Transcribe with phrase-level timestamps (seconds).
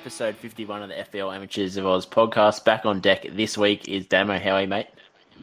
[0.00, 2.64] episode 51 of the FPL Amateurs of Oz podcast.
[2.64, 4.38] Back on deck this week is Damo.
[4.38, 4.86] How are you, mate?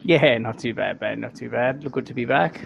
[0.02, 1.20] Yeah, not too bad, man.
[1.20, 1.84] Not too bad.
[1.84, 2.60] Look good to be back.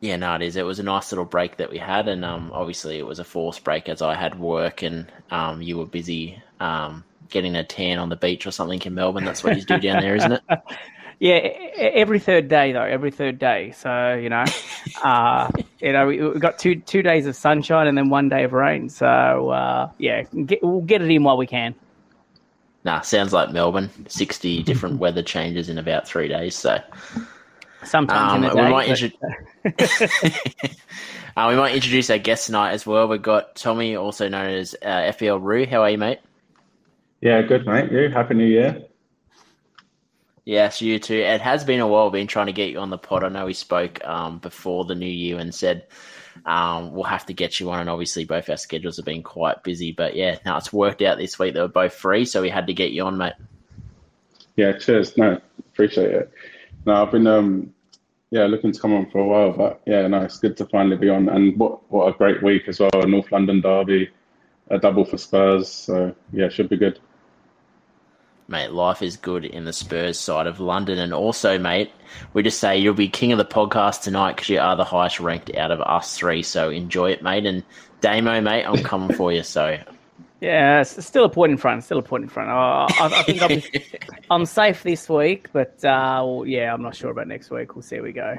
[0.00, 0.56] Yeah, no, it is.
[0.56, 3.24] It was a nice little break that we had, and um, obviously it was a
[3.24, 8.00] forced break as I had work and um, you were busy um, getting a tan
[8.00, 9.24] on the beach or something in Melbourne.
[9.24, 10.42] That's what you do down there, isn't it?
[11.18, 11.36] Yeah,
[11.78, 12.82] every third day though.
[12.82, 13.72] Every third day.
[13.76, 14.44] So you know,
[15.02, 15.50] uh,
[15.80, 18.52] you know, we, we got two two days of sunshine and then one day of
[18.52, 18.88] rain.
[18.88, 21.74] So uh, yeah, get, we'll get it in while we can.
[22.84, 23.90] Nah, sounds like Melbourne.
[24.08, 26.54] Sixty different weather changes in about three days.
[26.54, 26.78] So
[27.84, 29.18] sometimes um, in a day, we might intro-
[31.36, 33.08] uh, we might introduce our guest tonight as well.
[33.08, 35.64] We've got Tommy, also known as uh, FPL Roo.
[35.64, 36.18] How are you, mate?
[37.22, 37.90] Yeah, good, mate.
[37.90, 38.10] You?
[38.10, 38.85] Happy New Year.
[40.46, 41.16] Yes, you too.
[41.16, 42.08] It has been a while.
[42.10, 43.24] Been trying to get you on the pod.
[43.24, 45.88] I know we spoke um, before the new year and said
[46.46, 47.80] um, we'll have to get you on.
[47.80, 49.90] And obviously, both our schedules have been quite busy.
[49.90, 51.54] But yeah, now it's worked out this week.
[51.54, 53.32] They were both free, so we had to get you on, mate.
[54.54, 55.16] Yeah, cheers.
[55.18, 56.32] No, appreciate it.
[56.86, 57.74] No, I've been um,
[58.30, 60.96] yeah looking to come on for a while, but yeah, no, it's good to finally
[60.96, 61.28] be on.
[61.28, 62.90] And what what a great week as well.
[62.94, 64.10] North London derby,
[64.70, 65.68] a double for Spurs.
[65.68, 67.00] So yeah, should be good
[68.48, 70.98] mate, life is good in the Spurs side of London.
[70.98, 71.92] And also, mate,
[72.32, 75.20] we just say you'll be king of the podcast tonight because you are the highest
[75.20, 76.42] ranked out of us three.
[76.42, 77.46] So enjoy it, mate.
[77.46, 77.64] And
[78.00, 79.42] Damo, mate, I'm coming for you.
[79.42, 79.78] So.
[80.40, 81.82] Yeah, it's still a point in front.
[81.84, 82.50] Still a point in front.
[82.50, 83.62] I, I, think I'm,
[84.30, 87.74] I'm, safe this week, but uh, well, yeah, I'm not sure about next week.
[87.74, 88.36] We'll see how we go.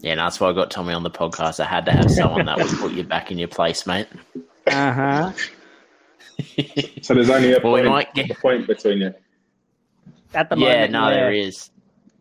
[0.00, 1.60] Yeah, no, that's why I got Tommy on the podcast.
[1.60, 4.08] I had to have someone that would put you back in your place, mate.
[4.66, 5.32] Uh huh
[7.02, 8.30] so there's only a, well, point, get...
[8.30, 9.14] a point between you.
[10.34, 11.14] At the yeah, moment, no, yeah.
[11.14, 11.70] there is.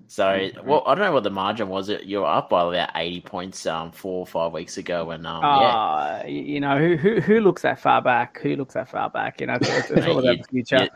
[0.08, 1.90] So, well, I don't know what the margin was.
[1.90, 5.44] You were up by about eighty points um, four or five weeks ago, and um,
[5.44, 8.40] uh, yeah, you know who, who who looks that far back?
[8.42, 9.42] Who looks that far back?
[9.42, 10.90] You know, it's, it's all about the future.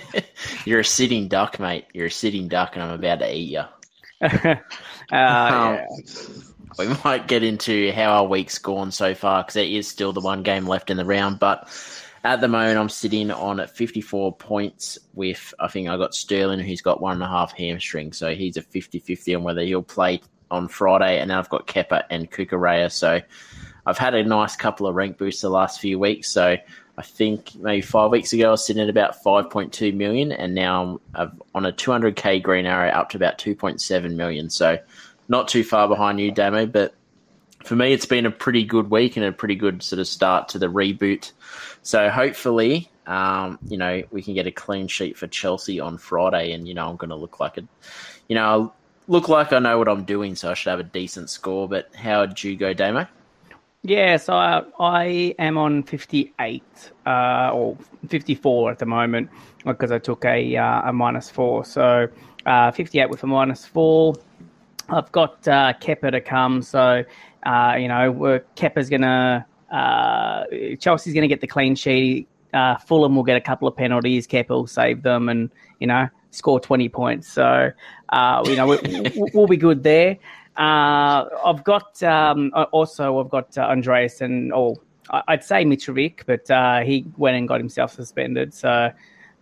[0.64, 1.86] You're a sitting duck, mate.
[1.92, 3.64] You're a sitting duck, and I'm about to eat you.
[4.22, 4.58] uh, um,
[5.10, 5.86] yeah.
[6.78, 10.20] We might get into how our week's gone so far because there is still the
[10.20, 11.68] one game left in the round, but
[12.24, 16.60] at the moment, I'm sitting on at 54 points with, I think I got Sterling,
[16.60, 18.12] who's got one and a half hamstring.
[18.12, 21.20] So he's a 50 50 on whether he'll play on Friday.
[21.20, 22.90] And then I've got Kepa and Cucurella.
[22.90, 23.20] So
[23.86, 26.28] I've had a nice couple of rank boosts the last few weeks.
[26.28, 26.56] So
[26.98, 30.32] I think maybe five weeks ago I was sitting at about 5.2 million.
[30.32, 34.50] And now I'm on a 200k green arrow up to about 2.7 million.
[34.50, 34.78] So
[35.28, 36.94] not too far behind you, Damo, but
[37.66, 40.48] for me, it's been a pretty good week and a pretty good sort of start
[40.50, 41.32] to the reboot.
[41.82, 46.52] So hopefully, um, you know, we can get a clean sheet for Chelsea on Friday,
[46.52, 47.62] and you know, I'm going to look like a,
[48.28, 48.72] you know,
[49.08, 51.68] look like I know what I'm doing, so I should have a decent score.
[51.68, 53.06] But how did you go, Damo?
[53.82, 56.62] Yeah, so I, I am on 58
[57.06, 57.76] uh, or
[58.08, 59.30] 54 at the moment
[59.64, 61.64] because I took a uh, a minus four.
[61.64, 62.08] So
[62.46, 64.14] uh, 58 with a minus four.
[64.88, 67.04] I've got uh, Kepa to come, so
[67.46, 70.44] uh, you know, Kepa's going to, uh,
[70.80, 72.28] Chelsea's going to get the clean sheet.
[72.52, 74.26] Uh, Fulham will get a couple of penalties.
[74.26, 77.28] Kepa will save them and, you know, score 20 points.
[77.28, 77.70] So,
[78.08, 80.18] uh, you know, we, will be good there.
[80.56, 84.76] Uh, I've got um, also, I've got uh, Andreas and, or
[85.28, 88.54] I'd say Mitrovic, but he went and got himself suspended.
[88.54, 88.90] So,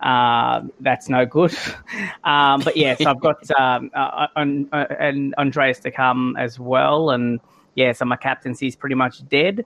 [0.01, 1.55] uh, that's no good.
[2.23, 7.39] um, but yes, I've got um, uh, uh, and Andreas to come as well, and
[7.75, 9.65] yeah, so my captaincy is pretty much dead.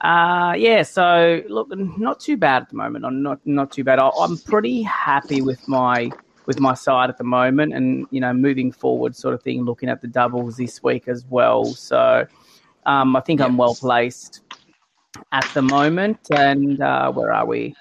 [0.00, 3.04] Uh, yeah, so look, not too bad at the moment.
[3.04, 3.98] I'm not not too bad.
[3.98, 6.10] I'm pretty happy with my
[6.46, 9.64] with my side at the moment, and you know, moving forward, sort of thing.
[9.64, 11.64] Looking at the doubles this week as well.
[11.64, 12.26] So
[12.84, 14.42] um, I think I'm well placed
[15.32, 16.18] at the moment.
[16.30, 17.74] And uh, where are we?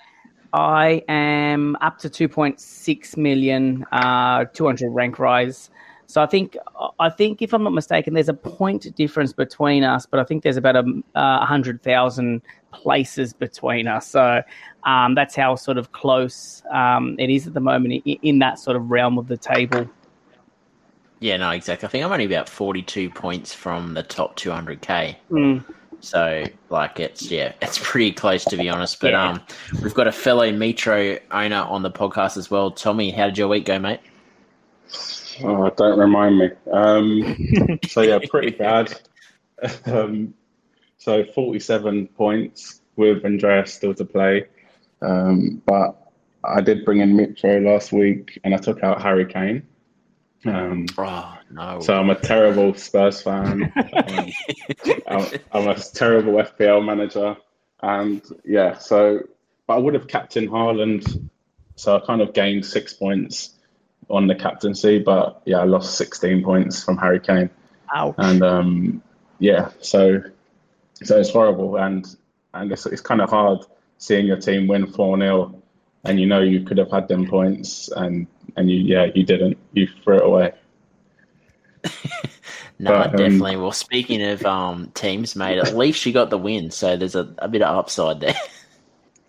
[0.53, 5.69] I am up to 2.6 million, uh, 200 rank rise.
[6.07, 6.57] So I think
[6.99, 10.43] I think if I'm not mistaken, there's a point difference between us, but I think
[10.43, 10.85] there's about a
[11.15, 12.41] uh, hundred thousand
[12.71, 14.07] places between us.
[14.07, 14.41] So
[14.83, 18.59] um, that's how sort of close um, it is at the moment in, in, that
[18.59, 19.89] sort of realm of the table.
[21.19, 21.87] Yeah, no, exactly.
[21.87, 25.15] I think I'm only about 42 points from the top 200k.
[25.31, 25.63] Mm.
[26.01, 28.99] So, like, it's yeah, it's pretty close to be honest.
[28.99, 29.29] But yeah.
[29.29, 29.41] um,
[29.81, 32.69] we've got a fellow Mitro owner on the podcast as well.
[32.69, 34.01] Tommy, how did your week go, mate?
[35.43, 36.49] Oh, don't remind me.
[36.71, 38.93] Um, so yeah, pretty bad.
[39.85, 40.33] Um,
[40.97, 44.47] so 47 points with Andreas still to play.
[45.01, 45.95] Um, but
[46.43, 49.65] I did bring in Mitro last week and I took out Harry Kane.
[50.45, 51.79] Um, oh, no.
[51.79, 53.71] So I'm a terrible Spurs fan.
[55.07, 57.37] I'm, I'm, a terrible FPL manager.
[57.81, 59.21] And yeah, so
[59.67, 61.29] but I would have captained Haaland,
[61.75, 63.54] so I kind of gained six points
[64.09, 64.99] on the captaincy.
[64.99, 67.49] But yeah, I lost 16 points from Harry Kane.
[67.93, 68.15] Ouch.
[68.17, 69.03] And um,
[69.39, 70.21] yeah, so
[71.03, 72.05] so it's horrible, and
[72.53, 73.59] and it's, it's kind of hard
[73.97, 75.61] seeing your team win four 0
[76.05, 79.57] and you know you could have had them points, and and you yeah you didn't,
[79.73, 80.53] you threw it away.
[82.79, 83.57] no, But, um, definitely.
[83.57, 87.33] Well, speaking of um, teams, mate, at least you got the win, so there's a,
[87.39, 88.35] a bit of upside there.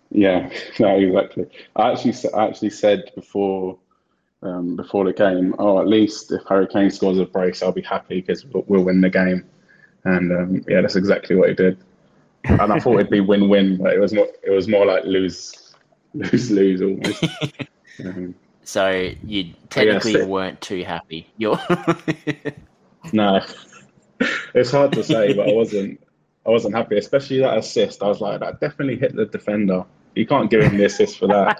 [0.09, 0.49] Yeah,
[0.79, 1.47] no, exactly.
[1.75, 3.77] I actually I actually said before
[4.43, 7.81] um, before the game, oh, at least if Harry Kane scores a brace, I'll be
[7.81, 9.45] happy because we'll, we'll win the game.
[10.03, 11.77] And um, yeah, that's exactly what he did.
[12.45, 15.73] And I thought it'd be win-win, but it was more it was more like lose
[16.13, 17.23] lose lose almost.
[18.05, 21.27] um, So you technically so- weren't too happy.
[21.37, 21.59] You're
[23.13, 23.41] no,
[24.53, 25.99] it's hard to say, but I wasn't
[26.45, 28.01] I wasn't happy, especially that assist.
[28.01, 29.83] I was like, that definitely hit the defender.
[30.15, 31.59] You can't give him the assist for that.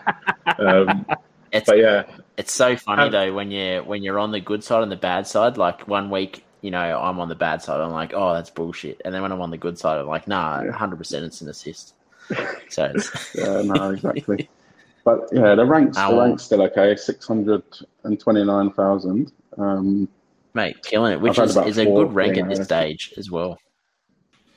[0.58, 1.06] Um,
[1.52, 2.04] it's but yeah,
[2.38, 4.96] it's so funny Um, though when you're when you're on the good side and the
[4.98, 5.58] bad side.
[5.58, 7.80] Like one week, you know, I'm on the bad side.
[7.80, 9.02] I'm like, oh, that's bullshit.
[9.06, 10.70] And then when I'm on the good side, I'm like, nah, Yeah.
[10.70, 11.94] 100 percent it's an assist.
[12.70, 14.50] So it's, Yeah, no, exactly.
[15.06, 16.20] But yeah, the ranks, the Ow.
[16.20, 16.94] ranks still okay.
[16.98, 17.64] Six hundred
[18.04, 19.32] and twenty-nine thousand.
[19.58, 20.10] Um,
[20.54, 23.58] mate, killing it, which is, is a good rank at this stage as well.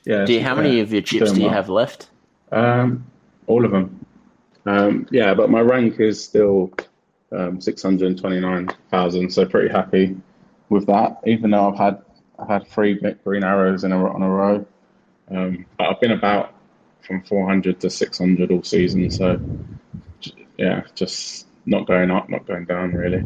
[0.03, 0.25] yeah.
[0.25, 1.53] Do you, how many of your chips do you well.
[1.53, 2.09] have left?
[2.51, 3.05] Um,
[3.47, 4.05] all of them.
[4.65, 6.71] Um, yeah, but my rank is still
[7.31, 9.31] um, six hundred twenty-nine thousand.
[9.31, 10.15] So pretty happy
[10.69, 11.19] with that.
[11.25, 12.01] Even though I've had
[12.37, 14.65] I've had three green arrows in a on a row.
[15.29, 16.53] Um, but I've been about
[17.01, 19.09] from four hundred to six hundred all season.
[19.09, 19.39] So
[20.57, 23.23] yeah, just not going up, not going down really.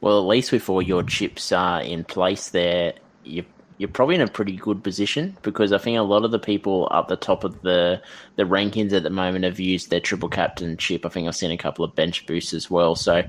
[0.00, 2.94] Well, at least with all your chips uh, in place there,
[3.24, 3.44] you
[3.78, 6.88] you're probably in a pretty good position because I think a lot of the people
[6.90, 8.02] up the top of the
[8.36, 11.06] the rankings at the moment have used their triple captainship.
[11.06, 12.96] I think I've seen a couple of bench boosts as well.
[12.96, 13.22] So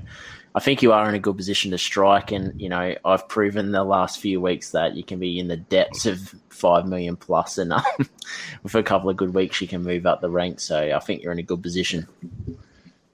[0.52, 3.70] I think you are in a good position to strike, and you know I've proven
[3.70, 7.56] the last few weeks that you can be in the depths of five million plus,
[7.56, 7.82] and um,
[8.64, 10.64] with a couple of good weeks you can move up the ranks.
[10.64, 12.08] So I think you're in a good position.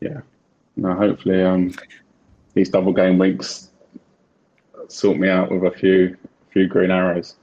[0.00, 0.20] Yeah.
[0.76, 1.74] No, hopefully um,
[2.54, 3.70] these double game weeks
[4.88, 6.16] sort me out with a few
[6.56, 7.36] few green arrows.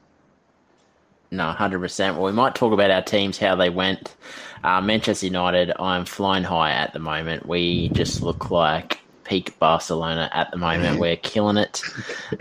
[1.30, 2.16] No, hundred percent.
[2.16, 4.16] Well, we might talk about our teams, how they went.
[4.64, 7.46] Uh, Manchester United, I'm flying high at the moment.
[7.46, 11.00] We just look like peak Barcelona at the moment.
[11.00, 11.84] We're killing it.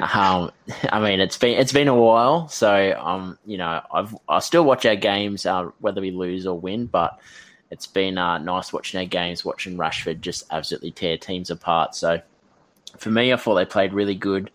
[0.00, 0.50] Um,
[0.90, 4.64] I mean, it's been it's been a while, so um, you know, I've I still
[4.64, 7.18] watch our games, uh, whether we lose or win, but
[7.70, 11.94] it's been uh, nice watching our games, watching Rashford just absolutely tear teams apart.
[11.94, 12.20] So
[12.96, 14.50] for me, I thought they played really good.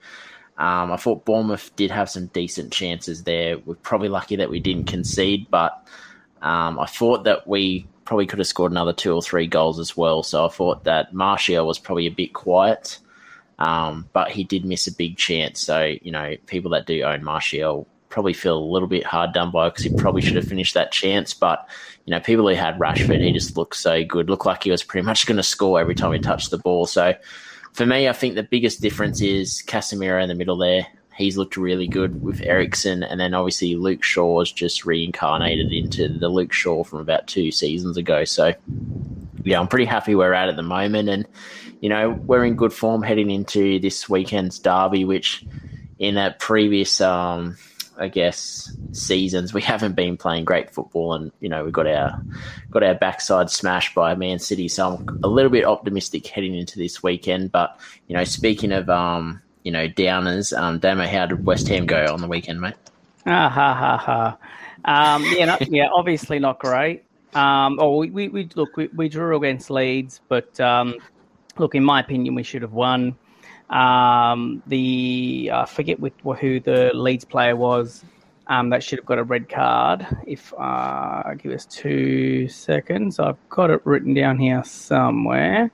[0.58, 3.60] Um, I thought Bournemouth did have some decent chances there.
[3.60, 5.88] We're probably lucky that we didn't concede, but
[6.42, 9.96] um, I thought that we probably could have scored another two or three goals as
[9.96, 10.24] well.
[10.24, 13.00] So I thought that Martial was probably a bit quiet,
[13.60, 15.60] um, but he did miss a big chance.
[15.60, 19.52] So, you know, people that do own Martial probably feel a little bit hard done
[19.52, 21.34] by because he probably should have finished that chance.
[21.34, 21.68] But,
[22.06, 24.30] you know, people who had Rashford, he just looked so good.
[24.30, 26.86] Looked like he was pretty much going to score every time he touched the ball.
[26.88, 27.14] So
[27.78, 30.88] for me, I think the biggest difference is Casemiro in the middle there.
[31.16, 36.28] He's looked really good with Eriksen, and then obviously Luke Shaw's just reincarnated into the
[36.28, 38.24] Luke Shaw from about two seasons ago.
[38.24, 38.56] So,
[39.44, 41.28] yeah, I'm pretty happy we're at at the moment, and
[41.80, 45.46] you know we're in good form heading into this weekend's derby, which
[46.00, 47.58] in a previous, um,
[48.00, 52.22] I guess, seasons we haven't been playing great football, and you know we got our
[52.70, 54.68] got our backside smashed by Man City.
[54.68, 57.52] So I'm a little bit optimistic heading into this weekend.
[57.52, 61.86] But you know, speaking of um, you know downers, um, Damo, how did West Ham
[61.86, 62.76] go on the weekend, mate?
[63.26, 64.38] Ah, ha, ha, ha.
[64.86, 67.04] Um, yeah, yeah, obviously not great.
[67.36, 70.96] Um, oh, we, we, we look, we, we drew against Leeds, but um,
[71.58, 73.16] look, in my opinion, we should have won.
[73.70, 78.04] Um, the I forget with, who the Leeds player was
[78.50, 80.08] um, that should have got a red card.
[80.26, 85.70] If uh, give us two seconds, I've got it written down here somewhere.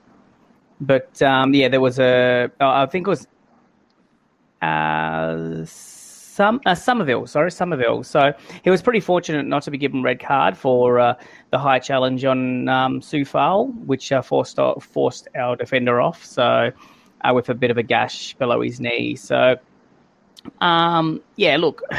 [0.80, 2.50] But um, yeah, there was a.
[2.60, 3.28] I think it was
[4.60, 7.28] uh, some uh, Summerville.
[7.28, 8.02] Sorry, Summerville.
[8.02, 8.32] So
[8.64, 11.14] he was pretty fortunate not to be given red card for uh,
[11.50, 16.24] the high challenge on um, Coufal, which uh, forced forced our defender off.
[16.24, 16.72] So
[17.28, 19.16] uh, with a bit of a gash below his knee.
[19.16, 19.56] So
[20.60, 21.82] um, yeah, look.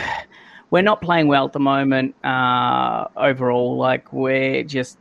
[0.72, 2.15] We're not playing well at the moment.
[2.25, 4.98] Uh, overall, like we're just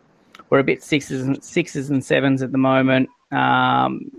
[0.50, 3.08] we're a bit sixes and sixes and sevens at the moment.
[3.32, 4.12] Um,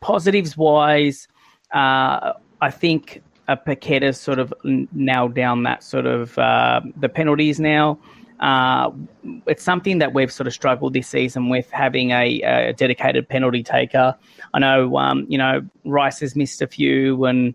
[0.00, 1.26] positives wise,
[1.72, 7.58] uh, I think uh, Paqueta's sort of nailed down that sort of uh, the penalties
[7.58, 7.98] now.
[8.40, 8.90] uh,
[9.46, 13.62] it's something that we've sort of struggled this season with having a, a dedicated penalty
[13.62, 14.14] taker.
[14.56, 17.52] I know, um, you know, Rice has missed a few, and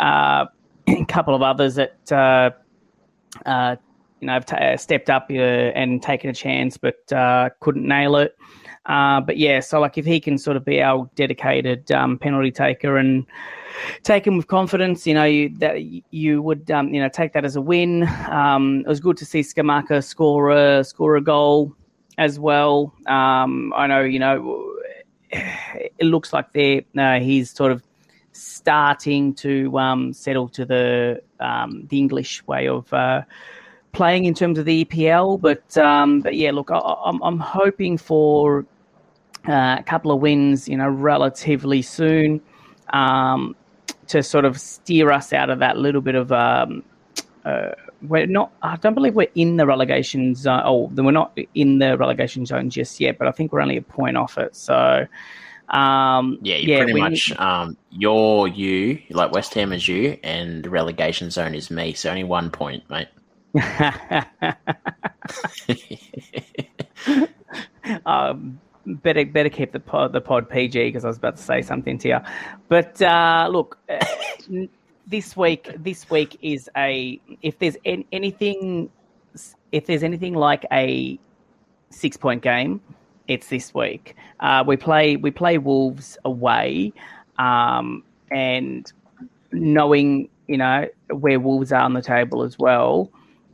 [0.00, 0.46] uh,
[0.88, 2.48] a couple of others that uh,
[3.44, 3.76] uh,
[4.20, 8.16] you know have t- stepped up uh, and taken a chance, but uh, couldn't nail
[8.16, 8.34] it.
[8.86, 12.50] Uh, but yeah, so like if he can sort of be our dedicated um, penalty
[12.50, 13.26] taker and
[14.02, 17.44] take him with confidence, you know, you, that you would um, you know take that
[17.44, 18.08] as a win.
[18.30, 21.76] Um, it was good to see Scamacca score a score a goal
[22.16, 22.94] as well.
[23.08, 24.69] Um, I know you know
[25.32, 27.82] it looks like they uh, he's sort of
[28.32, 32.92] starting to um, settle to the um, the English way of.
[32.92, 33.22] Uh,
[33.92, 35.40] playing in terms of the EPL.
[35.40, 38.64] But um, but yeah, look, I, am I'm, I'm hoping for
[39.48, 42.40] uh, a couple of wins, you know, relatively soon
[42.92, 43.56] um,
[44.08, 46.32] to sort of steer us out of that little bit of.
[46.32, 46.84] Um,
[47.44, 47.70] uh,
[48.02, 48.52] we're not.
[48.62, 50.62] I don't believe we're in the relegation zone.
[50.64, 53.18] Oh, we're not in the relegation zone just yet.
[53.18, 54.56] But I think we're only a point off it.
[54.56, 55.06] So.
[55.68, 57.30] Um, yeah, you yeah, pretty much.
[57.38, 61.92] Um, you're you, like West Ham is you, and the relegation zone is me.
[61.92, 63.06] So only one point, mate.
[68.06, 71.62] um, better better keep the pod the pod PG because I was about to say
[71.62, 72.18] something to you.
[72.68, 74.04] But uh, look, uh,
[75.10, 78.90] this week this week is a if there's anything
[79.72, 81.18] if there's anything like a
[81.90, 82.80] six point game,
[83.28, 84.16] it's this week.
[84.40, 86.92] Uh, we play we play Wolves away,
[87.38, 88.92] um, and
[89.52, 93.10] knowing you know where Wolves are on the table as well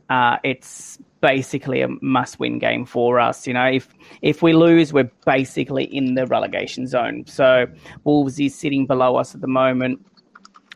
[0.09, 3.47] uh, it's basically a must-win game for us.
[3.47, 7.25] You know, if if we lose, we're basically in the relegation zone.
[7.27, 7.67] So
[8.03, 10.05] Wolves is sitting below us at the moment.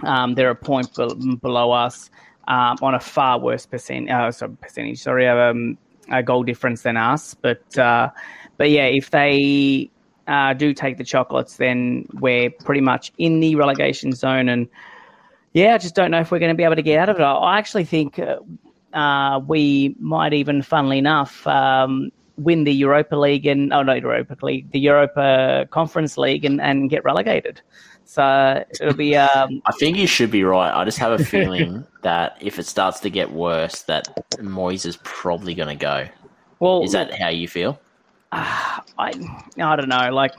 [0.04, 2.10] Um, they're a point be- below us
[2.48, 5.00] um, on a far worse percent, uh, sorry, percentage.
[5.00, 5.78] Sorry, um,
[6.10, 7.34] a goal difference than us.
[7.34, 8.10] But uh,
[8.58, 9.90] but yeah, if they
[10.28, 14.68] uh, do take the chocolates, then we're pretty much in the relegation zone and.
[15.54, 17.20] Yeah, I just don't know if we're going to be able to get out of
[17.20, 17.24] it.
[17.24, 18.38] I actually think uh,
[18.98, 24.38] uh, we might even, funnily enough, um, win the Europa League and oh no Europa
[24.42, 27.62] League, the Europa Conference League and, and get relegated.
[28.12, 29.16] So it'll be.
[29.16, 29.62] Um...
[29.66, 30.70] I think you should be right.
[30.70, 34.98] I just have a feeling that if it starts to get worse, that Moyes is
[35.06, 36.10] probably going to go.
[36.60, 37.80] Well, is that how you feel?
[38.34, 39.14] Uh, I
[39.58, 40.12] I don't know.
[40.12, 40.34] Like,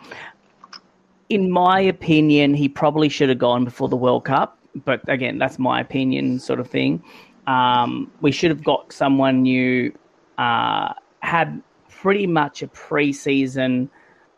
[1.31, 4.59] in my opinion, he probably should have gone before the World Cup.
[4.85, 7.03] But again, that's my opinion, sort of thing.
[7.47, 9.95] Um, we should have got someone new,
[10.37, 13.89] uh, had pretty much a preseason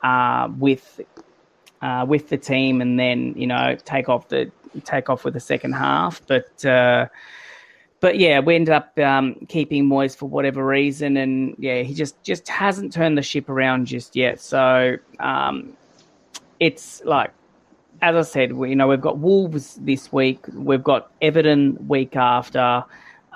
[0.05, 1.01] uh, with
[1.85, 4.51] uh, with the team, and then you know take off the
[4.85, 6.23] take off with the second half.
[6.27, 7.09] But uh,
[8.01, 12.21] but yeah, we ended up um, keeping Moyes for whatever reason, and yeah, he just
[12.23, 14.41] just hasn't turned the ship around just yet.
[14.41, 15.77] So um,
[16.59, 17.31] it's like
[18.01, 20.45] as I said, we, you know, we've got Wolves this week.
[20.55, 22.85] We've got Everton week after.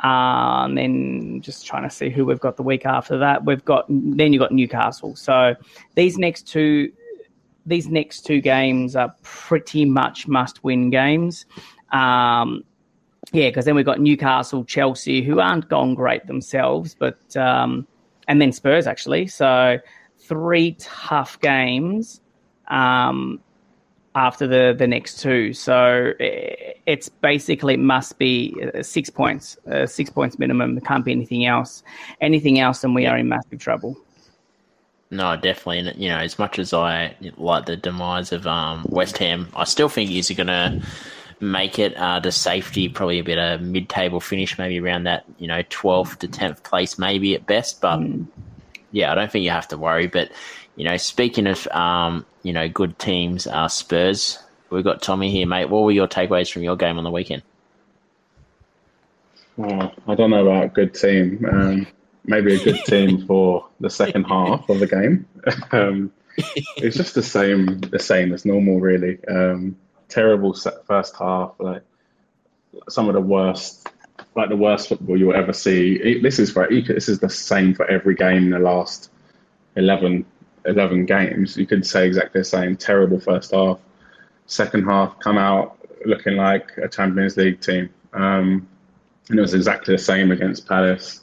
[0.04, 3.44] Uh, and then just trying to see who we've got the week after that.
[3.44, 5.16] We've got then you've got Newcastle.
[5.16, 5.56] So
[5.96, 6.92] these next two
[7.68, 11.46] these next two games are pretty much must win games.
[11.92, 12.64] Um,
[13.32, 17.86] yeah, because then we've got Newcastle, Chelsea, who aren't gone great themselves, but um,
[18.26, 19.26] and then Spurs actually.
[19.26, 19.78] So
[20.18, 22.20] three tough games.
[22.68, 23.40] Um,
[24.18, 25.52] after the, the next two.
[25.52, 30.74] So it's basically must be uh, six points, uh, six points minimum.
[30.74, 31.84] There can't be anything else.
[32.20, 33.12] Anything else, and we yeah.
[33.12, 33.96] are in massive trouble.
[35.10, 35.78] No, definitely.
[35.78, 39.64] And, you know, as much as I like the demise of um, West Ham, I
[39.64, 40.82] still think he's going to
[41.40, 45.46] make it uh, to safety, probably a bit of mid-table finish, maybe around that, you
[45.46, 47.80] know, 12th to 10th place, maybe at best.
[47.80, 48.26] But mm.
[48.92, 50.08] yeah, I don't think you have to worry.
[50.08, 50.30] But
[50.78, 54.38] you know, speaking of um, you know good teams, uh, Spurs.
[54.70, 55.70] We've got Tommy here, mate.
[55.70, 57.42] What were your takeaways from your game on the weekend?
[59.58, 61.44] Oh, I don't know about good team.
[61.50, 61.86] Um,
[62.24, 65.26] maybe a good team for the second half of the game.
[65.72, 66.12] um,
[66.76, 69.18] it's just the same, the same as normal, really.
[69.26, 69.76] Um,
[70.08, 70.54] terrible
[70.86, 71.82] first half, like
[72.88, 73.88] some of the worst,
[74.34, 76.20] like the worst football you'll ever see.
[76.20, 79.10] This is for this is the same for every game in the last
[79.74, 80.24] eleven
[80.68, 82.76] 11 games, you could say exactly the same.
[82.76, 83.80] Terrible first half.
[84.46, 87.90] Second half, come out looking like a Champions League team.
[88.12, 88.68] Um,
[89.28, 91.22] and it was exactly the same against Palace.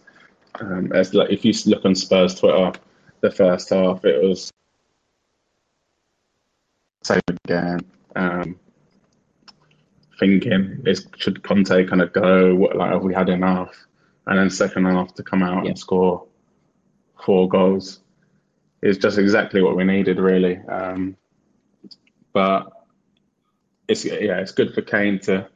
[0.60, 2.74] Um, as like, if you look on Spurs Twitter,
[3.22, 4.52] the first half, it was
[7.04, 7.80] same again.
[8.16, 8.60] Um,
[10.20, 12.56] thinking is should Conte kind of go?
[12.56, 13.76] What, like have we had enough?
[14.28, 15.70] And then second half to come out yeah.
[15.70, 16.26] and score
[17.24, 18.00] four goals.
[18.82, 20.58] is just exactly what we needed, really.
[20.68, 21.16] Um,
[22.34, 22.72] but
[23.88, 25.48] it's yeah, it's good for Kane to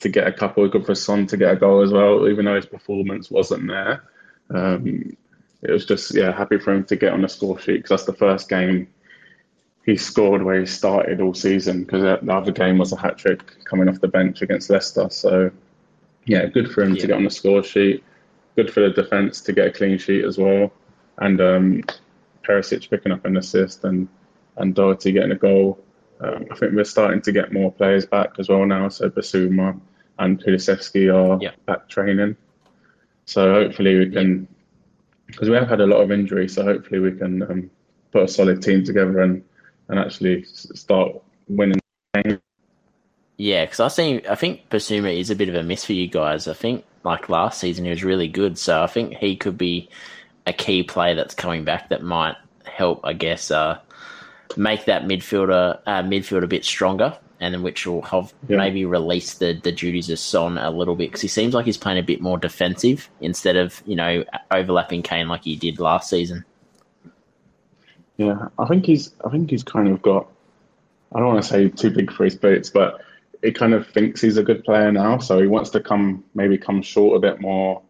[0.00, 0.68] to get a couple.
[0.68, 4.04] Good for Son to get a goal as well, even though his performance wasn't there.
[4.50, 5.16] Um,
[5.62, 8.04] it was just yeah, happy for him to get on the score sheet because that's
[8.04, 8.88] the first game
[9.84, 13.42] he scored where he started all season because the other game was a hat trick
[13.64, 15.08] coming off the bench against Leicester.
[15.10, 15.50] So
[16.24, 17.02] yeah, good for him yeah.
[17.02, 18.02] to get on the score sheet.
[18.56, 20.72] Good for the defence to get a clean sheet as well,
[21.18, 21.82] and um,
[22.44, 24.08] Perisic picking up an assist and
[24.56, 25.84] and Doherty getting a goal.
[26.20, 28.88] Um, I think we're starting to get more players back as well now.
[28.88, 29.78] So Bissouma
[30.18, 31.50] and Kulusevski are yeah.
[31.66, 32.36] back training.
[33.26, 34.46] So hopefully we can,
[35.26, 36.54] because we have had a lot of injuries.
[36.54, 37.70] So hopefully we can um,
[38.12, 39.42] put a solid team together and
[39.88, 41.12] and actually start
[41.48, 41.80] winning.
[43.36, 46.06] Yeah, because I think I think Bissouma is a bit of a miss for you
[46.06, 46.46] guys.
[46.46, 49.88] I think like last season he was really good, so I think he could be
[50.46, 53.00] a key player that's coming back that might help.
[53.04, 53.78] I guess uh,
[54.56, 58.56] make that midfielder uh, midfield a bit stronger, and which will have yeah.
[58.56, 61.76] maybe release the the duties of Son a little bit because he seems like he's
[61.76, 66.10] playing a bit more defensive instead of you know overlapping Kane like he did last
[66.10, 66.44] season.
[68.16, 69.12] Yeah, I think he's.
[69.24, 70.28] I think he's kind of got.
[71.14, 73.00] I don't want to say too big for his boots, but
[73.42, 75.18] he kind of thinks he's a good player now.
[75.18, 77.82] So he wants to come, maybe come short a bit more,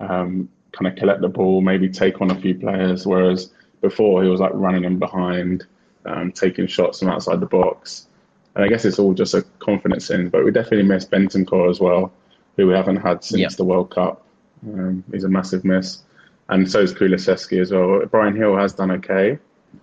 [0.00, 3.06] um, kind of collect the ball, maybe take on a few players.
[3.06, 3.50] Whereas
[3.80, 5.66] before he was like running in behind,
[6.06, 8.06] um, taking shots from outside the box.
[8.54, 10.28] And I guess it's all just a confidence thing.
[10.28, 12.12] But we definitely miss Bentancur as well,
[12.56, 13.52] who we haven't had since yep.
[13.52, 14.24] the World Cup.
[14.66, 16.02] Um, he's a massive miss.
[16.48, 18.04] And so is Kulusevski as well.
[18.06, 19.38] Bryan Gil has done okay.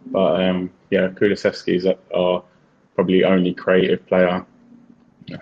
[0.08, 2.44] But um, yeah, Kulusevski is our
[2.96, 4.46] probably only creative player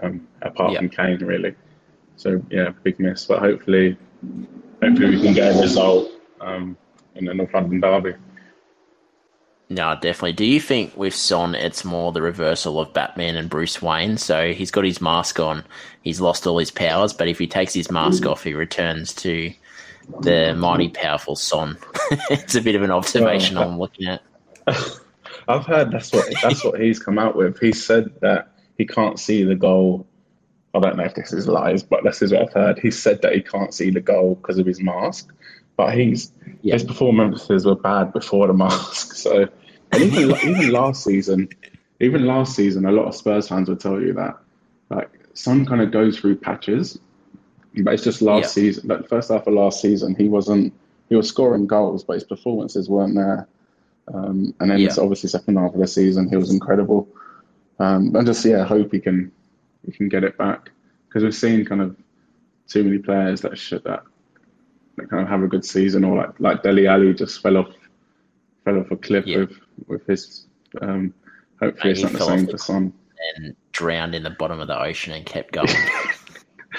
[0.01, 1.55] um, apart from Kane, really.
[2.15, 3.25] So yeah, big miss.
[3.25, 3.97] But hopefully,
[4.81, 6.77] hopefully we can get a result um,
[7.15, 8.13] in the North London derby.
[9.69, 10.33] No, definitely.
[10.33, 14.17] Do you think with Son, it's more the reversal of Batman and Bruce Wayne?
[14.17, 15.65] So he's got his mask on,
[16.03, 18.31] he's lost all his powers, but if he takes his mask mm.
[18.31, 19.53] off, he returns to
[20.21, 21.77] the mighty powerful Son.
[22.29, 24.21] it's a bit of an observation well, I'm looking at.
[25.47, 27.59] I've heard that's what that's what he's come out with.
[27.59, 30.05] He said that he can't see the goal.
[30.73, 32.79] I don't know if this is lies, but this is what I've heard.
[32.79, 35.33] He said that he can't see the goal because of his mask,
[35.77, 36.73] but he's yeah.
[36.73, 39.15] his performances were bad before the mask.
[39.15, 39.47] So
[39.95, 41.49] even even last season,
[41.99, 44.37] even last season, a lot of Spurs fans would tell you that
[44.89, 46.99] like Son kind of goes through patches,
[47.83, 48.47] but it's just last yeah.
[48.63, 48.87] season.
[48.87, 50.73] Like first half of last season, he wasn't.
[51.09, 53.47] He was scoring goals, but his performances weren't there.
[54.13, 54.89] Um, and then yeah.
[54.97, 57.07] obviously second half of the season, he was incredible.
[57.79, 59.31] Um, and just yeah, hope he can
[59.85, 60.71] he can get it back
[61.07, 61.95] because we've seen kind of
[62.67, 64.03] too many players that should that
[64.97, 67.73] that kind of have a good season or like like Dele Alli just fell off
[68.65, 69.39] fell off a cliff yeah.
[69.39, 70.47] with with his.
[70.81, 71.13] Um,
[71.59, 72.93] hopefully, it's not the same for Son.
[73.35, 75.69] And drowned in the bottom of the ocean and kept going.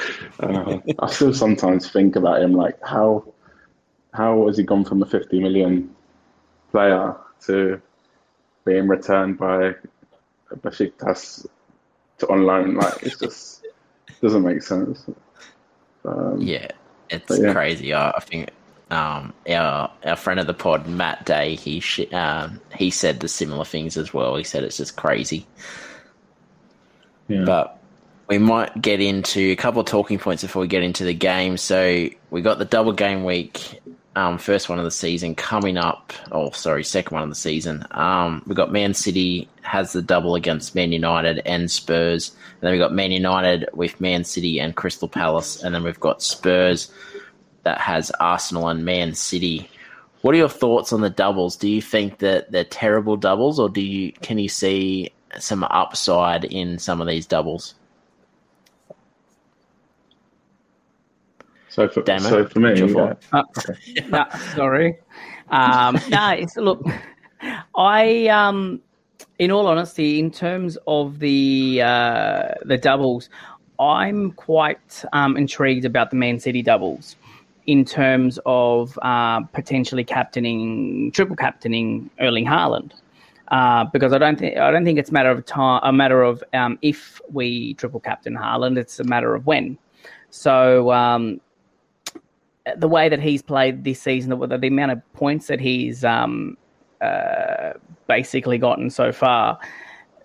[0.40, 3.32] uh, I still sometimes think about him like how
[4.12, 5.94] how has he gone from a 50 million
[6.70, 7.80] player to
[8.64, 9.74] being returned by
[10.56, 11.46] Besiktas
[12.18, 12.74] to on loan.
[12.74, 13.66] Like it's just
[14.20, 15.06] doesn't make sense.
[16.04, 16.68] Um, yeah,
[17.10, 17.52] it's yeah.
[17.52, 17.92] crazy.
[17.94, 18.50] I, I think
[18.90, 23.28] um, our our friend of the pod, Matt Day, he sh- um, he said the
[23.28, 24.36] similar things as well.
[24.36, 25.46] He said it's just crazy.
[27.28, 27.44] Yeah.
[27.44, 27.78] But
[28.28, 31.56] we might get into a couple of talking points before we get into the game.
[31.56, 33.80] So we got the double game week
[34.18, 36.12] um, first one of the season coming up.
[36.32, 37.86] Oh, sorry, second one of the season.
[37.92, 42.30] Um, we've got Man City has the double against Man United and Spurs.
[42.30, 45.62] And then we've got Man United with Man City and Crystal Palace.
[45.62, 46.90] And then we've got Spurs
[47.68, 49.68] that has Arsenal and Man City.
[50.22, 51.54] What are your thoughts on the doubles?
[51.54, 56.46] Do you think that they're terrible doubles, or do you can you see some upside
[56.46, 57.74] in some of these doubles?
[61.68, 63.14] So for, so for me, yeah.
[63.32, 63.42] uh,
[64.08, 64.98] no, sorry.
[65.50, 66.82] Um, no, it's look.
[67.76, 68.80] I, um,
[69.38, 73.28] in all honesty, in terms of the uh, the doubles,
[73.78, 77.14] I'm quite um, intrigued about the Man City doubles
[77.68, 82.92] in terms of uh, potentially captaining, triple captaining Erling Haaland.
[83.48, 86.22] Uh, because I don't think I don't think it's a matter of time, a matter
[86.22, 88.76] of um, if we triple captain Haaland.
[88.76, 89.78] It's a matter of when.
[90.30, 91.40] So um,
[92.76, 96.58] the way that he's played this season, the, the amount of points that he's um,
[97.00, 97.72] uh,
[98.06, 99.58] basically gotten so far,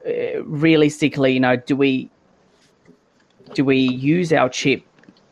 [0.05, 2.09] uh, realistically, you know, do we
[3.53, 4.83] do we use our chip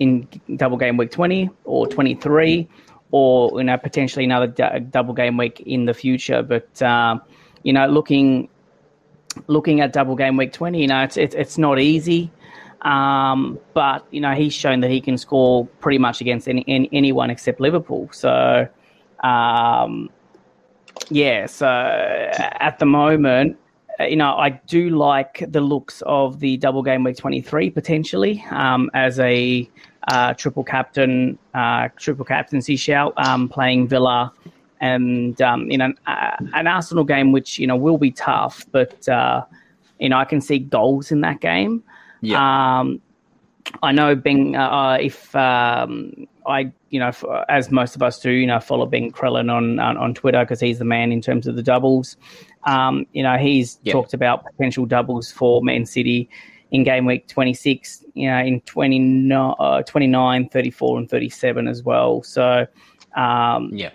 [0.02, 2.68] in double game week twenty or twenty three,
[3.12, 6.42] or you know potentially another d- double game week in the future.
[6.42, 7.22] But um,
[7.64, 8.50] you know, looking
[9.48, 12.32] looking at double game week twenty, you know, it's it's, it's not easy.
[12.82, 16.90] Um, but you know, he's shown that he can score pretty much against any, any
[16.92, 18.10] anyone except Liverpool.
[18.12, 18.68] So,
[19.24, 20.10] um,
[21.10, 21.46] yeah.
[21.46, 23.58] So at the moment,
[24.00, 27.70] uh, you know, I do like the looks of the double game week twenty three
[27.70, 29.70] potentially um, as a
[30.08, 34.32] uh, triple captain, uh, triple captaincy shout, um, playing Villa,
[34.80, 39.08] and um, you know, uh, an Arsenal game which you know will be tough, but
[39.08, 39.44] uh,
[40.00, 41.84] you know, I can see goals in that game.
[42.22, 42.80] Yeah.
[42.80, 43.02] Um,
[43.84, 44.56] I know Ben.
[44.56, 47.12] Uh, if um, I, you know,
[47.48, 50.60] as most of us do, you know, follow Ben Crellin on on, on Twitter because
[50.60, 52.18] he's the man in terms of the doubles.
[52.64, 53.94] Um, you know, he's Yep.
[53.94, 56.30] talked about potential doubles for Man City
[56.72, 62.24] in game week 26, you know, in 29, uh, 29 34, and 37 as well.
[62.24, 62.66] So,
[63.16, 63.90] um, Yeah.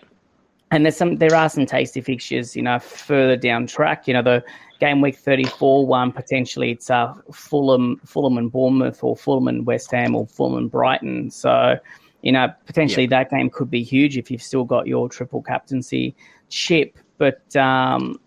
[0.70, 4.20] and there's some there are some tasty fixtures you know further down track you know
[4.20, 4.42] the
[4.80, 9.90] game week 34 one potentially it's uh fulham fulham and bournemouth or fulham and west
[9.92, 11.76] ham or fulham and brighton so
[12.22, 16.14] you know potentially that game could be huge if you've still got your triple captaincy
[16.48, 18.18] chip but um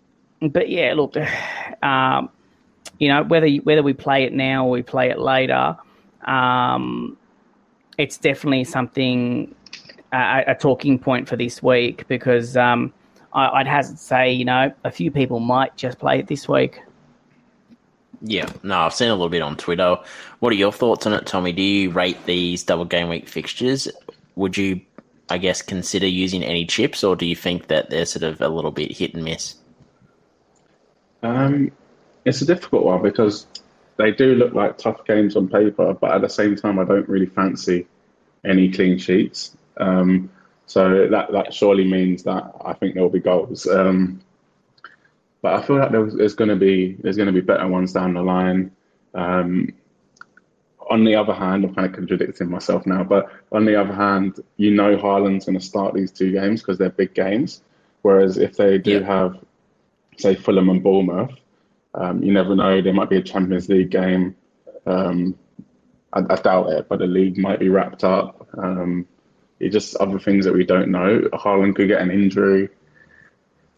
[0.50, 1.14] but yeah look
[1.82, 2.30] um
[3.00, 5.76] you know whether whether we play it now or we play it later
[6.26, 7.16] um
[7.98, 9.52] it's definitely something
[10.12, 12.92] a, a talking point for this week because um,
[13.32, 16.48] I, I'd hazard to say, you know, a few people might just play it this
[16.48, 16.80] week.
[18.22, 19.96] Yeah, no, I've seen a little bit on Twitter.
[20.40, 21.52] What are your thoughts on it, Tommy?
[21.52, 23.88] Do you rate these double game week fixtures?
[24.36, 24.80] Would you,
[25.30, 28.48] I guess, consider using any chips, or do you think that they're sort of a
[28.48, 29.56] little bit hit and miss?
[31.22, 31.72] Um,
[32.24, 33.46] it's a difficult one because
[33.96, 37.08] they do look like tough games on paper, but at the same time, I don't
[37.08, 37.86] really fancy
[38.44, 39.56] any clean sheets.
[39.76, 40.30] Um,
[40.66, 43.66] so that that surely means that I think there will be goals.
[43.66, 44.20] Um,
[45.42, 47.92] but I feel like there's, there's going to be there's going to be better ones
[47.92, 48.70] down the line.
[49.14, 49.74] Um,
[50.88, 54.40] on the other hand, I'm kind of contradicting myself now, but on the other hand,
[54.56, 57.62] you know Haaland's going to start these two games because they're big games.
[58.02, 59.06] Whereas if they do Yeah.
[59.06, 59.38] have,
[60.18, 61.30] say, Fulham and Bournemouth,
[61.94, 62.80] um, you never know.
[62.80, 64.36] There might be a Champions League game.
[64.86, 65.38] Um,
[66.12, 68.48] I, I doubt it, but the league might be wrapped up.
[68.56, 69.06] Um,
[69.58, 71.28] it's just other things that we don't know.
[71.32, 72.68] Haaland could get an injury.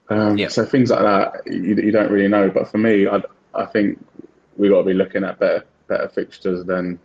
[0.08, 0.48] Um, Yeah.
[0.48, 2.50] So things like that, you, you don't really know.
[2.50, 3.22] But for me, I,
[3.54, 4.04] I think
[4.56, 6.98] we got to be looking at better better fixtures than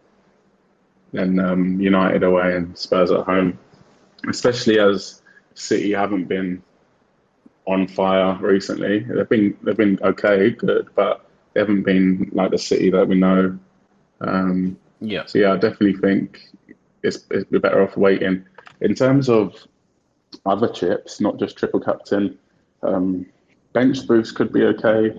[1.13, 3.57] than um, United away and Spurs at home,
[4.29, 5.21] especially as
[5.55, 6.61] City haven't been
[7.67, 8.99] on fire recently.
[8.99, 13.15] They've been they've been okay, good, but they haven't been like the City that we
[13.15, 13.59] know.
[14.21, 15.25] Um, Yeah.
[15.25, 16.41] so yeah, I definitely think
[17.03, 18.45] it's, it's we're better off waiting.
[18.81, 19.55] In terms of
[20.45, 22.37] other chips, not just triple captain,
[22.83, 23.25] um,
[23.73, 25.13] bench boost could be okay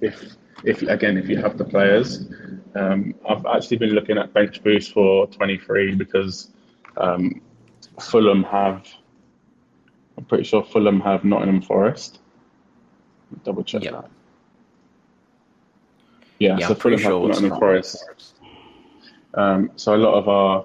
[0.00, 2.26] if if again if you have the players.
[2.74, 6.52] Um, I've actually been looking at bench boost for 23 because
[6.96, 7.40] um,
[8.00, 8.86] Fulham have.
[10.18, 12.18] I'm pretty sure Fulham have Nottingham Forest.
[13.44, 13.92] Double check Yep.
[13.92, 14.10] that.
[16.40, 17.58] Yeah, Yeah, so Fulham sure have Nottingham not.
[17.60, 18.34] Forest.
[19.34, 20.64] Um, so a lot of our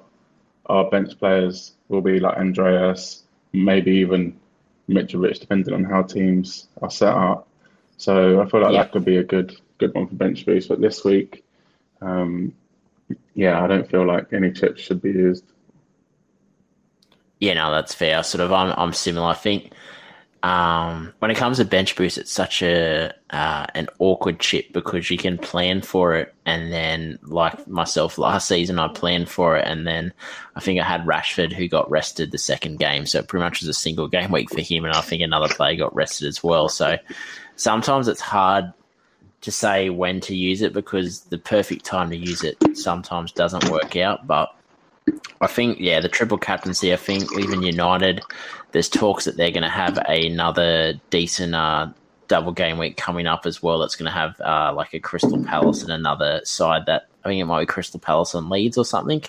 [0.67, 4.39] our bench players will be like Andreas, maybe even
[4.89, 7.47] Mitrovic, depending on how teams are set up.
[7.97, 8.83] So I feel like Yeah.
[8.83, 10.69] that could be a good good one for bench boost.
[10.69, 11.43] But this week,
[12.01, 12.53] um,
[13.35, 15.43] yeah, I don't feel like any chips should be used.
[17.43, 18.23] Yeah, no, that's fair.
[18.23, 19.27] Sort of, I'm I'm similar.
[19.27, 19.73] I think
[20.43, 25.11] um, when it comes to bench boost, it's such a uh, an awkward chip because
[25.11, 29.67] you can plan for it, and then like myself last season, I planned for it,
[29.67, 30.13] and then
[30.55, 33.59] I think I had Rashford who got rested the second game, so it pretty much
[33.59, 36.41] was a single game week for him, and I think another player got rested as
[36.41, 36.69] well.
[36.69, 36.97] So
[37.57, 38.71] sometimes it's hard
[39.41, 43.69] to say when to use it because the perfect time to use it sometimes doesn't
[43.69, 44.55] work out, but.
[45.41, 46.93] I think, yeah, the triple captaincy.
[46.93, 48.21] I think even United,
[48.71, 51.89] there's talks that they're going to have another decent uh,
[52.27, 53.79] double game week coming up as well.
[53.79, 57.41] That's going to have uh, like a Crystal Palace and another side that I think
[57.41, 59.21] it might be Crystal Palace and Leeds or something.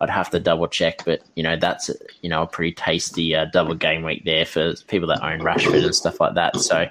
[0.00, 1.90] I'd have to double check, but you know that's
[2.22, 5.84] you know a pretty tasty uh, double game week there for people that own Rashford
[5.84, 6.56] and stuff like that.
[6.56, 6.86] So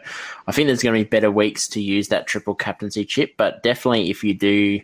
[0.48, 3.64] I think there's going to be better weeks to use that triple captaincy chip, but
[3.64, 4.80] definitely if you do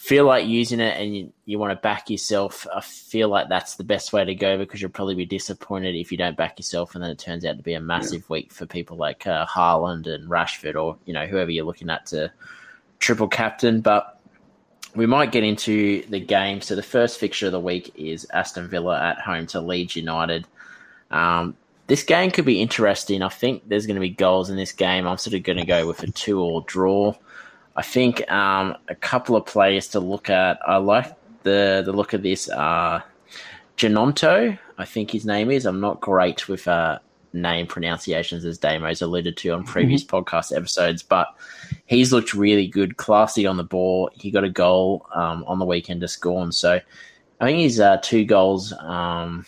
[0.00, 3.74] feel like using it and you, you want to back yourself, I feel like that's
[3.74, 6.94] the best way to go because you'll probably be disappointed if you don't back yourself
[6.94, 10.06] and then it turns out to be a massive week for people like uh, Haaland
[10.06, 12.32] and Rashford or you know whoever you're looking at to
[12.98, 13.82] triple captain.
[13.82, 14.18] But
[14.94, 16.62] we might get into the game.
[16.62, 20.46] So the first fixture of the week is Aston Villa at home to Leeds United.
[21.10, 21.54] Um,
[21.88, 23.20] this game could be interesting.
[23.20, 25.06] I think there's going to be goals in this game.
[25.06, 27.14] I'm sort of going to go with a two-all draw.
[27.76, 30.58] I think um, a couple of players to look at.
[30.66, 32.48] I like the the look of this.
[32.48, 33.02] Uh,
[33.76, 35.64] Genonto, I think his name is.
[35.64, 36.98] I'm not great with uh,
[37.32, 40.16] name pronunciations, as Damo's alluded to on previous mm-hmm.
[40.16, 41.28] podcast episodes, but
[41.86, 44.10] he's looked really good, classy on the ball.
[44.12, 46.80] He got a goal um, on the weekend to score, so
[47.40, 49.46] I think he's uh, two goals um,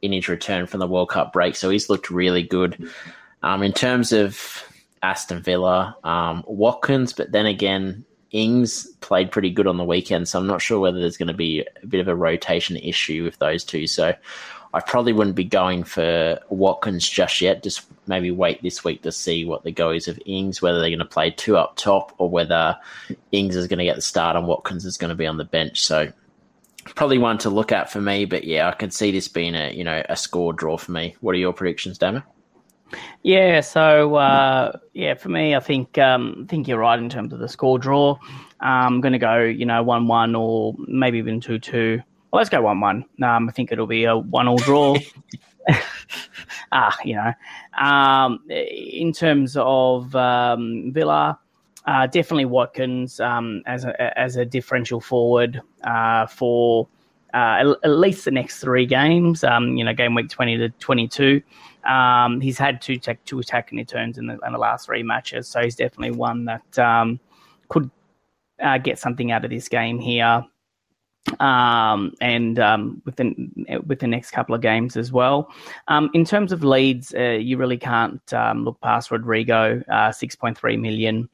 [0.00, 2.90] in his return from the World Cup break, so he's looked really good.
[3.42, 4.64] Um, in terms of
[5.02, 10.38] Aston Villa, um, Watkins, but then again, Ings played pretty good on the weekend, so
[10.38, 13.38] I'm not sure whether there's going to be a bit of a rotation issue with
[13.38, 13.86] those two.
[13.86, 14.14] So
[14.74, 17.62] I probably wouldn't be going for Watkins just yet.
[17.62, 20.88] Just maybe wait this week to see what the go is of Ings, whether they're
[20.88, 22.78] going to play two up top or whether
[23.32, 25.44] Ings is going to get the start and Watkins is going to be on the
[25.44, 25.82] bench.
[25.82, 26.10] So
[26.94, 28.24] probably one to look at for me.
[28.24, 31.16] But yeah, I can see this being a you know a score draw for me.
[31.20, 32.22] What are your predictions, Damo?
[33.22, 37.32] Yeah, so uh, yeah, for me, I think um, I think you're right in terms
[37.32, 38.18] of the score draw.
[38.60, 42.00] I'm going to go, you know, one-one or maybe even two-two.
[42.30, 43.04] Well, let's go one-one.
[43.22, 44.96] Um, I think it'll be a one-all draw.
[46.72, 47.32] ah, you know,
[47.84, 51.38] um, in terms of um, Villa,
[51.86, 56.88] uh, definitely Watkins um, as a as a differential forward uh, for
[57.34, 59.42] uh, at least the next three games.
[59.44, 61.42] Um, you know, game week twenty to twenty two.
[61.84, 65.48] Um, he's had two tech, two attacking returns in the, in the last three matches,
[65.48, 67.18] so he's definitely one that um,
[67.68, 67.90] could
[68.62, 70.44] uh, get something out of this game here.
[71.38, 73.52] Um, and um, within
[73.86, 75.52] with the next couple of games as well.
[75.86, 80.34] Um, in terms of Leeds, uh, you really can't um, look past Rodrigo, uh, six
[80.34, 81.28] point three million.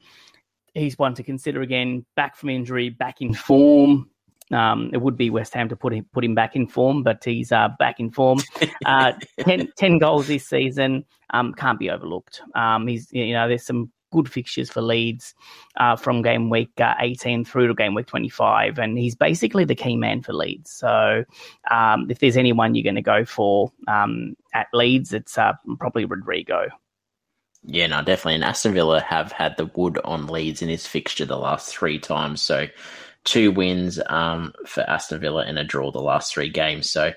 [0.75, 2.05] He's one to consider again.
[2.17, 4.11] Back from injury, back in form.
[4.51, 7.23] Um, it would be West Ham to put him put him back in form, but
[7.25, 8.41] he's uh, back in form.
[8.87, 12.41] Uh, 10, 10, goals this season um, can't be overlooked.
[12.55, 15.35] Um, he's you know there's some good fixtures for Leeds
[15.77, 19.75] uh, from game week uh, 18 through to game week 25, and he's basically the
[19.75, 20.71] key man for Leeds.
[20.71, 21.25] So
[21.71, 26.05] um, if there's anyone you're going to go for um, at Leeds, it's uh, probably
[26.05, 26.69] Rodrigo.
[27.65, 28.37] Yeah, no, definitely.
[28.37, 31.99] And Aston Villa have had the wood on Leeds in this fixture the last three
[31.99, 32.41] times.
[32.41, 32.67] So
[33.29, 36.91] two wins um, for Aston Villa and a draw the last three games.
[36.91, 37.13] So,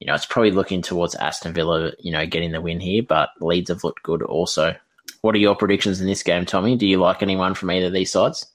[0.00, 3.30] you know, it's probably looking towards Aston Villa, you know, getting the win here, but
[3.40, 4.74] Leeds have looked good also.
[5.20, 6.76] What are your predictions in this game, Tommy?
[6.76, 8.46] Do you like anyone from either of these sides?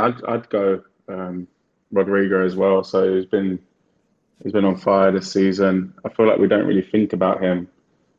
[0.00, 1.46] I'd, I'd go um,
[1.92, 2.82] Rodrigo as well.
[2.82, 3.60] So he's been
[4.42, 5.94] he's been on fire this season.
[6.04, 7.68] I feel like we don't really think about him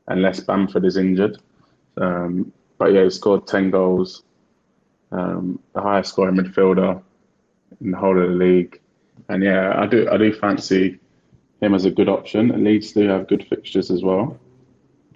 [0.07, 1.39] unless Bamford is injured.
[1.97, 4.23] Um, but yeah, he scored ten goals,
[5.11, 7.01] um, the highest scoring midfielder
[7.81, 8.79] in the whole of the league.
[9.29, 10.99] And yeah, I do I do fancy
[11.63, 12.51] him as a good option.
[12.51, 14.39] And Leeds do have good fixtures as well.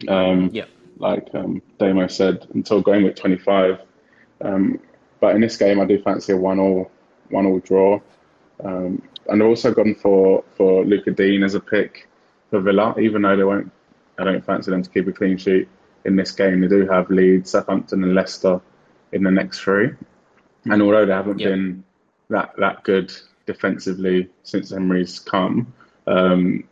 [0.07, 0.65] Um, yeah.
[0.97, 3.79] Like um, Damo said, until going with 25.
[4.41, 4.79] Um,
[5.19, 6.91] but in this game, I do fancy a one all
[7.29, 7.99] one all draw.
[8.63, 12.07] Um, and I've also gone for for Luca Digne as a pick
[12.49, 13.71] for Villa, even though they won't.
[14.19, 15.67] I don't fancy them to keep a clean sheet
[16.05, 16.61] in this game.
[16.61, 18.59] They do have Leeds, Southampton, and Leicester
[19.11, 19.91] in the next three.
[20.65, 21.51] And although they haven't yep.
[21.51, 21.83] been
[22.29, 23.13] that that good
[23.45, 25.73] defensively since Emery's come.
[26.05, 26.63] Um,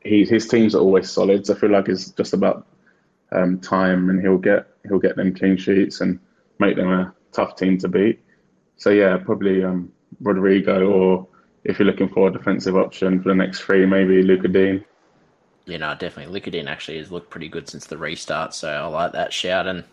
[0.00, 1.46] he, his teams are always solid.
[1.46, 2.66] So I feel like it's just about
[3.30, 6.18] um, time, and he'll get he'll get them clean sheets and
[6.58, 8.20] make them a tough team to beat.
[8.76, 11.26] So yeah, probably um, Rodrigo, or
[11.64, 14.84] if you're looking for a defensive option for the next three, maybe Luca Digne.
[15.64, 18.86] You know, definitely Lucas Digne actually has looked pretty good since the restart, so I
[18.86, 19.68] like that shout.
[19.68, 19.84] And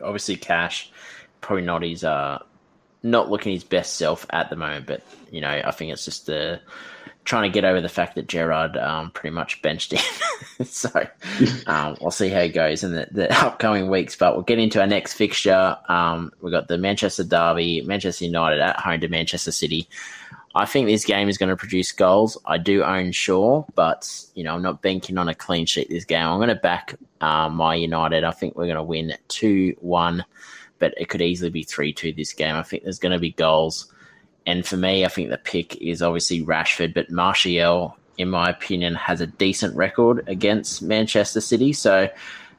[0.00, 0.92] obviously, Cash
[1.40, 2.42] probably not his uh,
[3.06, 6.26] not looking his best self at the moment, but you know, I think it's just
[6.26, 6.60] the
[7.24, 10.64] trying to get over the fact that Gerrard um, pretty much benched him.
[10.64, 10.88] so
[11.66, 14.16] um, we'll see how it goes in the, the, upcoming weeks.
[14.16, 15.76] But we'll get into our next fixture.
[15.88, 19.88] Um, we've got the Manchester Derby, Manchester United at home to Manchester City.
[20.54, 22.38] I think this game is going to produce goals.
[22.46, 26.06] I do own Shaw, but you know I'm not banking on a clean sheet this
[26.06, 26.26] game.
[26.26, 28.24] I'm going to back uh, my United.
[28.24, 30.24] I think we're going to win two one
[30.78, 32.54] but it could easily be 3 2 this game.
[32.54, 33.92] I think there's going to be goals.
[34.46, 38.94] And for me, I think the pick is obviously Rashford, but Martial, in my opinion,
[38.94, 41.72] has a decent record against Manchester City.
[41.72, 42.08] So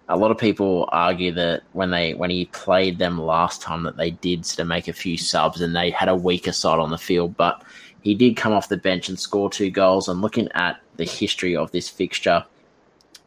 [0.09, 3.97] a lot of people argue that when they when he played them last time that
[3.97, 6.91] they did sort of make a few subs and they had a weaker side on
[6.91, 7.63] the field, but
[8.01, 10.07] he did come off the bench and score two goals.
[10.07, 12.45] And looking at the history of this fixture,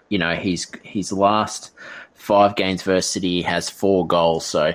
[0.09, 1.71] you know, he's his last
[2.21, 4.45] five games versus City has four goals.
[4.45, 4.75] So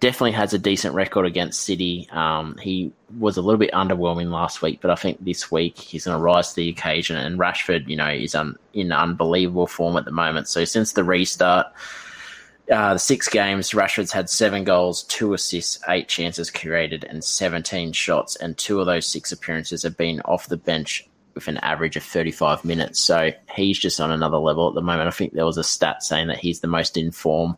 [0.00, 2.08] definitely has a decent record against City.
[2.10, 6.06] Um, he was a little bit underwhelming last week, but I think this week he's
[6.06, 7.16] going to rise to the occasion.
[7.16, 10.48] And Rashford, you know, is un- in unbelievable form at the moment.
[10.48, 11.68] So since the restart,
[12.72, 17.92] uh, the six games, Rashford's had seven goals, two assists, eight chances created, and 17
[17.92, 18.36] shots.
[18.36, 22.02] And two of those six appearances have been off the bench with an average of
[22.02, 23.00] 35 minutes.
[23.00, 25.08] So he's just on another level at the moment.
[25.08, 27.56] I think there was a stat saying that he's the most in form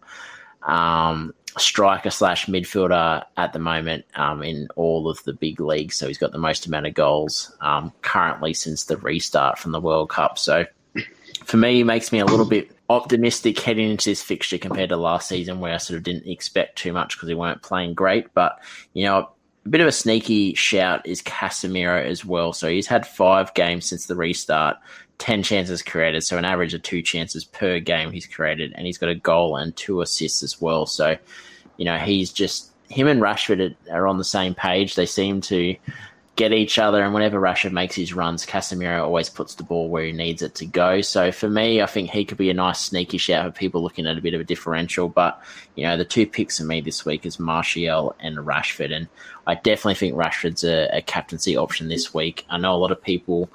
[0.62, 5.96] um, striker slash midfielder at the moment um, in all of the big leagues.
[5.96, 9.80] So he's got the most amount of goals um, currently since the restart from the
[9.80, 10.38] World Cup.
[10.38, 10.66] So
[11.44, 14.96] for me, it makes me a little bit optimistic heading into this fixture compared to
[14.96, 18.32] last season where I sort of didn't expect too much because he weren't playing great.
[18.34, 18.58] But,
[18.92, 19.30] you know,
[19.64, 22.52] a bit of a sneaky shout is Casemiro as well.
[22.52, 24.76] So he's had five games since the restart,
[25.18, 26.22] 10 chances created.
[26.22, 28.72] So an average of two chances per game he's created.
[28.74, 30.86] And he's got a goal and two assists as well.
[30.86, 31.16] So,
[31.76, 34.96] you know, he's just, him and Rashford are on the same page.
[34.96, 35.76] They seem to
[36.34, 37.02] get each other.
[37.02, 40.54] And whenever Rashford makes his runs, Casemiro always puts the ball where he needs it
[40.56, 41.00] to go.
[41.02, 44.06] So for me, I think he could be a nice sneaky shout for people looking
[44.06, 45.08] at a bit of a differential.
[45.08, 45.40] But,
[45.74, 48.94] you know, the two picks for me this week is Martial and Rashford.
[48.94, 49.08] And
[49.46, 52.46] I definitely think Rashford's a, a captaincy option this week.
[52.48, 53.50] I know a lot of people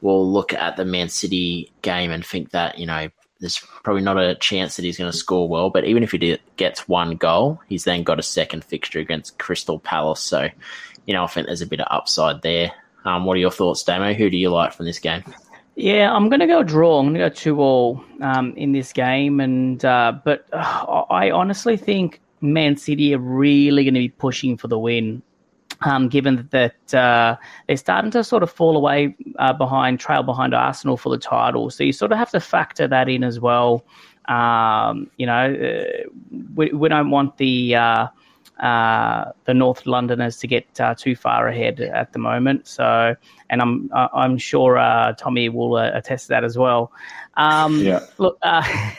[0.00, 3.08] will look at the Man City game and think that, you know,
[3.40, 6.38] there's probably not a chance that he's going to score well, but even if he
[6.56, 10.20] gets one goal, he's then got a second fixture against Crystal Palace.
[10.20, 10.48] So
[11.06, 12.72] you know, I think there's a bit of upside there.
[13.04, 14.14] Um, what are your thoughts, Damo?
[14.14, 15.24] Who do you like from this game?
[15.74, 16.98] Yeah, I'm going to go draw.
[16.98, 21.30] I'm going to go two all um, in this game, and uh, but uh, I
[21.30, 25.22] honestly think Man City are really going to be pushing for the win.
[25.84, 27.36] Um, given that uh,
[27.66, 31.70] they're starting to sort of fall away uh, behind, trail behind Arsenal for the title,
[31.70, 33.84] so you sort of have to factor that in as well.
[34.28, 36.08] Um, you know, uh,
[36.54, 38.06] we, we don't want the uh,
[38.62, 42.66] the North Londoners to get uh, too far ahead at the moment.
[42.66, 43.16] So,
[43.52, 46.90] and I'm I'm sure uh, Tommy will uh, attest to that as well.
[47.34, 48.00] Um, yeah.
[48.16, 48.62] Look, uh,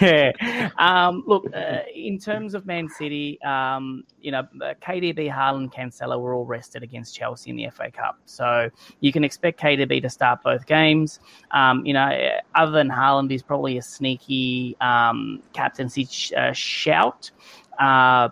[0.00, 0.70] yeah.
[0.78, 4.48] Um, look, uh, in terms of Man City, um, you know,
[4.82, 9.24] KDB, Haaland, Cancelo were all rested against Chelsea in the FA Cup, so you can
[9.24, 11.20] expect KDB to start both games.
[11.50, 12.10] Um, you know,
[12.54, 17.30] other than Haaland, he's probably a sneaky um, captaincy sh- shout.
[17.78, 18.30] Uh,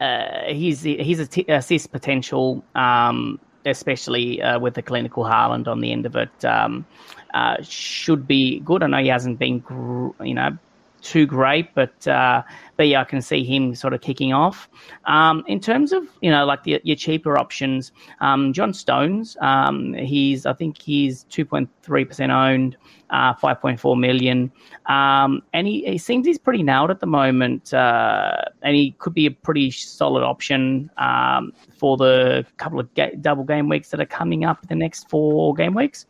[0.00, 5.80] uh, he's he's a t- assist potential, um, especially uh, with the clinical Haaland on
[5.80, 6.44] the end of it.
[6.44, 6.86] Um,
[7.34, 8.82] uh, should be good.
[8.82, 10.56] I know he hasn't been, gr- you know,
[11.02, 12.42] too great, but uh,
[12.76, 14.68] but yeah, I can see him sort of kicking off.
[15.04, 19.94] Um, in terms of you know like the, your cheaper options, um, John Stones, um,
[19.94, 22.76] he's I think he's two point three percent owned,
[23.10, 24.52] uh, five point four million,
[24.86, 29.14] um, and he, he seems he's pretty nailed at the moment, uh, and he could
[29.14, 34.00] be a pretty solid option um, for the couple of ga- double game weeks that
[34.00, 36.06] are coming up the next four game weeks,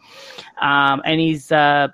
[0.61, 1.89] um, and he's uh,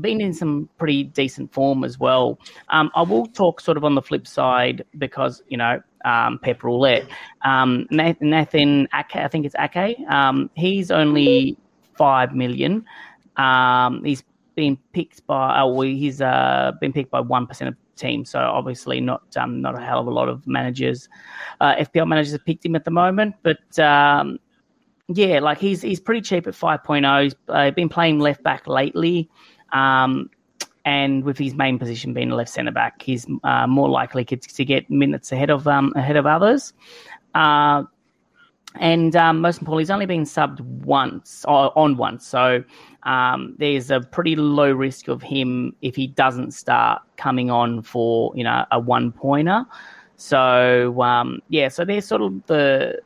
[0.00, 2.38] been in some pretty decent form as well.
[2.68, 6.62] Um, I will talk sort of on the flip side because you know um, Pep
[6.62, 7.06] Roulette.
[7.44, 9.98] Um, Nathan Ake, I think it's Ake.
[10.08, 11.56] Um, he's only
[11.96, 12.84] five million.
[13.36, 14.22] Um, he's
[14.54, 15.60] been picked by.
[15.60, 18.24] Oh, he's uh, been picked by one percent of team.
[18.24, 21.08] So obviously not um, not a hell of a lot of managers.
[21.60, 24.38] Uh, FPL managers have picked him at the moment, but um,
[25.08, 27.22] yeah, like he's he's pretty cheap at 5.0.
[27.22, 29.30] He's uh, been playing left back lately.
[29.74, 30.30] Um,
[30.84, 34.64] and with his main position being left centre back, he's uh, more likely to, to,
[34.64, 36.72] get minutes ahead of um, ahead of others.
[37.34, 37.84] Uh,
[38.76, 42.62] and um, most importantly, he's only been subbed once or on once, so
[43.04, 48.32] um, there's a pretty low risk of him if he doesn't start coming on for
[48.34, 49.64] you know a one pointer.
[50.16, 53.00] So um, yeah, so there's sort of the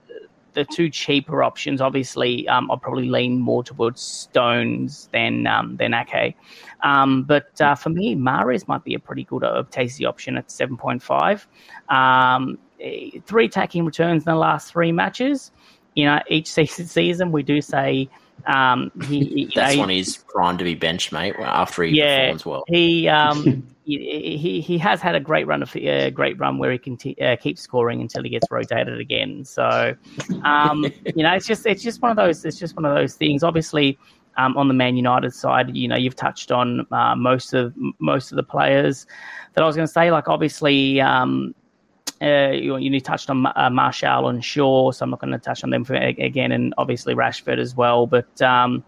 [0.54, 5.94] the two cheaper options, obviously, um, I'll probably lean more towards Stones than um, than
[5.94, 6.36] Ake.
[6.82, 10.50] Um, but uh, for me, Mahrez might be a pretty good uh, tasty option at
[10.50, 11.46] seven point five.
[11.88, 15.50] Um, eh, three attacking returns in the last three matches.
[15.94, 18.08] You know, each season we do say
[18.46, 22.46] um, he, That's know, when he's primed to be bench mate after he yeah, performs
[22.46, 22.64] well.
[22.68, 23.66] He um,
[23.96, 27.16] he he has had a great run of uh, great run where he can t-
[27.22, 29.44] uh, keep scoring until he gets rotated again.
[29.44, 29.94] So,
[30.44, 30.84] um,
[31.16, 33.42] you know, it's just it's just one of those it's just one of those things.
[33.42, 33.98] Obviously,
[34.36, 38.30] um, on the Man United side, you know, you've touched on uh, most of most
[38.30, 39.06] of the players
[39.54, 40.10] that I was going to say.
[40.10, 41.54] Like obviously, um,
[42.20, 45.64] uh, you, you touched on uh, Martial and Shaw, so I'm not going to touch
[45.64, 48.06] on them for, again, and obviously Rashford as well.
[48.06, 48.84] But um,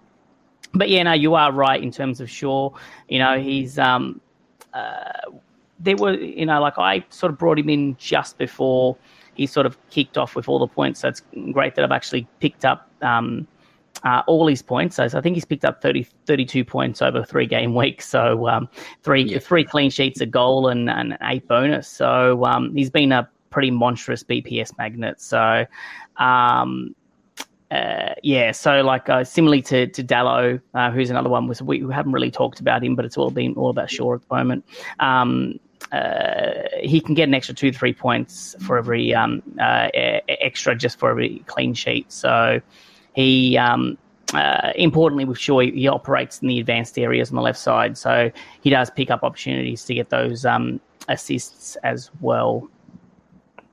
[0.75, 2.71] but yeah, no, you are right in terms of Shaw.
[3.09, 4.21] You know, he's um,
[4.75, 5.31] uh,
[5.79, 8.97] there were, you know, like I sort of brought him in just before
[9.35, 11.01] he sort of kicked off with all the points.
[11.01, 13.47] So it's great that I've actually picked up um,
[14.05, 14.97] uh, all his points.
[14.97, 18.03] So, so, I think he's picked up 30, 32 points over three game week.
[18.11, 18.69] So um,
[19.03, 19.39] three yeah.
[19.39, 21.89] three clean sheets, a goal, and, and eight bonus.
[21.89, 25.21] So um, he's been a pretty monstrous BPS magnet.
[25.21, 25.65] So
[26.17, 26.95] um,
[27.71, 31.83] uh, yeah, so like uh, similarly to to Dallo, uh, who's another one was we,
[31.83, 34.35] we, haven't really talked about him, but it's all been all about Shaw at the
[34.35, 34.65] moment.
[34.99, 35.61] Um,
[35.93, 40.99] uh, he can get an extra two three points for every um, uh, extra just
[40.99, 42.11] for every clean sheet.
[42.11, 42.61] So
[43.15, 43.97] he um,
[44.35, 47.97] uh, importantly with Shaw, he, he, operates in the advanced areas on the left side,
[47.97, 52.69] so he does pick up opportunities to get those um, assists as well.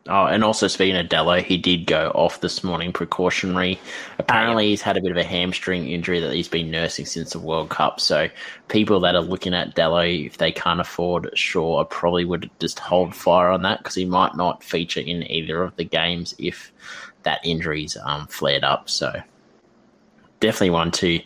[0.09, 3.79] Oh, and also speaking of Dallo, he did go off this morning precautionary.
[4.17, 7.39] Apparently, he's had a bit of a hamstring injury that he's been nursing since the
[7.39, 7.99] World Cup.
[7.99, 8.29] So,
[8.69, 13.15] people that are looking at Dallo, if they can't afford Shaw, probably would just hold
[13.15, 16.71] fire on that because he might not feature in either of the games if
[17.23, 18.89] that injury's um, flared up.
[18.89, 19.21] So,
[20.39, 21.19] definitely one to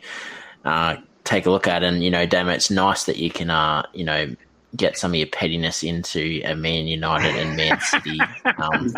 [0.66, 1.84] uh, take a look at.
[1.84, 4.36] And, you know, damn, it's nice that you can, uh, you know,
[4.76, 8.90] get some of your pettiness into a Man United and Man City um,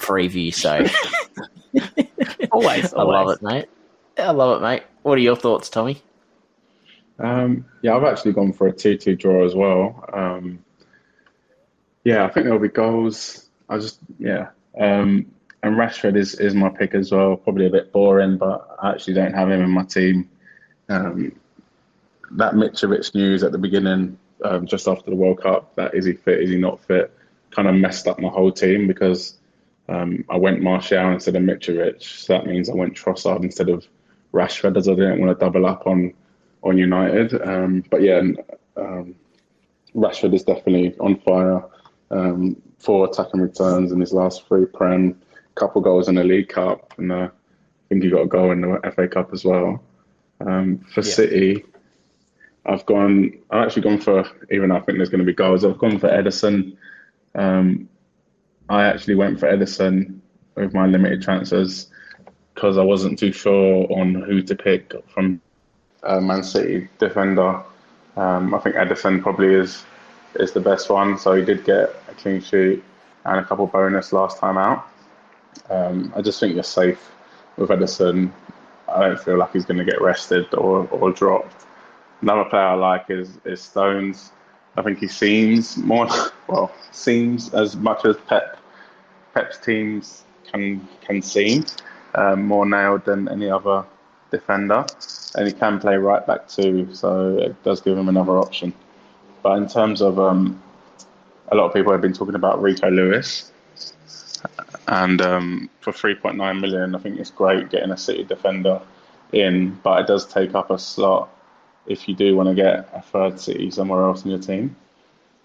[0.00, 0.52] preview.
[0.52, 0.84] So
[2.50, 3.66] always, I love it, mate.
[4.18, 4.82] I love it, mate.
[5.02, 6.00] What are your thoughts, Tommy?
[7.18, 10.08] Um, yeah, I've actually gone for a 2 2 draw as well.
[10.12, 10.64] Um,
[12.04, 13.48] yeah, I think there'll be goals.
[13.68, 14.48] I just, yeah.
[14.78, 15.26] Um,
[15.62, 17.36] and Rashford is, is my pick as well.
[17.36, 20.28] Probably a bit boring, but I actually don't have him in my team.
[20.88, 21.32] Um,
[22.32, 26.12] that Mitrovic news at the beginning um, just after the World Cup that is he
[26.12, 27.12] fit, is he not fit,
[27.50, 29.38] kind of messed up my whole team because
[29.88, 32.02] um, I went Martial instead of Mitrovic.
[32.02, 33.86] So that means I went Trossard instead of
[34.32, 36.12] Rashford as I didn't want to double up on
[36.62, 37.40] on United.
[37.46, 38.22] Um, but yeah,
[38.76, 39.14] um,
[39.94, 41.64] Rashford is definitely on fire.
[42.10, 45.20] Um, four attacking returns in his last three Prem,
[45.54, 48.60] couple goals in the League Cup, and uh, I think he got a goal in
[48.60, 49.82] the FA Cup as well.
[50.40, 51.12] Um, for yeah.
[51.12, 51.64] City,
[52.66, 53.38] I've gone.
[53.50, 54.70] I've actually gone for even.
[54.70, 55.64] I think there's going to be goals.
[55.64, 56.76] I've gone for Ederson.
[57.34, 57.88] Um,
[58.68, 60.20] I actually went for Ederson
[60.54, 61.88] with my limited transfers
[62.54, 65.40] because I wasn't too sure on who to pick from
[66.02, 67.62] uh, Man City defender.
[68.16, 69.84] Um, I think Ederson probably is
[70.40, 71.18] is the best one.
[71.18, 72.82] So he did get a clean sheet
[73.24, 74.88] and a couple bonus last time out.
[75.70, 77.10] Um, I just think you're safe
[77.56, 78.32] with Ederson.
[78.88, 81.64] I don't feel like he's going to get rested or, or dropped.
[82.22, 84.32] Another player I like is is Stones.
[84.76, 86.08] I think he seems more
[86.48, 88.58] well seems as much as Pep
[89.34, 91.64] Pep's teams can can seem
[92.14, 93.84] um, more nailed than any other
[94.30, 94.84] defender,
[95.36, 96.88] and he can play right back too.
[96.94, 98.72] So it does give him another option.
[99.42, 100.62] But in terms of um,
[101.48, 103.52] a lot of people have been talking about Rico Lewis,
[104.88, 108.80] and um, for 3.9 million, I think it's great getting a City defender
[109.32, 111.28] in, but it does take up a slot
[111.86, 114.74] if you do want to get a third city somewhere else in your team.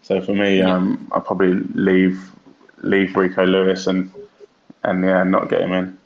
[0.01, 0.73] So for me, yeah.
[0.73, 2.31] um, I'll probably leave
[2.81, 4.11] leave Rico Lewis and
[4.83, 5.97] and yeah, not get him in.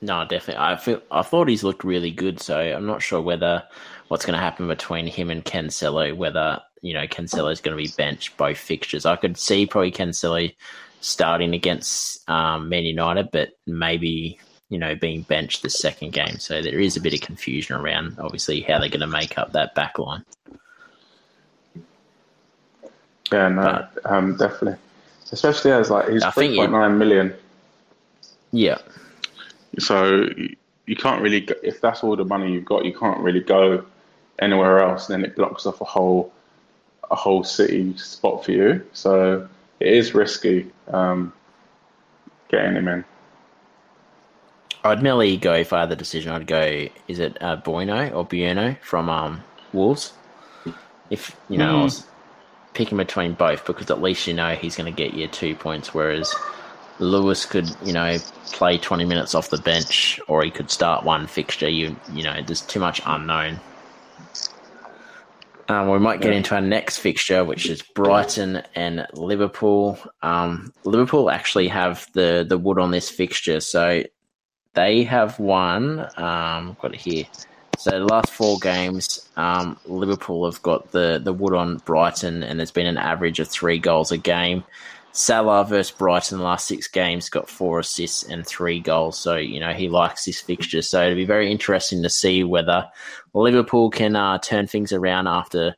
[0.00, 0.62] No, definitely.
[0.62, 3.62] I feel I thought he's looked really good, so I'm not sure whether
[4.08, 6.16] what's going to happen between him and Cancelo.
[6.16, 9.06] Whether you know Cancelo is going to be benched both fixtures.
[9.06, 10.54] I could see probably Cancelo
[11.00, 14.38] starting against um, Man United, but maybe
[14.68, 16.38] you know, being benched the second game.
[16.38, 19.52] So there is a bit of confusion around, obviously, how they're going to make up
[19.52, 20.24] that back line.
[23.32, 24.78] Yeah, no, but, um, definitely.
[25.32, 27.34] Especially as like he's three point nine million.
[28.52, 28.78] Yeah.
[29.78, 30.28] So
[30.86, 33.84] you can't really, go, if that's all the money you've got, you can't really go
[34.38, 35.08] anywhere else.
[35.08, 36.32] And Then it blocks off a whole,
[37.10, 38.86] a whole city spot for you.
[38.92, 39.48] So
[39.80, 41.32] it is risky um,
[42.48, 43.04] getting him in.
[44.86, 46.32] I'd merely go if I had the decision.
[46.32, 46.88] I'd go.
[47.08, 50.12] Is it uh, Bueno or Bueno from um, Wolves?
[51.10, 51.80] If you know, mm.
[51.80, 52.06] I was
[52.74, 55.94] picking between both because at least you know he's going to get you two points.
[55.94, 56.34] Whereas
[56.98, 61.26] Lewis could, you know, play twenty minutes off the bench, or he could start one
[61.26, 61.68] fixture.
[61.68, 63.60] You, you know, there's too much unknown.
[65.68, 69.98] Um, we might get into our next fixture, which is Brighton and Liverpool.
[70.22, 74.04] Um, Liverpool actually have the the wood on this fixture, so
[74.76, 76.00] they have won.
[76.16, 77.24] Um, got it here.
[77.78, 82.58] So the last four games, um, Liverpool have got the the wood on Brighton, and
[82.58, 84.64] there's been an average of three goals a game.
[85.12, 89.18] Salah versus Brighton, the last six games, got four assists and three goals.
[89.18, 90.82] So you know he likes this fixture.
[90.82, 92.88] So it'll be very interesting to see whether
[93.34, 95.74] Liverpool can uh, turn things around after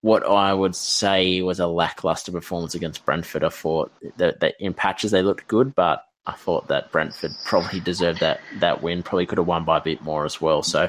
[0.00, 3.42] what I would say was a lackluster performance against Brentford.
[3.42, 7.80] I thought that, that in patches they looked good, but I thought that Brentford probably
[7.80, 9.02] deserved that that win.
[9.02, 10.62] Probably could have won by a bit more as well.
[10.62, 10.88] So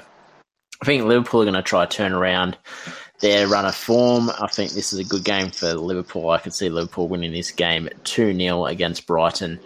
[0.81, 2.57] I think Liverpool are going to try to turn around
[3.19, 4.29] their run of form.
[4.29, 6.29] I think this is a good game for Liverpool.
[6.29, 9.59] I can see Liverpool winning this game 2 0 against Brighton.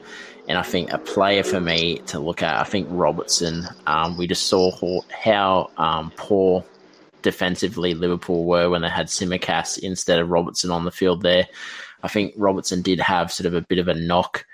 [0.48, 3.68] And I think a player for me to look at, I think Robertson.
[3.86, 6.66] Um, we just saw how um, poor
[7.22, 11.48] defensively Liverpool were when they had Tsimikas instead of Robertson on the field there.
[12.02, 14.46] I think Robertson did have sort of a bit of a knock,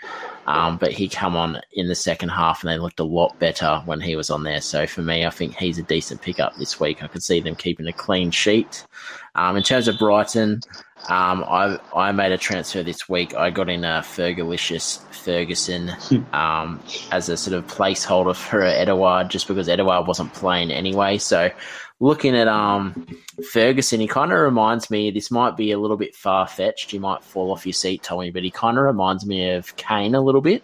[0.47, 3.81] um, but he come on in the second half and they looked a lot better
[3.85, 4.61] when he was on there.
[4.61, 7.03] So for me, I think he's a decent pickup this week.
[7.03, 8.85] I could see them keeping a clean sheet.
[9.33, 10.61] Um, in terms of Brighton,
[11.09, 13.35] um, I I made a transfer this week.
[13.35, 15.91] I got in a Fergalicious Ferguson
[16.33, 16.81] um,
[17.11, 21.17] as a sort of placeholder for Edouard, just because Edouard wasn't playing anyway.
[21.17, 21.51] So
[21.99, 23.07] looking at um
[23.51, 25.11] Ferguson, he kind of reminds me.
[25.11, 26.93] This might be a little bit far fetched.
[26.93, 30.15] You might fall off your seat, Tommy, but he kind of reminds me of Kane
[30.15, 30.63] a little bit.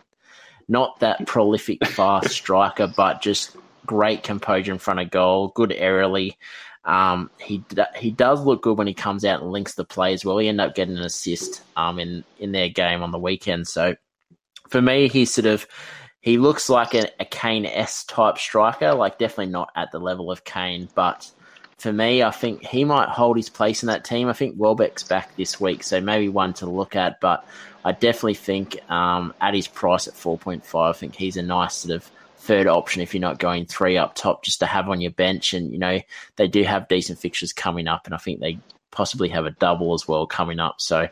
[0.68, 6.36] Not that prolific, fast striker, but just great composure in front of goal, good aerially.
[6.84, 7.64] Um, he
[7.96, 10.38] he does look good when he comes out and links the play as well.
[10.38, 13.68] He ended up getting an assist um, in in their game on the weekend.
[13.68, 13.96] So
[14.70, 15.68] for me, he's sort of
[16.22, 20.32] he looks like a, a Kane S type striker, like definitely not at the level
[20.32, 21.30] of Kane, but
[21.78, 24.28] for me, I think he might hold his place in that team.
[24.28, 27.44] I think Welbeck's back this week, so maybe one to look at, but
[27.84, 31.96] I definitely think um, at his price at 4.5, I think he's a nice sort
[31.96, 32.04] of
[32.38, 35.54] third option if you're not going three up top just to have on your bench.
[35.54, 36.00] And, you know,
[36.36, 38.60] they do have decent fixtures coming up, and I think they
[38.92, 40.76] possibly have a double as well coming up.
[40.82, 41.08] So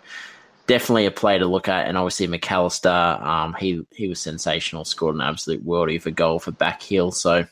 [0.70, 1.88] definitely a play to look at.
[1.88, 6.40] And obviously Mac Allister, um, he he was sensational, scored an absolute worldie a goal
[6.40, 7.12] for back heel.
[7.12, 7.46] So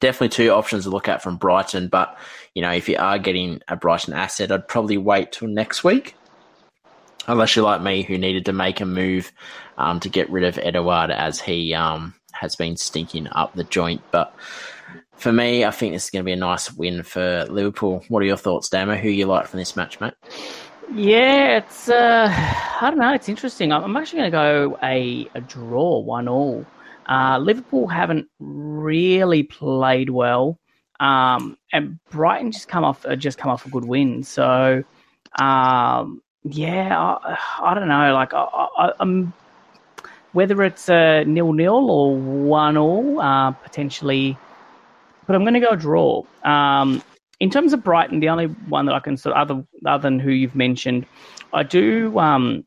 [0.00, 1.86] definitely two options to look at from Brighton.
[1.86, 2.18] But
[2.54, 6.16] you know, if you are getting a Brighton asset, I'd probably wait till next week.
[7.28, 9.32] Unless you're like me, who needed to make a move
[9.78, 14.02] um, to get rid of Edouard as he um, has been stinking up the joint.
[14.10, 14.34] But
[15.16, 18.04] for me, I think this is going to be a nice win for Liverpool.
[18.08, 18.96] What are your thoughts, Damo?
[18.96, 20.14] Who you like from this match, mate?
[20.92, 22.28] Yeah, it's uh,
[22.80, 23.12] I don't know.
[23.14, 23.72] It's interesting.
[23.72, 26.66] I'm actually going to go a, a draw, one all.
[27.08, 30.58] Uh, Liverpool haven't really played well,
[31.00, 34.22] um, and Brighton just come off uh, just come off a good win.
[34.22, 34.84] So,
[35.38, 38.14] um, yeah, I, I, don't know.
[38.14, 39.32] Like, I, am
[40.32, 44.36] whether it's a nil nil or one all, uh, potentially,
[45.26, 46.24] but I'm going to go draw.
[46.42, 47.02] Um,
[47.40, 50.18] in terms of Brighton, the only one that I can sort of other other than
[50.18, 51.06] who you've mentioned,
[51.52, 52.64] I do um,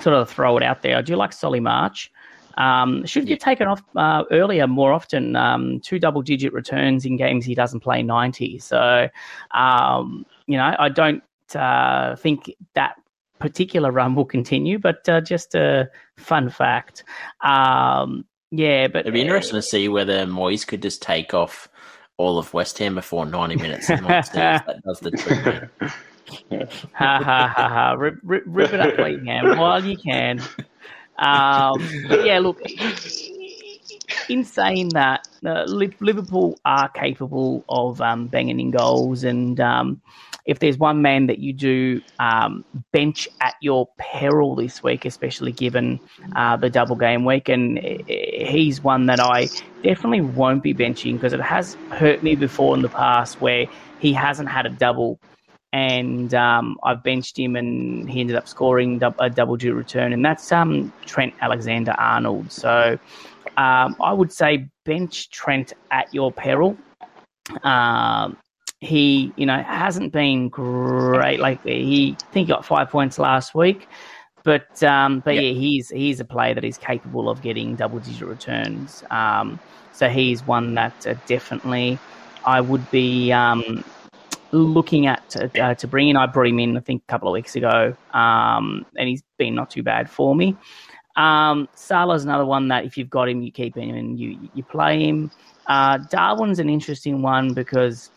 [0.00, 0.96] sort of throw it out there.
[0.96, 2.10] I do like Solly March.
[2.58, 5.36] Um, should get taken off uh, earlier more often.
[5.36, 8.58] Um, two double digit returns in games he doesn't play 90.
[8.60, 9.08] So,
[9.50, 11.22] um, you know, I don't
[11.54, 12.94] uh, think that
[13.38, 17.04] particular run will continue, but uh, just a fun fact.
[17.42, 21.68] Um, yeah, but it'd be interesting to see whether Moyes could just take off
[22.18, 23.88] all of West Ham before 90 minutes.
[23.88, 25.70] that does the trick.
[26.92, 27.92] ha ha ha ha!
[27.92, 30.40] Rip, rip, rip it up you while you can.
[31.18, 31.80] Um,
[32.24, 32.60] yeah, look.
[34.28, 40.00] In saying that, uh, Liverpool are capable of um, banging in goals, and um,
[40.46, 45.52] if there's one man that you do um, bench at your peril this week, especially
[45.52, 45.98] given
[46.36, 49.48] uh, the double game week, and he's one that I
[49.82, 53.66] definitely won't be benching because it has hurt me before in the past where
[53.98, 55.18] he hasn't had a double.
[55.72, 60.24] And um, I've benched him, and he ended up scoring a double due return, and
[60.24, 62.52] that's um, Trent Alexander Arnold.
[62.52, 62.98] So
[63.56, 66.78] um, I would say bench Trent at your peril.
[67.62, 68.36] Um,
[68.86, 71.40] he, you know, hasn't been great.
[71.40, 73.88] Like he, I think he got five points last week,
[74.44, 75.42] but um, but yep.
[75.42, 79.04] yeah, he's he's a player that is capable of getting double digit returns.
[79.10, 79.58] Um,
[79.92, 81.98] so he's one that uh, definitely
[82.44, 83.84] I would be um,
[84.52, 86.16] looking at to, uh, to, bring in.
[86.16, 89.54] I brought him in, I think, a couple of weeks ago, um, and he's been
[89.54, 90.56] not too bad for me.
[91.16, 94.62] Um, Salah's another one that if you've got him, you keep him and you you
[94.62, 95.30] play him.
[95.66, 98.10] Uh, Darwin's an interesting one because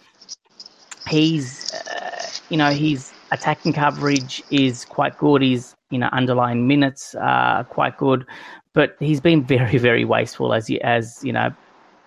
[1.09, 5.41] he's, uh, you know, his attacking coverage is quite good.
[5.41, 8.25] His, you know, underlying minutes are quite good,
[8.73, 11.53] but he's been very, very wasteful as you, as you know.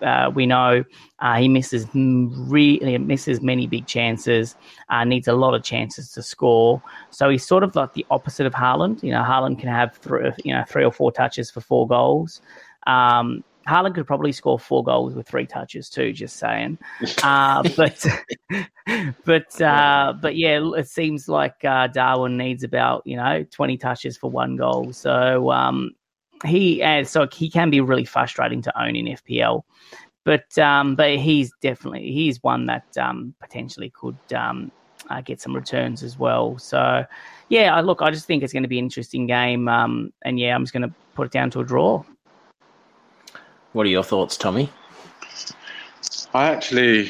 [0.01, 0.83] Uh, we know
[1.19, 4.55] uh, he misses really misses many big chances.
[4.89, 6.83] Uh, needs a lot of chances to score.
[7.09, 9.01] So he's sort of like the opposite of Haaland.
[9.01, 12.41] You know, Haaland can have three, you know three or four touches for four goals.
[12.85, 16.11] Um, Haaland could probably score four goals with three touches too.
[16.13, 16.77] Just saying,
[17.23, 18.05] uh, but
[19.25, 24.17] but uh, but yeah, it seems like uh, Darwin needs about you know twenty touches
[24.17, 24.93] for one goal.
[24.93, 25.91] So um,
[26.45, 29.63] he uh, so he can be really frustrating to own in FPL.
[30.25, 34.71] But um, but he's definitely he's one that um, potentially could um,
[35.09, 36.57] uh, get some returns as well.
[36.57, 37.05] So
[37.49, 39.67] yeah, I, look, I just think it's going to be an interesting game.
[39.67, 42.03] Um, and yeah, I'm just going to put it down to a draw.
[43.73, 44.69] What are your thoughts, Tommy?
[46.33, 47.09] I actually,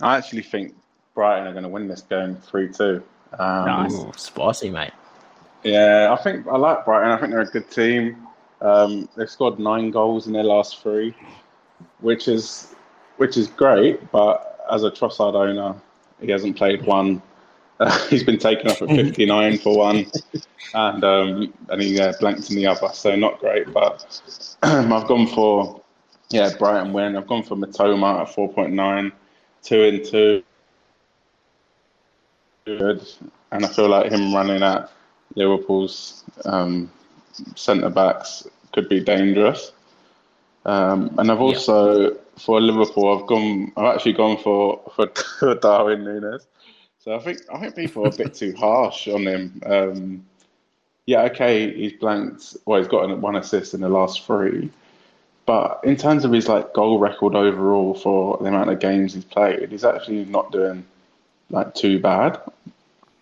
[0.00, 0.74] I actually think
[1.14, 3.02] Brighton are going to win this game three two.
[3.38, 4.92] Um, nice, spicy, mate.
[5.62, 7.10] Yeah, I think I like Brighton.
[7.10, 8.26] I think they're a good team.
[8.60, 11.14] Um, they've scored nine goals in their last three,
[12.00, 12.74] which is
[13.16, 14.10] which is great.
[14.10, 15.74] But as a Trossard owner,
[16.20, 17.22] he hasn't played one.
[17.78, 20.06] Uh, he's been taken off at 59 for one,
[20.74, 22.90] and um, and he uh, blanked in the other.
[22.92, 23.72] So not great.
[23.72, 24.20] But
[24.62, 25.81] I've gone for
[26.32, 27.16] yeah, Brighton win.
[27.16, 29.12] I've gone for Mitoma at 4.9,
[29.62, 30.42] two and two.
[32.64, 33.06] Good.
[33.50, 34.90] And I feel like him running at
[35.34, 36.90] Liverpool's um,
[37.54, 39.72] centre backs could be dangerous.
[40.64, 43.72] Um, and I've also for Liverpool, I've gone.
[43.76, 44.80] I've actually gone for
[45.38, 46.46] for, Darwin Núñez.
[46.98, 49.62] So I think I think people are a bit too harsh on him.
[49.66, 50.26] Um,
[51.06, 52.56] yeah, okay, he's blanked.
[52.64, 54.70] Well, he's got one assist in the last three,
[55.46, 59.24] but in terms of his like goal record overall for the amount of games he's
[59.24, 60.84] played, he's actually not doing
[61.50, 62.40] like too bad.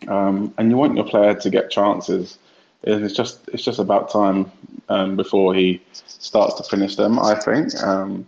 [0.09, 2.39] Um, and you want your player to get chances.
[2.85, 4.51] and It's just it's just about time
[4.89, 7.19] um, before he starts to finish them.
[7.19, 7.75] I think.
[7.83, 8.27] Um,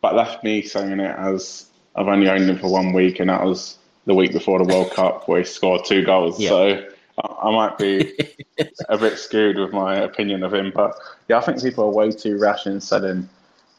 [0.00, 3.44] but that's me saying it as I've only owned him for one week, and that
[3.44, 3.76] was
[4.06, 6.40] the week before the World Cup where he scored two goals.
[6.40, 6.48] Yeah.
[6.48, 6.88] So
[7.24, 8.14] I might be
[8.88, 10.94] a bit skewed with my opinion of him, but
[11.28, 13.28] yeah, I think people are way too rash in selling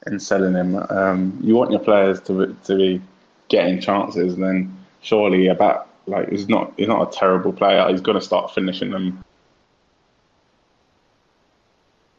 [0.08, 0.76] in selling him.
[0.90, 3.02] Um, you want your players to to be
[3.48, 7.88] getting chances, and then surely about like he's not he's not a terrible player.
[7.90, 9.24] He's going to start finishing them.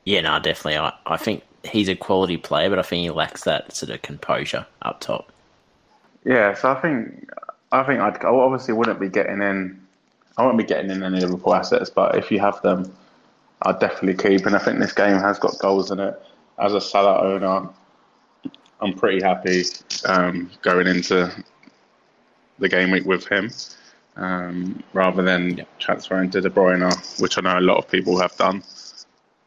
[0.05, 0.79] Yeah, no, definitely.
[0.79, 4.03] I, I think he's a quality player, but I think he lacks that sort of
[4.03, 5.31] composure up top.
[6.25, 7.31] Yeah, so I think
[7.73, 9.80] I think I'd, I obviously wouldn't be getting in
[10.41, 12.91] I won't be getting in any Liverpool assets, but if you have them,
[13.61, 14.47] I'd definitely keep.
[14.47, 16.19] And I think this game has got goals in it.
[16.59, 17.69] As a Salah owner,
[18.81, 19.65] I'm pretty happy
[20.07, 21.31] um, going into
[22.59, 23.51] the game week with him,
[24.17, 25.65] um, rather than yeah.
[25.79, 28.63] transferring to De Bruyne, which I know a lot of people have done.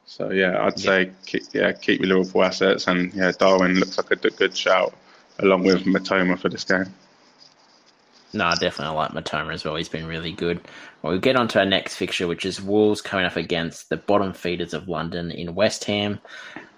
[0.05, 0.85] So yeah, I'd yeah.
[0.85, 4.93] say keep, yeah keep your Liverpool assets, and yeah, Darwin looks like a good shout
[5.39, 6.93] along with Mitoma for this game.
[8.33, 9.75] No, I definitely like Mitoma as well.
[9.75, 10.59] He's been really good.
[11.01, 13.97] Well, we'll get on to our next fixture, which is Wolves coming up against the
[13.97, 16.19] bottom feeders of London in West Ham.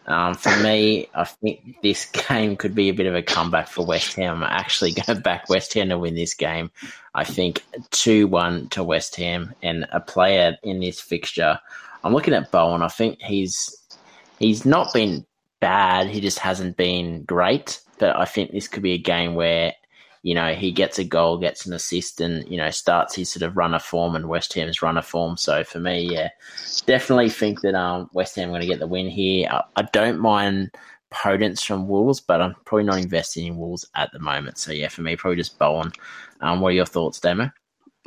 [0.07, 3.85] Um, for me, I think this game could be a bit of a comeback for
[3.85, 4.43] West Ham.
[4.43, 6.71] I actually go back West Ham to win this game.
[7.13, 11.59] I think 2 1 to West Ham and a player in this fixture.
[12.03, 12.83] I'm looking at Bowen.
[12.83, 13.75] I think he's
[14.37, 15.25] he's not been
[15.59, 16.07] bad.
[16.07, 17.81] He just hasn't been great.
[17.97, 19.73] But I think this could be a game where
[20.25, 23.43] you know, he gets a goal, gets an assist, and you know starts his sort
[23.43, 25.37] of runner form and West Ham's runner form.
[25.37, 26.29] So for me, yeah,
[26.87, 29.47] definitely think that um, West Ham are going to get the win here.
[29.51, 30.71] I, I don't mind
[31.13, 34.57] Podence from Wolves, but I'm probably not investing in Wolves at the moment.
[34.57, 35.91] So yeah, for me, probably just Bowen.
[36.41, 37.51] Um, what are your thoughts, Demo?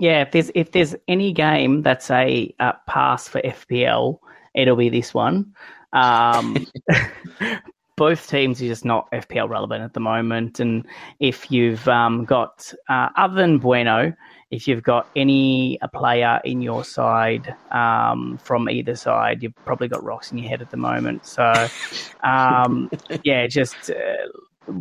[0.01, 4.19] Yeah, if there's if there's any game that's a, a pass for FPL,
[4.57, 5.55] it'll be this one.
[5.93, 6.67] Um,
[7.99, 10.61] both teams are just not FPL relevant at the moment.
[10.61, 10.87] And
[11.21, 14.13] if you've um, got, uh, other than Bueno,
[14.51, 19.89] if you've got any a player in your side um, from either side, you've probably
[19.89, 21.27] got rocks in your head at the moment.
[21.27, 21.53] So,
[22.23, 22.91] um,
[23.25, 24.73] yeah, just uh,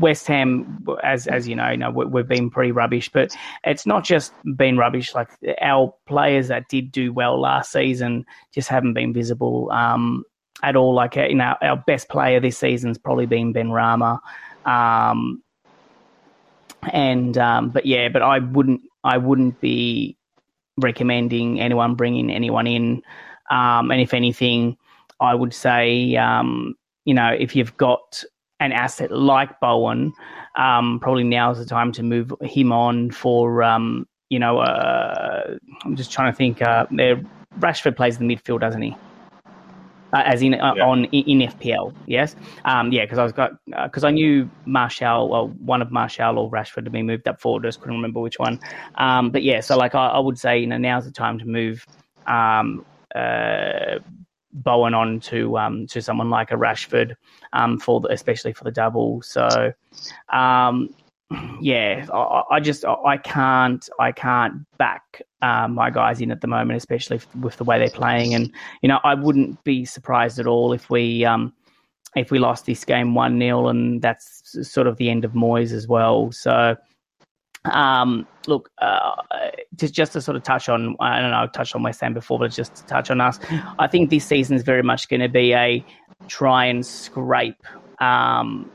[0.00, 3.86] West Ham, as as you know, you know we, have been pretty rubbish, but it's
[3.86, 5.14] not just been rubbish.
[5.14, 5.28] Like
[5.60, 9.70] our players that did do well last season just haven't been visible.
[9.70, 10.24] Um,
[10.62, 10.94] at all.
[10.94, 14.20] Like uh, you know, our best player this season's probably been Benrahma.
[14.64, 15.42] Um,
[16.92, 20.16] and um, but yeah, but I wouldn't I wouldn't be
[20.78, 23.02] recommending anyone bringing anyone in.
[23.50, 24.76] Um, and if anything,
[25.20, 26.74] I would say um,
[27.04, 28.22] you know if you've got
[28.60, 30.12] an asset like Bowen,
[30.56, 34.58] um, probably now is the time to move him on for um, you know.
[34.58, 36.62] Uh, I'm just trying to think.
[36.62, 36.86] Uh,
[37.60, 38.96] Rashford plays in the midfield, doesn't he?
[40.14, 40.86] Uh, as in uh, yeah.
[40.86, 41.92] on in, FPL.
[42.06, 45.90] Yes, um, yeah, because I was got because uh, I knew Martial, well, one of
[45.90, 47.66] Martial or Rashford to be moved up forward.
[47.66, 48.60] I just couldn't remember which one.
[48.94, 51.44] Um, but yeah, so like I, I, would say, you know, now's the time to
[51.44, 51.84] move
[52.28, 53.98] um, uh,
[54.52, 57.16] Bowen on to um, to someone like a Rashford
[57.52, 59.20] um, for the, especially for the double.
[59.22, 59.72] So
[60.32, 60.94] um,
[61.60, 66.46] yeah, I, I, just I can't I can't back um, my guys in at the
[66.46, 68.34] moment, especially with the way they're playing.
[68.34, 68.52] And
[68.82, 71.52] you know, I wouldn't be surprised at all if we um,
[72.14, 75.72] if we lost this game one 0 and that's sort of the end of Moyes
[75.72, 76.32] as well.
[76.32, 76.76] So.
[77.66, 79.12] Um, look, uh,
[79.76, 82.12] just just to sort of touch on, I don't know, I've touched on West Ham
[82.12, 83.40] before, but just to touch on us,
[83.78, 85.82] I think this season is very much going to be a
[86.28, 87.62] try and scrape,
[88.02, 88.70] um,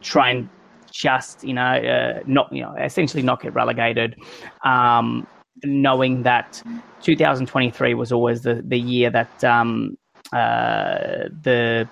[0.00, 0.48] try and
[0.96, 4.16] just you know uh, not you know essentially not get relegated.
[4.64, 5.26] Um,
[5.64, 6.62] knowing that
[7.02, 9.96] 2023 was always the the year that um,
[10.32, 11.88] uh, the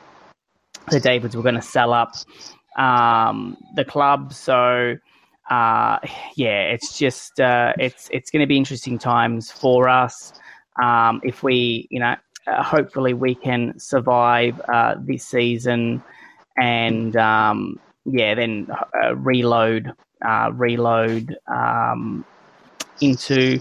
[0.90, 2.14] the Davids were going to sell up
[2.78, 4.96] um, the club, so.
[5.50, 5.98] Uh,
[6.36, 10.32] yeah, it's just uh, it's it's going to be interesting times for us.
[10.82, 16.02] Um, if we, you know, uh, hopefully we can survive uh, this season
[16.56, 18.68] and um, yeah, then
[19.02, 19.92] uh, reload,
[20.24, 22.24] uh, reload um,
[23.00, 23.60] into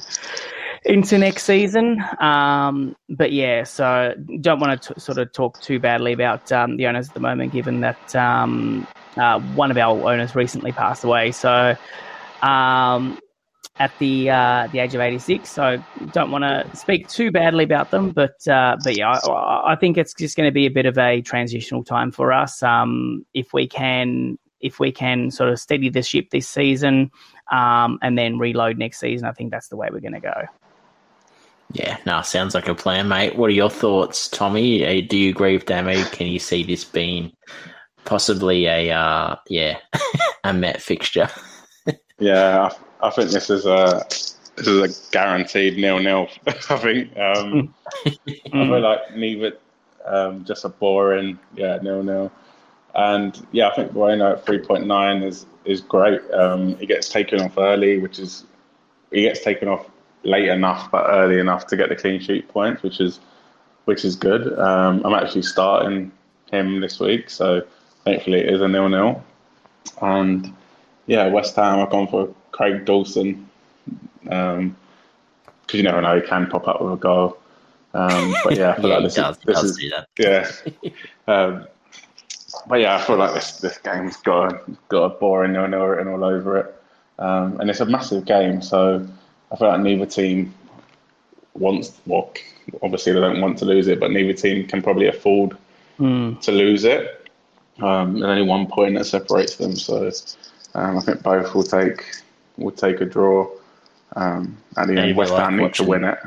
[0.86, 2.04] into next season.
[2.20, 6.88] Um, but yeah, so don't want to sort of talk too badly about um, the
[6.88, 8.86] owners at the moment, given that um,
[9.18, 11.32] uh, one of our owners recently passed away.
[11.32, 11.76] So
[12.42, 13.20] um,
[13.78, 15.50] at the uh, the age of 86.
[15.50, 19.76] So don't want to speak too badly about them, but uh, but yeah, I, I,
[19.76, 22.62] think it's just going to be a bit of a transitional time for us.
[22.62, 27.12] Um, if we can if we can sort of steady the ship this season
[27.52, 30.44] um, and then reload next season, I think that's the way we're going to go.
[31.74, 33.36] Yeah, no, sounds like a plan, mate.
[33.36, 34.86] What are your thoughts, Tommy?
[34.86, 36.04] Uh, do you agree with Damo?
[36.06, 37.32] Can you see this being
[38.06, 39.80] possibly a uh, yeah
[40.44, 41.30] a Met fixture?
[42.24, 42.70] Yeah,
[43.02, 44.06] I think this is a
[44.56, 46.30] this is a guaranteed nil nil.
[46.48, 47.74] I think um,
[48.06, 48.12] I
[48.52, 49.58] feel like neither
[50.06, 52.32] um, just a boring yeah nil nil,
[52.96, 56.22] and yeah I think Bueno at three point nine is is great.
[56.32, 58.46] Um, he gets taken off early, which is
[59.12, 59.86] he gets taken off
[60.24, 63.20] late enough but early enough to get the clean sheet points, which is
[63.84, 64.58] which is good.
[64.58, 66.10] Um, I'm actually starting
[66.54, 67.64] him this week, so
[68.08, 69.22] hopefully it is a nil nil,
[70.02, 70.54] and
[71.06, 73.50] yeah West Ham I've gone for Craig Dawson,
[74.24, 74.76] because um,
[75.72, 77.38] you never know, he can pop up with a goal.
[77.94, 80.94] Um, but yeah, I feel yeah, like this, does, is, this is yeah.
[81.28, 81.68] um,
[82.68, 85.86] but yeah, I feel like this this game's got a, got a boring no no
[85.86, 86.84] written all over it,
[87.20, 88.62] um, and it's a massive game.
[88.62, 89.08] So
[89.52, 90.54] I feel like neither team
[91.54, 92.00] wants.
[92.06, 92.32] Well,
[92.82, 95.58] obviously they don't want to lose it, but neither team can probably afford
[96.00, 96.40] mm.
[96.42, 97.30] to lose it.
[97.80, 99.76] Um, and only one point that separates them.
[99.76, 100.10] So
[100.76, 102.06] um, I think both will take
[102.58, 103.50] would take a draw.
[104.16, 106.20] Um, and the end, West Ham need to win it.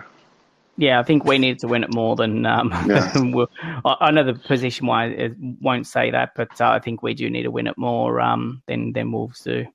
[0.78, 2.44] Yeah, I think we need to win it more than.
[2.44, 3.12] Um, yeah.
[3.16, 3.50] we'll,
[3.84, 7.30] I know the position wise it won't say that, but uh, I think we do
[7.30, 9.66] need to win it more um, than than Wolves do.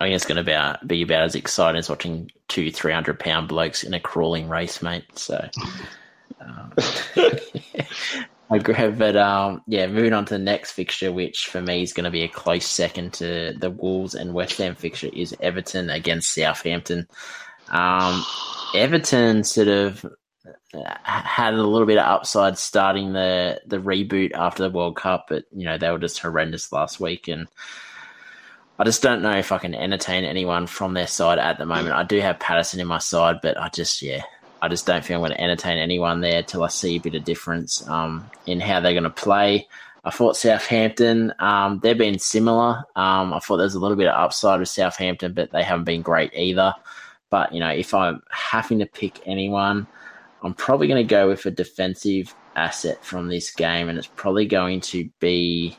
[0.00, 2.92] I think it's going to be, uh, be about as exciting as watching two three
[2.92, 5.04] hundred pound blokes in a crawling race, mate.
[5.16, 5.48] So.
[6.40, 6.72] Um,
[8.54, 11.92] I agree, but um, yeah, moving on to the next fixture, which for me is
[11.92, 15.88] going to be a close second to the Wolves and West Ham fixture, is Everton
[15.88, 17.08] against Southampton.
[17.70, 18.22] Um,
[18.74, 20.04] Everton sort of
[20.74, 25.44] had a little bit of upside starting the the reboot after the World Cup, but
[25.52, 27.48] you know they were just horrendous last week, and
[28.78, 31.94] I just don't know if I can entertain anyone from their side at the moment.
[31.94, 34.22] I do have Patterson in my side, but I just yeah,
[34.62, 37.16] I just don't think I'm going to entertain anyone there till I see a bit
[37.16, 39.66] of difference um, in how they're going to play.
[40.04, 42.84] I thought Southampton, um, they've been similar.
[42.94, 46.02] Um, I thought there's a little bit of upside with Southampton, but they haven't been
[46.02, 46.74] great either.
[47.28, 49.88] But, you know, if I'm having to pick anyone,
[50.42, 54.46] I'm probably going to go with a defensive asset from this game, and it's probably
[54.46, 55.76] going to be,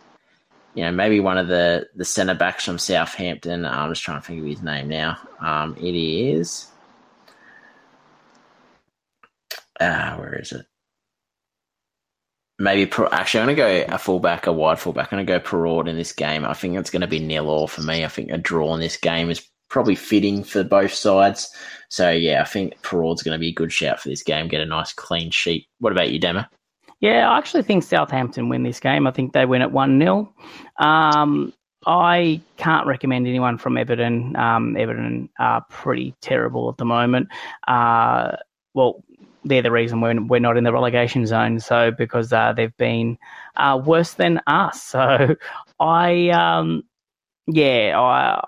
[0.73, 3.65] you know, maybe one of the, the centre backs from Southampton.
[3.65, 5.17] I'm just trying to think of his name now.
[5.39, 6.67] Um, it is
[9.79, 10.65] ah, where is it?
[12.59, 15.11] Maybe Pro- actually, I'm going to go a fullback, a wide fullback.
[15.11, 16.45] I'm going to go Perraud in this game.
[16.45, 18.05] I think it's going to be nil all for me.
[18.05, 21.49] I think a draw in this game is probably fitting for both sides.
[21.89, 24.47] So yeah, I think Perraud's going to be a good shout for this game.
[24.47, 25.67] Get a nice clean sheet.
[25.79, 26.45] What about you, Demo?
[26.99, 29.07] Yeah, I actually think Southampton win this game.
[29.07, 30.33] I think they win at 1 0.
[30.77, 31.53] Um,
[31.85, 34.35] I can't recommend anyone from Everton.
[34.37, 37.27] Um, Everton are pretty terrible at the moment.
[37.67, 38.37] Uh,
[38.73, 39.03] well,
[39.45, 41.59] they're the reason we're, we're not in the relegation zone.
[41.59, 43.17] So because uh, they've been
[43.57, 44.81] uh, worse than us.
[44.93, 45.35] So
[45.79, 46.83] I, um,
[47.47, 48.45] yeah, I,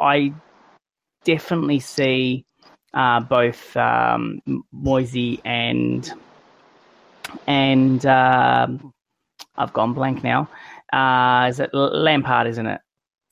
[0.00, 0.32] I
[1.24, 2.44] definitely see
[2.94, 4.40] uh, both um,
[4.72, 6.10] Moisey and
[7.46, 8.92] and um,
[9.56, 10.48] I've gone blank now.
[10.92, 12.46] Uh, is it Lampard?
[12.46, 12.80] Isn't it?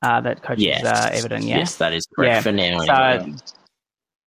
[0.02, 0.84] Uh, that coaches Yes.
[0.84, 1.42] uh, Everton.
[1.46, 1.58] Yeah.
[1.58, 2.40] Yes, that is correct Yeah.
[2.42, 2.78] for now.
[2.80, 3.34] So anyway.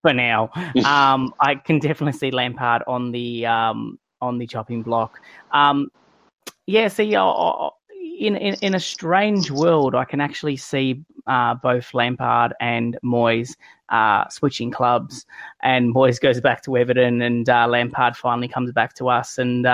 [0.08, 0.50] For now,
[0.86, 5.20] um, I can definitely see Lampard on the um, on the chopping block.
[5.52, 5.90] Um,
[6.66, 7.70] yeah, see, I-
[8.20, 13.56] in, in in a strange world, I can actually see uh, both Lampard and Moyes
[13.90, 15.26] uh, switching clubs,
[15.62, 19.68] and Moyes goes back to Everton, and uh, Lampard finally comes back to us and.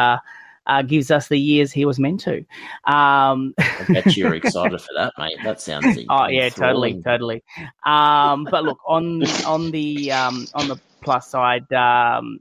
[0.65, 2.37] Uh, gives us the years he was meant to.
[2.85, 5.37] Um, I bet you're excited for that, mate.
[5.43, 5.97] That sounds.
[6.09, 7.43] Oh yeah, totally, totally.
[7.85, 12.39] Um, but look on on the um, on the plus side, um,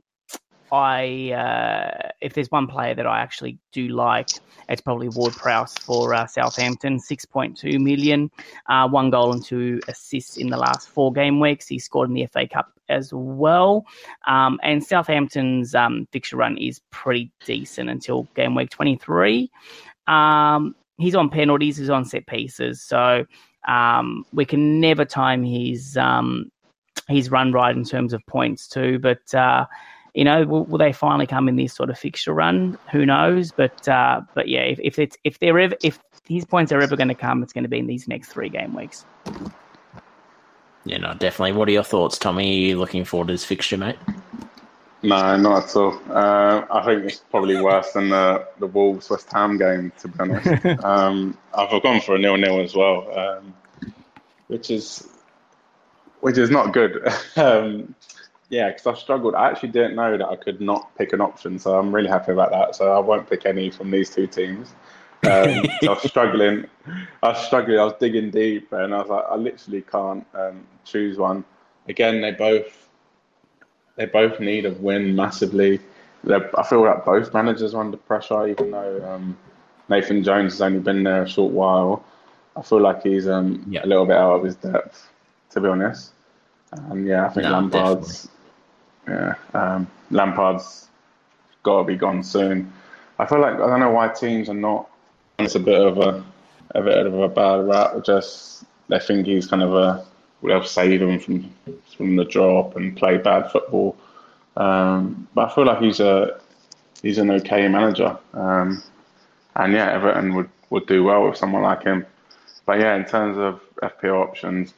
[0.73, 4.31] I uh, if there's one player that I actually do like,
[4.71, 6.99] it's probably Ward Prowse for uh, Southampton.
[6.99, 8.31] Six point two million,
[8.69, 11.69] uh, one goal and two assists in the last four game weeks.
[11.69, 13.85] He scored in the FA Cup as well.
[14.27, 19.51] Um, and Southampton's um, fixture run is pretty decent until game week twenty three.
[20.07, 23.27] Um, he's on penalties, he's on set pieces, so
[23.69, 26.51] um, we can never time his um,
[27.09, 28.99] his run right in terms of points too.
[28.99, 29.67] But uh,
[30.15, 32.79] you know, will, will they finally come in this sort of fixture run?
[32.91, 33.53] Who knows?
[33.53, 35.99] But uh, but yeah, if, if it's if they're ever if
[36.29, 38.49] his points are ever going to come, it's going to be in these next three
[38.49, 39.05] game weeks.
[40.85, 41.53] Yeah, no, definitely.
[41.53, 42.51] What are your thoughts, Tommy?
[42.51, 43.97] Are you looking forward to this fixture, mate?
[45.05, 46.01] No, not at all.
[46.11, 50.15] Uh, I think it's probably worse than the, the Wolves West Ham game, to be
[50.21, 50.67] honest.
[50.85, 53.55] um, I've gone for a nil nil as well, um,
[54.47, 55.09] which is
[56.21, 57.09] which is not good.
[57.37, 57.95] um,
[58.53, 59.35] yeah, because I struggled.
[59.35, 62.33] I actually didn't know that I could not pick an option, so I'm really happy
[62.33, 62.77] about that.
[62.77, 64.75] So I won't pick any from these two teams.
[65.25, 66.67] Um, so I was struggling.
[67.23, 67.79] I was struggling.
[67.79, 71.47] I was digging deep, and I was like, I literally can't um, choose one.
[71.89, 72.91] Again, they both
[73.97, 75.81] they both need a win massively.
[76.23, 79.39] They're, I feel like both managers are under pressure, even though um,
[79.89, 82.05] Nathan Jones has only been there a short while.
[82.55, 83.83] I feel like he's um, Yeah.
[83.83, 85.09] a little bit out of his depth,
[85.53, 86.13] to be honest.
[86.73, 88.29] And yeah, I think No, Lampard's
[89.09, 90.89] yeah um, Lampard's
[91.63, 92.73] got to be gone soon.
[93.19, 94.89] I feel like I don't know why teams are not.
[95.39, 96.25] It's a bit of a
[96.75, 98.05] a bit of a bad rap.
[98.05, 100.05] Just they think he's kind of a
[100.43, 101.53] they'll save him from
[101.97, 103.97] from the drop and play bad football.
[104.57, 106.41] Um, but I feel like he's a
[107.03, 108.17] he's an okay manager.
[108.35, 108.83] Um,
[109.57, 112.07] and yeah, Everton would, would do well with someone like him.
[112.65, 114.73] But yeah, in terms of FPL options,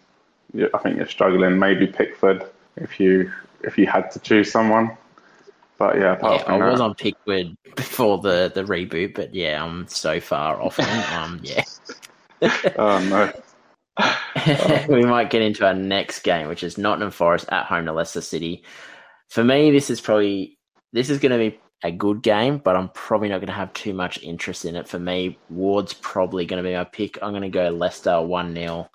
[0.57, 1.59] I think you're struggling.
[1.59, 2.45] Maybe Pickford
[2.77, 3.31] if you
[3.67, 4.97] if you had to choose someone.
[5.79, 9.63] But yeah, apart Yeah, from I was on Pickford before the, the reboot, but yeah,
[9.63, 10.79] I'm so far off.
[10.79, 11.65] Um, yeah.
[12.77, 13.33] oh no,
[14.89, 18.21] we might get into our next game, which is Nottingham Forest at home to Leicester
[18.21, 18.65] City.
[19.29, 20.59] For me, this is probably
[20.93, 23.73] this is going to be a good game, but I'm probably not going to have
[23.73, 24.89] too much interest in it.
[24.89, 27.19] For me, Ward's probably going to be my pick.
[27.23, 28.89] I'm going to go Leicester one 0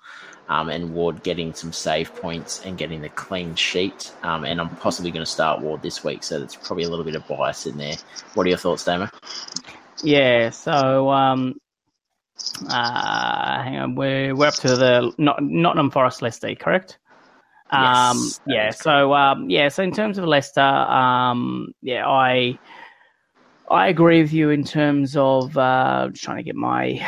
[0.50, 4.12] um, and Ward getting some save points and getting the clean sheet.
[4.24, 7.04] Um, and I'm possibly going to start Ward this week, so there's probably a little
[7.04, 7.94] bit of bias in there.
[8.34, 9.08] What are your thoughts, Damo?
[10.02, 11.54] Yeah, so um,
[12.68, 16.98] uh, hang on, we're we're up to the Not- Nottingham Forest Leicester, correct?
[17.70, 18.70] Um, Yes, yeah.
[18.70, 19.68] So um, yeah.
[19.68, 22.58] So in terms of Leicester, um, yeah, I
[23.70, 27.00] I agree with you in terms of uh, trying to get my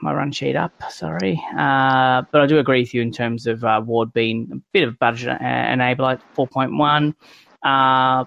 [0.00, 0.72] my run sheet up.
[0.90, 4.56] Sorry, uh, but I do agree with you in terms of uh, Ward being a
[4.72, 7.16] bit of a budget enabler four point one.
[7.62, 8.26] Uh,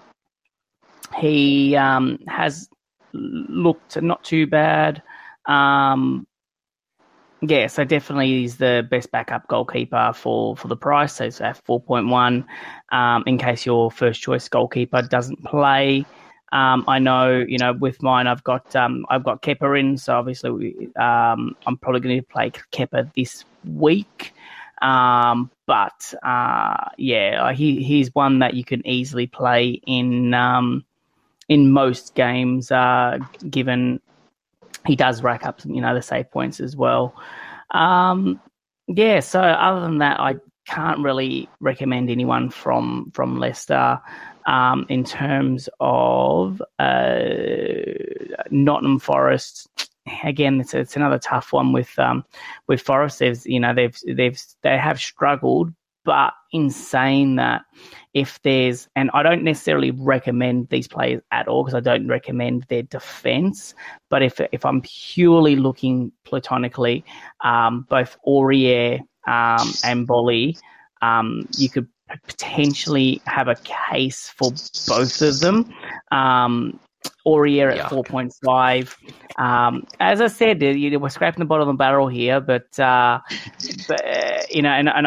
[1.18, 2.68] he um, has
[3.14, 5.02] looked not too bad.
[5.46, 6.26] Um,
[7.40, 11.14] yeah, so definitely he's the best backup goalkeeper for, for the price.
[11.14, 12.44] So it's at 4.1
[12.90, 16.04] um, in case your first choice goalkeeper doesn't play.
[16.52, 20.16] Um, I know, you know, with mine, I've got um, I've got Kepa in, so
[20.16, 24.32] obviously we, um, I'm probably going to play Kepa this week.
[24.80, 30.84] Um, but uh, yeah, he he's one that you can easily play in um,
[31.48, 33.18] in most games, uh,
[33.48, 34.00] given
[34.86, 37.14] he does rack up, you know, the save points as well.
[37.72, 38.40] Um,
[38.86, 39.20] yeah.
[39.20, 40.36] So other than that, I
[40.66, 44.00] can't really recommend anyone from from Leicester.
[44.48, 47.18] Um, in terms of uh,
[48.50, 49.68] Nottingham Forest,
[50.24, 52.24] again, it's, it's another tough one with um,
[52.66, 53.18] with Forest.
[53.18, 55.74] There's you know they've they've they have struggled,
[56.06, 57.60] but in saying that,
[58.14, 62.64] if there's and I don't necessarily recommend these players at all because I don't recommend
[62.70, 63.74] their defense.
[64.08, 67.04] But if if I'm purely looking platonically,
[67.44, 70.58] um, both Aurier um, and Boly,
[71.02, 71.86] um, you could
[72.26, 73.56] potentially have a
[73.90, 74.50] case for
[74.86, 75.72] both of them.
[76.12, 76.78] Um,
[77.26, 78.94] Aurier at 4.5.
[79.38, 82.78] Um, as I said, you know, we're scraping the bottom of the barrel here, but,
[82.80, 83.20] uh,
[83.86, 85.06] but uh, you know, and and,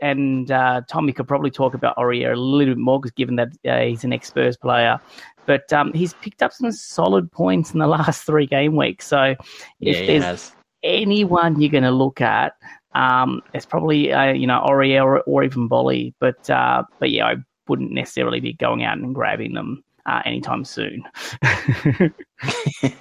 [0.00, 3.48] and uh, Tommy could probably talk about Aurier a little bit more because given that
[3.68, 4.98] uh, he's an ex-Spurs player.
[5.46, 9.06] But um, he's picked up some solid points in the last three game weeks.
[9.06, 9.34] So
[9.80, 10.52] if Yeah, there's has.
[10.82, 12.54] anyone you're going to look at,
[12.92, 16.14] um, it's probably uh, you know Aurier or, or even Boly.
[16.18, 17.36] But uh, but yeah, I
[17.68, 21.04] wouldn't necessarily be going out and grabbing them uh, anytime soon.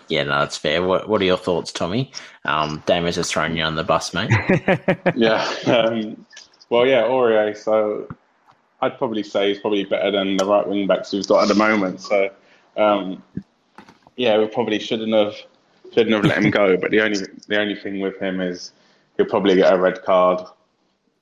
[0.09, 0.83] Yeah, no, that's fair.
[0.83, 2.11] What What are your thoughts, Tommy?
[2.45, 4.31] Um, Damos has thrown you on the bus, mate.
[5.15, 5.47] Yeah.
[5.65, 6.25] Um,
[6.69, 7.55] well, yeah, Aurier.
[7.55, 8.07] So
[8.81, 11.55] I'd probably say he's probably better than the right wing backs we've got at the
[11.55, 12.01] moment.
[12.01, 12.29] So
[12.75, 13.23] um,
[14.15, 15.35] yeah, we probably shouldn't have
[15.93, 16.75] shouldn't have let him go.
[16.75, 18.71] But the only the only thing with him is
[19.19, 20.47] he'll probably get a red card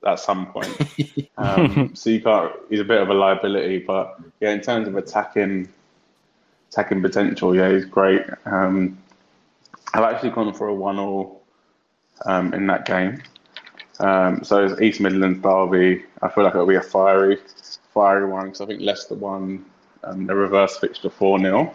[0.06, 0.70] at some point.
[1.40, 2.52] Um, so you can't.
[2.68, 5.70] He's a bit of a liability, but yeah, in terms of attacking
[6.72, 8.24] attacking potential, yeah, he's great.
[8.46, 8.98] Um,
[9.94, 11.44] I've actually gone for a one-all
[12.26, 13.22] um, in that game.
[14.00, 16.06] Um, so it's East Midlands derby.
[16.24, 17.38] I feel like it'll be a fiery,
[17.94, 19.64] fiery one because I think Leicester won
[20.04, 21.72] um, the reverse fixture four 0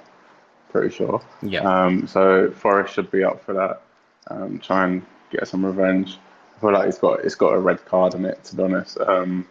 [0.71, 1.23] Pretty sure.
[1.41, 1.61] Yeah.
[1.61, 3.83] Um, so Forest should be up for that.
[4.29, 6.19] Um, try and get some revenge.
[6.57, 8.99] I feel like it's got it's got a red card in it to be honest.
[8.99, 9.47] Um,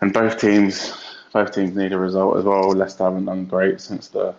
[0.00, 0.92] and both teams
[1.32, 2.70] both teams need a result as well.
[2.72, 4.34] Leicester haven't done great since the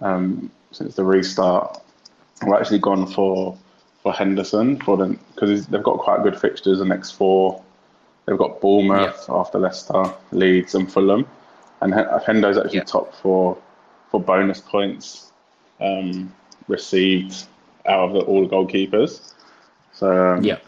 [0.00, 1.80] um, since the restart.
[2.44, 3.56] We've actually gone for
[4.02, 7.62] for Henderson for the because they've got quite good fixtures the next four.
[8.26, 11.26] They've got Bournemouth after Leicester, Leeds, and Fulham,
[11.80, 12.84] and Hendo's actually Yeah.
[12.84, 13.56] top for
[14.10, 15.32] for bonus points
[15.80, 16.32] um,
[16.66, 17.46] received
[17.86, 19.32] out of the, all the goalkeepers.
[19.92, 20.58] So um, Yeah.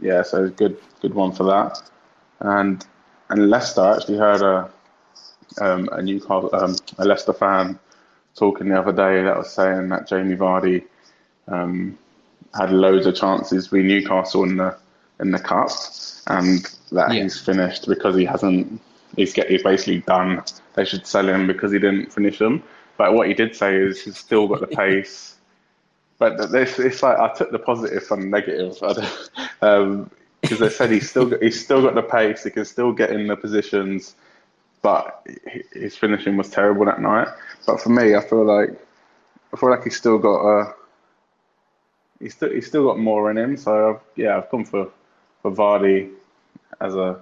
[0.00, 1.80] yeah, so good good one for that.
[2.40, 2.84] And
[3.28, 4.70] and Leicester I actually heard a
[5.60, 7.78] um, a Newcastle um, a Leicester fan
[8.36, 10.84] talking the other day that was saying that Jamie Vardy
[11.48, 11.98] um,
[12.54, 14.76] had loads of chances with Newcastle in the
[15.20, 15.68] in the cup,
[16.28, 17.22] and that Yeah.
[17.24, 18.80] he's finished because he hasn't.
[19.16, 20.42] He's get he's basically done.
[20.74, 22.62] They should sell him because he didn't finish them.
[22.96, 25.34] But what he did say is he's still got the pace.
[26.20, 28.76] But this it's like I took the positive from the negative.
[28.82, 29.30] I don't-
[29.62, 30.10] um,
[30.42, 32.44] because they said he's still got, he's still got the pace.
[32.44, 34.14] He can still get in the positions,
[34.82, 35.26] but
[35.72, 37.28] his finishing was terrible that night.
[37.66, 38.70] But for me, I feel like
[39.52, 40.74] I feel like he's still got a
[42.20, 43.56] he's still he's still got more in him.
[43.56, 44.88] So I've, yeah, I've gone for
[45.42, 46.10] for Vardy
[46.80, 47.18] as a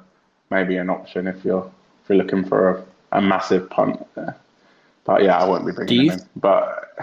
[0.51, 1.71] maybe an option if you're
[2.03, 4.05] if you're looking for a, a massive punt.
[4.15, 4.37] There.
[5.05, 6.27] But yeah, I won't be bringing you- him in.
[6.37, 6.97] But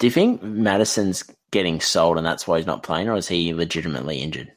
[0.00, 3.52] Do you think Maddison's getting sold and that's why he's not playing, or is he
[3.52, 4.50] legitimately injured?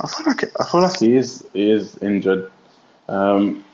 [0.00, 2.50] I feel like I feel like he is he is injured.
[3.06, 3.64] Um,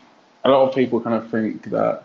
[0.44, 2.02] a lot of people kind of think that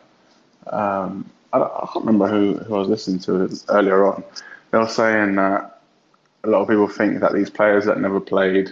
[0.67, 4.23] um, I, I can't remember who, who I was listening to earlier on.
[4.69, 5.81] They were saying that
[6.43, 8.71] a lot of people think that these players that never played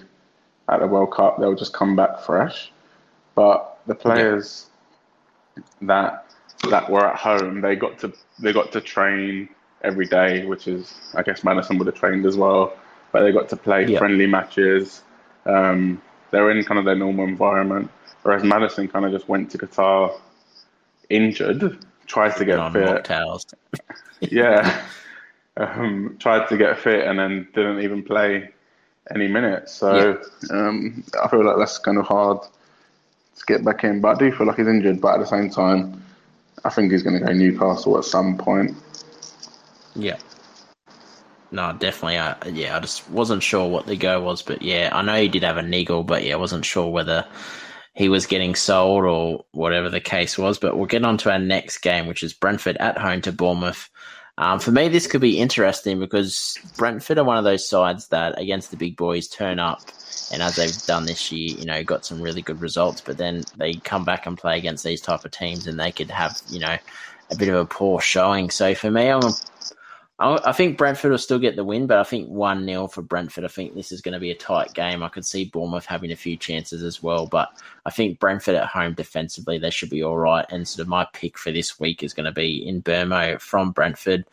[0.70, 2.72] at the World Cup they'll just come back fresh,
[3.34, 4.68] but the players
[5.82, 6.26] that
[6.70, 9.50] that were at home they got to they got to train
[9.84, 12.74] every day, which is I guess Maddison would have trained as well,
[13.12, 14.00] but they got to play Yeah.
[14.00, 15.02] friendly matches.
[15.46, 16.02] Um,
[16.32, 17.90] they're in kind of their normal environment,
[18.24, 20.20] whereas Maddison kind of just went to Qatar
[21.10, 23.06] injured, tried to get fit,
[24.20, 24.82] yeah,
[25.58, 28.50] um, tried to get fit and then didn't even play
[29.14, 29.74] any minutes.
[29.74, 30.22] So
[30.52, 34.02] um, I feel like that's kind of hard to get back in.
[34.02, 35.02] But I do feel like he's injured.
[35.02, 36.04] But at the same time,
[36.66, 38.76] I think he's going to go Newcastle at some point.
[39.98, 40.18] Yeah.
[41.52, 42.18] No, definitely.
[42.18, 45.28] I, yeah, I just wasn't sure what the go was, but yeah, I know he
[45.28, 47.26] did have a niggle, but yeah, I wasn't sure whether
[47.94, 50.60] he was getting sold or whatever the case was.
[50.60, 53.90] But we'll get on to our next game, which is Brentford at home to Bournemouth.
[54.38, 58.40] Um, for me, this could be interesting because Brentford are one of those sides that
[58.40, 59.82] against the big boys turn up,
[60.32, 63.02] and as they've done this year, you know, got some really good results.
[63.02, 66.12] But then they come back and play against these type of teams, and they could
[66.12, 66.78] have, you know,
[67.32, 68.52] a bit of a poor showing.
[68.52, 69.22] So for me, I'm
[70.20, 73.46] I think Brentford will still get the win, but I think 1 0 for Brentford.
[73.46, 75.04] I think this is going to be a tight game.
[75.04, 77.50] I could see Bournemouth having a few chances as well, but
[77.86, 80.46] I think Brentford at home defensively, they should be all right.
[80.50, 84.26] And sort of my pick for this week is going to be Mbeumo from Brentford.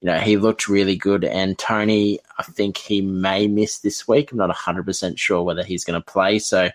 [0.00, 1.22] You know, he looked really good.
[1.22, 4.32] And Tony, I think he may miss this week.
[4.32, 6.38] I'm not 100% sure whether he's going to play.
[6.38, 6.70] So,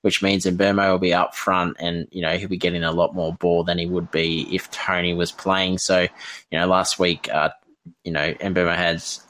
[0.00, 3.14] which means Mbeumo will be up front and, you know, he'll be getting a lot
[3.14, 5.76] more ball than he would be if Tony was playing.
[5.78, 7.50] So, you know, last week, uh,
[8.04, 9.20] you know, Mbeumo has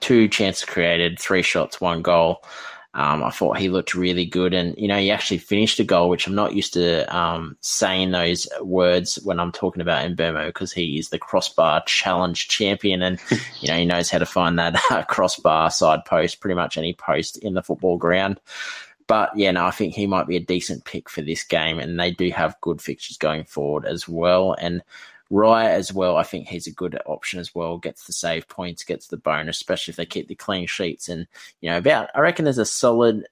[0.00, 2.44] two chances created, three shots, one goal.
[2.94, 6.10] Um, I thought he looked really good, and you know he actually finished a goal,
[6.10, 10.72] which I'm not used to um, saying those words when I'm talking about Mbeumo because
[10.72, 13.18] he is the crossbar challenge champion, and
[13.60, 16.92] you know he knows how to find that uh, crossbar side post, pretty much any
[16.92, 18.38] post in the football ground.
[19.06, 21.98] But yeah, no, I think he might be a decent pick for this game, and
[21.98, 24.54] they do have good fixtures going forward as well.
[24.60, 24.82] And
[25.32, 27.78] Raya as well, I think he's a good option as well.
[27.78, 31.08] Gets the save points, gets the bonus, especially if they keep the clean sheets.
[31.08, 31.26] And
[31.62, 33.26] you know, about I reckon there's a solid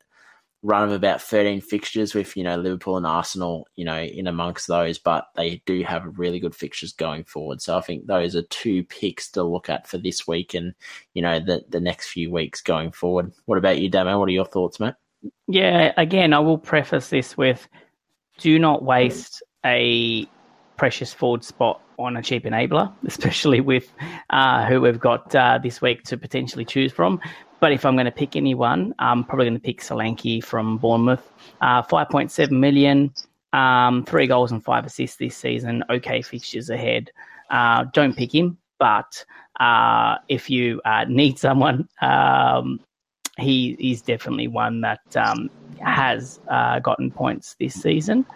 [0.63, 4.67] run of about 13 fixtures with you know Liverpool and Arsenal, you know, in amongst
[4.67, 4.99] those.
[4.99, 7.61] But they do have really good fixtures going forward.
[7.61, 10.75] So I think those are two picks to look at for this week and
[11.13, 13.31] you know the the next few weeks going forward.
[13.45, 14.19] What about you, Damo?
[14.19, 14.95] What are your thoughts, mate?
[15.49, 17.69] Yeah, again, I will preface this with:
[18.39, 20.27] do not waste a
[20.81, 23.93] precious forward spot on a cheap enabler, especially with
[24.31, 27.21] uh, who we've got uh, this week to potentially choose from.
[27.61, 31.31] But if I'm going to pick anyone, I'm probably going to pick Solanke from Bournemouth.
[31.61, 33.13] Uh, 5.7 million,
[33.53, 35.85] um, three goals and five assists this season.
[35.91, 37.11] Okay fixtures ahead.
[37.51, 39.23] Uh, don't pick him, but
[39.61, 42.81] uh, if you uh, need someone, um,
[43.41, 46.41] he is definitely one that um, has
[46.83, 48.27] gotten points this season.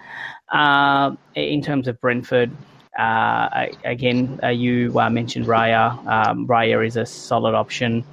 [1.35, 2.51] in terms of Brentford,
[2.99, 5.93] uh, again, uh, you uh, mentioned Raya.
[6.07, 8.05] Um, Raya is a solid option.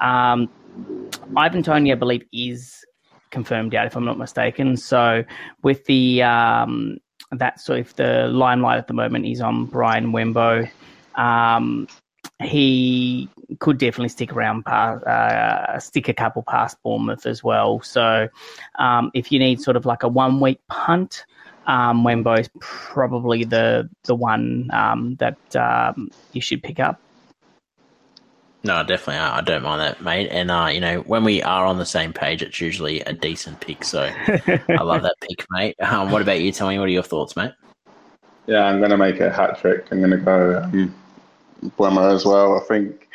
[0.00, 0.48] Um,
[1.36, 2.84] Ivan Tony, I believe, is
[3.30, 4.76] confirmed out, if I'm not mistaken.
[4.76, 5.24] So
[5.62, 6.98] with the um,
[7.32, 10.70] that so if the limelight at the moment is on Brian Mbeumo,
[11.16, 11.88] um,
[12.40, 13.28] he
[13.58, 17.80] could definitely stick around, past, uh, stick a couple past Bournemouth as well.
[17.80, 18.28] So
[18.78, 21.24] um, if you need sort of like a one week punt,
[21.66, 26.98] um, is probably the the one um, that um, you should pick up.
[28.64, 30.28] No, definitely, I don't mind that, mate.
[30.30, 33.60] And uh, you know, when we are on the same page, it's usually a decent
[33.60, 33.84] pick.
[33.84, 35.76] So I love that pick, mate.
[35.80, 36.52] Um, what about you?
[36.52, 37.52] Tell me, what are your thoughts, mate?
[38.46, 39.86] Yeah, I'm going to make a hat trick.
[39.90, 40.94] I'm going to go um,
[41.62, 42.56] Mbeumo as well.
[42.56, 43.08] I think,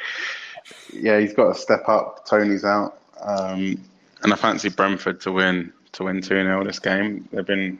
[0.93, 2.25] yeah, he's got to step up.
[2.25, 3.79] Tony's out, um,
[4.21, 7.27] and I fancy Brentford to win to win two 0 this game.
[7.31, 7.79] They've been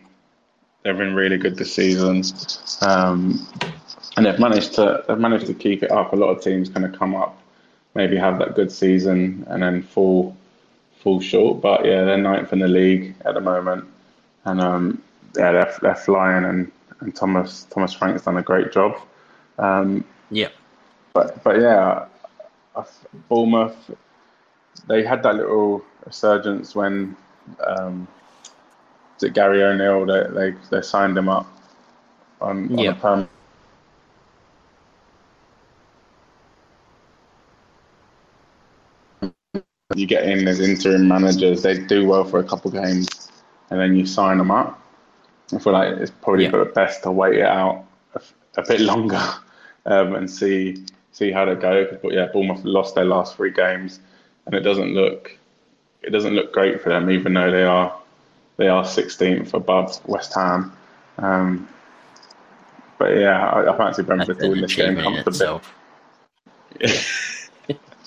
[0.84, 2.24] They've been really good this season,
[2.82, 3.48] um,
[4.18, 6.12] and they've managed to they've managed to keep it up.
[6.12, 7.42] A lot of teams kind of come up,
[7.96, 10.36] maybe have that good season and then fall
[11.00, 11.62] fall short.
[11.62, 13.86] But yeah, they're ninth in the league at the moment,
[14.44, 15.02] and um,
[15.38, 16.44] yeah, they're they're flying.
[16.44, 19.00] And, and Thomas Thomas Frank's done a great job.
[19.58, 20.04] Um,
[20.34, 20.50] yeah,
[21.14, 22.06] but but yeah,
[23.30, 23.92] Bournemouth
[24.88, 27.16] they had that little resurgence when
[27.66, 28.08] um,
[29.22, 30.06] it Gary O'Neill?
[30.06, 31.48] They they, they signed him up
[32.42, 33.30] on, on a perm.
[39.96, 43.08] You get in as interim managers, they do well for a couple of games,
[43.70, 44.80] and then you sign them up.
[45.54, 48.22] I feel like it's probably for the best to wait it out a,
[48.58, 49.22] a bit longer
[49.86, 51.98] um, and see see how they go.
[52.02, 54.00] But yeah, Bournemouth lost their last three games,
[54.46, 55.38] and it doesn't look
[56.02, 57.98] it doesn't look great for them, even though they are
[58.58, 60.76] they are 16th above West Ham.
[61.18, 61.68] Um,
[63.00, 65.60] but yeah, I, I fancy Brentford to win this game comfortably.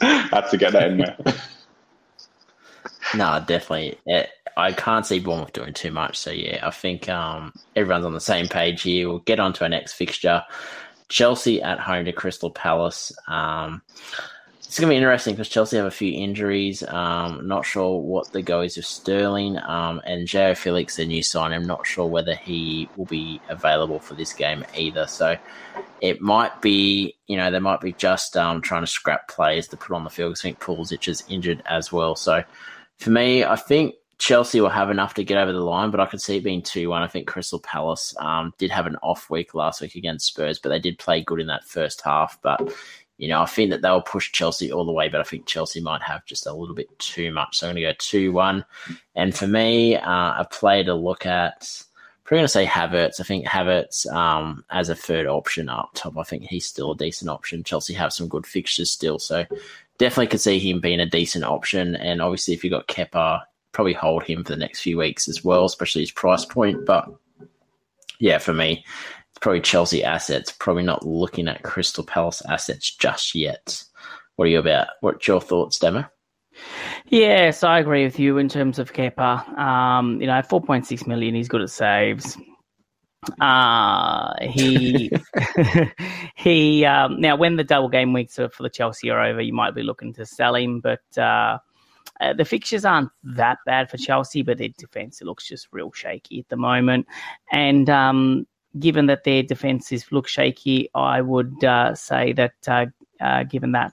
[0.01, 1.17] Had to get that in there.
[3.17, 3.99] no, definitely.
[4.07, 6.19] It, I can't see Bournemouth doing too much.
[6.19, 9.09] So yeah, I think um, everyone's on the same page here.
[9.09, 10.43] We'll get on to our next fixture.
[11.09, 13.13] Chelsea at home to Crystal Palace.
[13.29, 13.83] Um,
[14.59, 16.83] it's going to be interesting because Chelsea have a few injuries.
[16.83, 21.23] Um, not sure what the go is with Sterling um, and Joao Felix, the new
[21.23, 21.53] sign.
[21.53, 25.07] I'm not sure whether he will be available for this game either.
[25.07, 25.37] So
[26.01, 29.77] it might be, you know, they might be just um, trying to scrap players to
[29.77, 30.37] put on the field.
[30.37, 32.17] I think Pulisic is injured as well.
[32.17, 32.43] So
[32.99, 36.07] for me, I think Chelsea will have enough to get over the line, but I
[36.07, 37.03] could see it being 2 1.
[37.03, 40.71] I think Crystal Palace um, did have an off week last week against Spurs, but
[40.71, 42.39] they did play good in that first half.
[42.43, 42.73] But
[43.19, 45.81] you know, I think that they'll push Chelsea all the way, but I think Chelsea
[45.81, 47.59] might have just a little bit too much.
[47.59, 48.65] So I'm going to go 2 1.
[49.15, 51.83] And for me, uh, a player to look at,
[52.25, 53.21] probably going to say Havertz.
[53.21, 56.97] I think Havertz um, as a third option up top, I think he's still a
[56.97, 57.65] decent option.
[57.65, 59.19] Chelsea have some good fixtures still.
[59.19, 59.47] So
[59.99, 61.97] definitely could see him being a decent option.
[61.97, 63.43] And obviously, if you've got Kepa,
[63.77, 66.87] probably hold him for the next few weeks as well, especially his price point.
[66.87, 67.11] But
[68.19, 68.87] yeah, for me,
[69.29, 73.85] it's probably Chelsea assets, probably not looking at Crystal Palace assets just yet.
[74.37, 74.87] What are you about?
[75.03, 76.07] What's your thoughts, Demo?
[77.09, 79.47] Yes, I agree with you in terms of Kepa.
[79.59, 82.39] Um, you know, 4.6 million, he's good at saves.
[83.43, 85.11] Uh, he
[86.35, 89.75] he um, now when the double game weeks for the Chelsea are over, you might
[89.75, 91.59] be looking to sell him, but uh,
[92.21, 96.41] uh, the fixtures aren't that bad for Chelsea, but their defence looks just real shaky
[96.41, 97.07] at the moment.
[97.53, 98.47] And um,
[98.79, 102.87] given that their defences look shaky, I would uh, say that uh,
[103.21, 103.93] uh, given that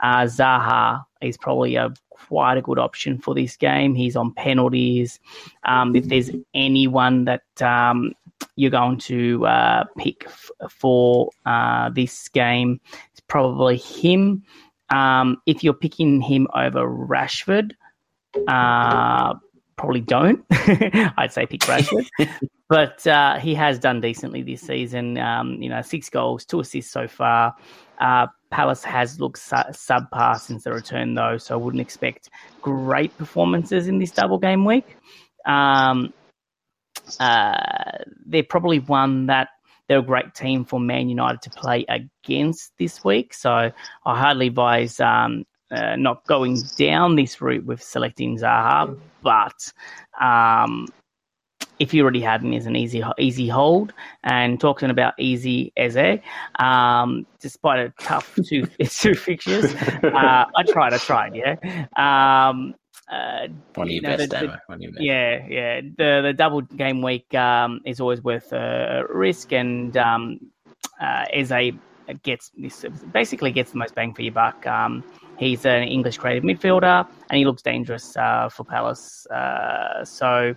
[0.00, 3.94] uh, Zaha is probably a quite a good option for this game.
[3.94, 5.18] He's on penalties.
[5.64, 8.12] Um, if there's anyone that um,
[8.56, 9.46] you're going to
[9.98, 11.30] pick f- for
[11.94, 12.80] this game,
[13.10, 14.44] it's probably him.
[14.92, 17.72] Um, if you're picking him over Rashford,
[18.48, 19.34] uh,
[19.76, 20.44] probably don't.
[20.50, 22.06] I'd say pick Rashford,
[22.68, 25.18] but uh, he has done decently this season.
[25.18, 27.54] Um, you know, six goals, two assists so far.
[27.98, 32.28] Uh, Palace has looked su- subpar since the return, though, so I wouldn't expect
[32.60, 34.96] great performances in this double game week.
[35.46, 36.12] Um,
[37.18, 39.48] uh, they're probably one that
[39.92, 43.70] they're a great team for Man United to play against this week, so
[44.06, 49.70] I hardly advise um, uh, not going down this route with selecting Zaha, but
[50.18, 50.86] um,
[51.78, 53.92] if you already have him as an easy easy hold.
[54.24, 56.20] And talking about easy Eze,
[56.58, 60.94] um, despite a tough two two fixtures, uh, I tried.
[60.94, 61.34] I tried.
[61.34, 61.56] Yeah.
[61.98, 62.74] Um,
[63.12, 65.02] uh, One of your know, best, the- the- One of your best.
[65.02, 65.80] yeah, yeah.
[65.98, 70.40] The the double game week um, is always worth a risk, and um,
[71.00, 71.72] uh, Eze
[72.22, 74.66] gets this basically gets the most bang for your buck.
[74.66, 75.04] Um,
[75.38, 79.26] he's an English creative midfielder, and he looks dangerous uh, for Palace.
[79.26, 80.54] Uh, so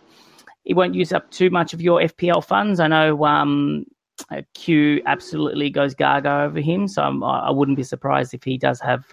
[0.63, 2.79] he won't use up too much of your FPL funds.
[2.79, 3.85] I know um,
[4.31, 8.43] uh, Q absolutely goes gaga over him, so I'm, I I wouldn't be surprised if
[8.43, 9.05] he does have.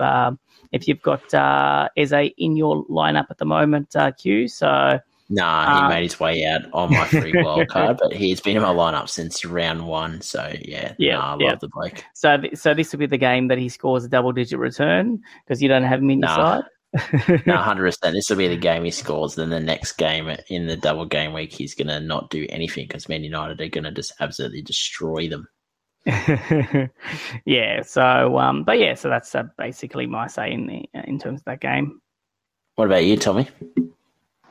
[0.72, 4.48] If you've got uh, Eze in your lineup at the moment, uh, Q.
[4.48, 8.40] So Nah, he Uh, made his way out on my free wild card, but he's
[8.40, 10.20] been in my lineup since round one.
[10.20, 11.50] So yeah, Yeah, nah, I yeah.
[11.50, 12.04] love the bloke.
[12.14, 15.62] So, th- so this will be the game that he scores a double-digit return because
[15.62, 16.64] you don't have him in your side.
[17.46, 18.14] No, hundred percent.
[18.14, 19.34] This will be the game he scores.
[19.34, 23.08] Then the next game in the double game week, he's gonna not do anything because
[23.08, 25.48] Man United are gonna just absolutely destroy them.
[27.44, 27.82] yeah.
[27.82, 31.44] So, um, but yeah, so that's uh, basically my say in the, in terms of
[31.44, 32.00] that game.
[32.74, 33.48] What about you, Tommy?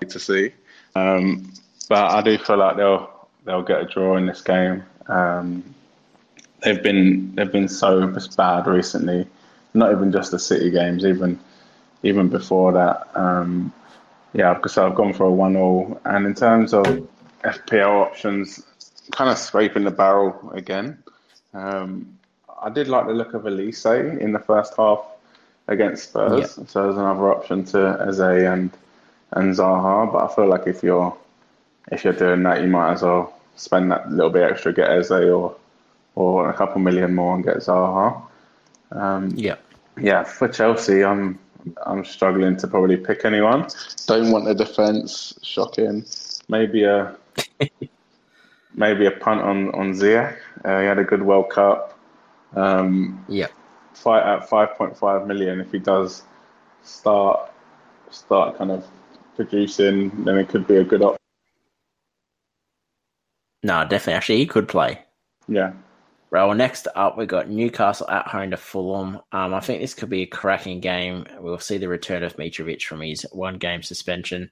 [0.08, 0.52] to see.
[0.96, 1.52] Um,
[1.90, 3.10] but I do feel like they'll
[3.46, 4.84] they'll get a draw in this game.
[5.08, 5.76] Um,
[6.64, 8.08] they've been they've been so
[8.38, 9.28] bad recently.
[9.74, 11.40] Not even just the City games, even
[12.04, 13.10] even before that.
[13.16, 13.74] Um,
[14.34, 16.00] yeah, because I've gone for a one all.
[16.06, 16.86] And in terms of
[17.44, 18.64] FPL options,
[19.12, 21.04] kind of scraping the barrel again.
[21.54, 22.18] Um,
[22.62, 25.04] I did like the look of Olise in the first half
[25.68, 28.70] against Spurs, so there's another option to Eze and
[29.32, 30.12] and Zaha.
[30.12, 31.16] But I feel like if you're
[31.92, 35.12] if you're doing that, you might as well spend that little bit extra, get Eze
[35.12, 35.56] or
[36.16, 38.22] or a couple million more and get Zaha.
[38.92, 39.56] Um, Yeah.
[40.00, 41.40] yeah, for Chelsea, I'm
[41.86, 43.68] I'm struggling to probably pick anyone.
[44.08, 45.34] Don't want the defense.
[45.42, 46.06] Shocking.
[46.50, 47.16] Maybe a
[48.76, 50.38] maybe a punt on on Ziyech.
[50.64, 51.98] Uh, he had a good World Cup.
[52.56, 53.48] Um, Yeah.
[53.94, 55.60] fight at 5.5 million.
[55.62, 56.24] If he does
[56.84, 57.52] start
[58.10, 58.86] start kind of
[59.36, 61.18] producing, then it could be a good option.
[63.64, 64.14] No, definitely.
[64.14, 65.02] Actually, he could play.
[65.48, 65.74] Yeah.
[66.32, 69.20] Right, well, next up, we've got Newcastle at home to Fulham.
[69.34, 71.26] Um, I think this could be a cracking game.
[71.40, 74.50] We'll see the return of Mitrovic from his one game suspension.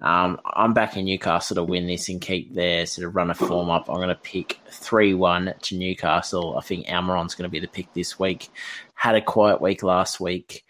[0.00, 3.68] Um, I'm backing Newcastle to win this and keep their sort of run of form
[3.68, 3.88] up.
[3.88, 6.56] I'm going to pick 3 1 to Newcastle.
[6.56, 8.48] I think Almiron's going to be the pick this week.
[8.94, 10.64] Had a quiet week last week,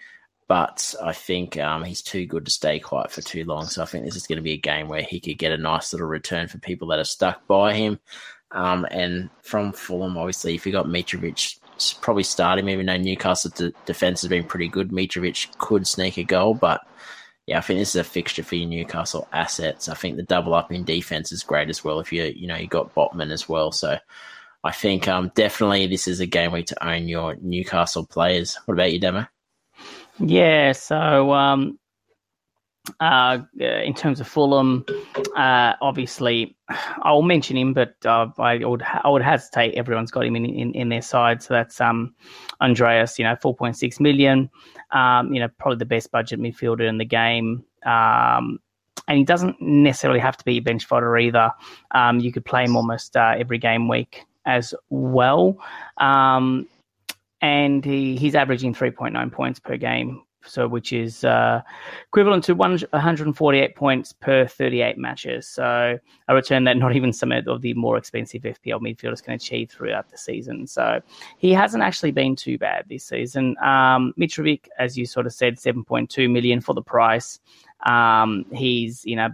[0.48, 3.66] but I think um, he's too good to stay quiet for too long.
[3.66, 5.58] So I think this is going to be a game where he could get a
[5.58, 8.00] nice little return for people that are stuck by him.
[8.52, 11.60] Um, and from Fulham, obviously, if you got Mitrovic,
[12.00, 14.90] probably start him, even though Newcastle d- defense has been pretty good.
[14.90, 16.80] Mitrovic could sneak a goal, but
[17.46, 19.88] yeah, I think this is a fixture for your Newcastle assets.
[19.88, 21.98] I think the double up in defense is great as well.
[21.98, 23.98] If you you know you got Botman as well, so
[24.62, 28.56] I think um, definitely this is a game week to own your Newcastle players.
[28.66, 29.26] What about you, Demo?
[30.20, 31.79] Yeah, so um,
[33.00, 34.84] uh, in terms of Fulham,
[35.36, 36.56] uh, obviously,
[37.02, 39.74] I'll mention him, but uh, I would I would hesitate.
[39.74, 42.14] Everyone's got him in, in, in their side, so that's um,
[42.60, 43.18] Andreas.
[43.18, 44.50] You know, four point six million.
[44.92, 47.64] Um, you know, probably the best budget midfielder in the game.
[47.84, 48.58] Um,
[49.08, 51.52] and he doesn't necessarily have to be a bench fodder either.
[51.92, 55.58] Um, you could play him almost uh, every game week as well.
[55.98, 56.68] Um,
[57.40, 61.62] and he, he's averaging 3.9 points per game, so which is uh,
[62.08, 65.46] equivalent to one, 148 points per 38 matches.
[65.46, 65.98] So
[66.28, 70.10] a return that not even some of the more expensive FPL midfielders can achieve throughout
[70.10, 70.66] the season.
[70.66, 71.00] So
[71.38, 73.56] he hasn't actually been too bad this season.
[73.62, 77.40] Um, Mitrovic, as you sort of said, 7.2 million for the price.
[77.86, 79.30] Um, he's you know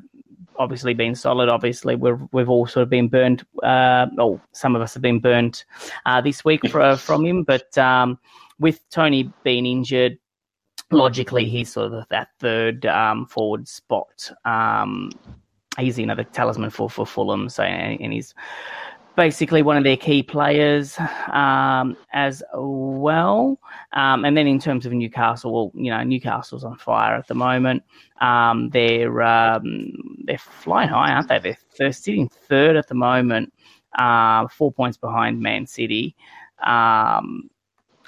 [0.58, 1.48] obviously been solid.
[1.48, 3.44] Obviously, we've we've all sort of been burned.
[3.62, 5.64] Uh, oh, some of us have been burnt
[6.04, 7.42] uh, this week for, from him.
[7.42, 8.18] But um,
[8.58, 10.18] with Tony being injured,
[10.90, 14.30] logically he's sort of that third um, forward spot.
[14.44, 15.10] Um,
[15.78, 17.48] he's the talisman for for Fulham.
[17.48, 18.34] So and, and he's
[19.16, 20.98] basically one of their key players
[21.32, 23.58] um, as well.
[23.94, 27.34] Um, and then in terms of Newcastle, well, you know, Newcastle's on fire at the
[27.34, 27.82] moment.
[28.20, 29.92] Um, they're um,
[30.24, 31.38] they're flying high, aren't they?
[31.38, 33.52] They're, they're sitting third at the moment,
[33.98, 36.14] uh, four points behind Man City.
[36.62, 37.50] Um,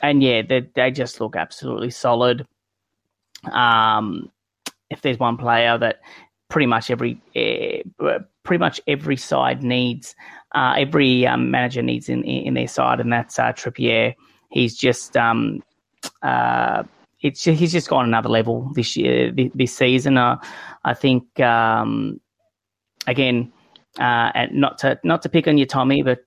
[0.03, 2.47] and yeah, they they just look absolutely solid.
[3.53, 4.31] Um,
[4.91, 6.01] if there's one player that
[6.49, 10.15] pretty much every uh, pretty much every side needs,
[10.55, 14.15] uh, every um, manager needs in in their side, and that's uh, Trippier.
[14.51, 15.63] He's just um,
[16.23, 16.85] uh,
[17.21, 20.17] it's he's just gone another level this year this season.
[20.17, 20.37] Uh,
[20.85, 22.21] I think um,
[23.07, 23.53] again.
[23.99, 26.21] Uh, and not to not to pick on you, Tommy, but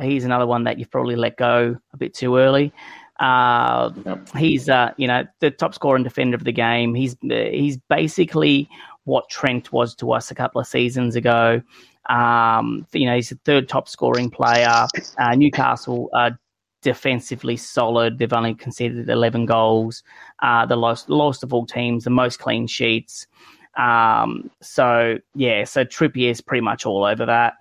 [0.00, 2.72] he's another one that you've probably let go a bit too early.
[3.20, 4.28] Uh, yep.
[4.36, 6.94] He's uh, you know the top scorer and defender of the game.
[6.94, 8.68] He's he's basically
[9.04, 11.62] what Trent was to us a couple of seasons ago.
[12.08, 14.86] Um, you know, he's the third top scoring player.
[15.18, 16.38] Uh, Newcastle are
[16.82, 18.18] defensively solid.
[18.18, 20.02] They've only conceded 11 goals,
[20.42, 23.26] uh, the lowest, lowest of all teams, the most clean sheets.
[23.76, 27.54] Um, so, yeah, so Trippier is pretty much all over that.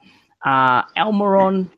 [0.45, 1.69] Uh, Almiron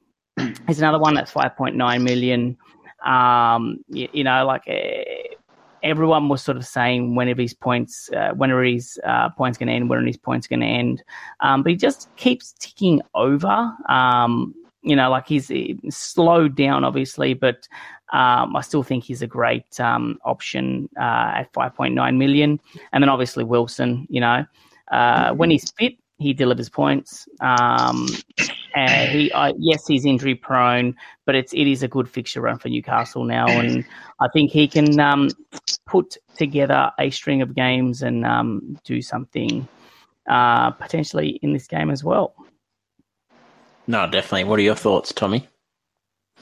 [0.70, 2.58] is another one that's 5.9 million.
[3.06, 5.36] Um, you, you know, like uh,
[5.84, 9.73] everyone was sort of saying whenever his points, uh, whenever his uh, points going to
[9.73, 11.03] end, when his points going to end.
[11.40, 13.72] Um, but he just keeps ticking over.
[13.90, 14.53] Um,
[14.84, 15.52] you know, like he's,
[15.90, 17.68] slowed down, obviously, but
[18.14, 22.60] um, I still think he's a great um, option uh, at 5.9 million.
[22.91, 24.45] And then obviously Wilson, you know,
[24.91, 27.27] uh, when he's fit, he delivers points.
[27.39, 28.07] Um,
[28.76, 30.95] and he, uh, yes, he's injury prone,
[31.26, 33.85] but it's it is a good fixture run for Newcastle now, and
[34.19, 35.30] I think he can um,
[35.85, 39.68] put together a string of games and um, do something
[40.30, 42.34] uh, potentially in this game as well.
[43.88, 44.45] No, definitely.
[44.45, 45.48] What are your thoughts, Tommy?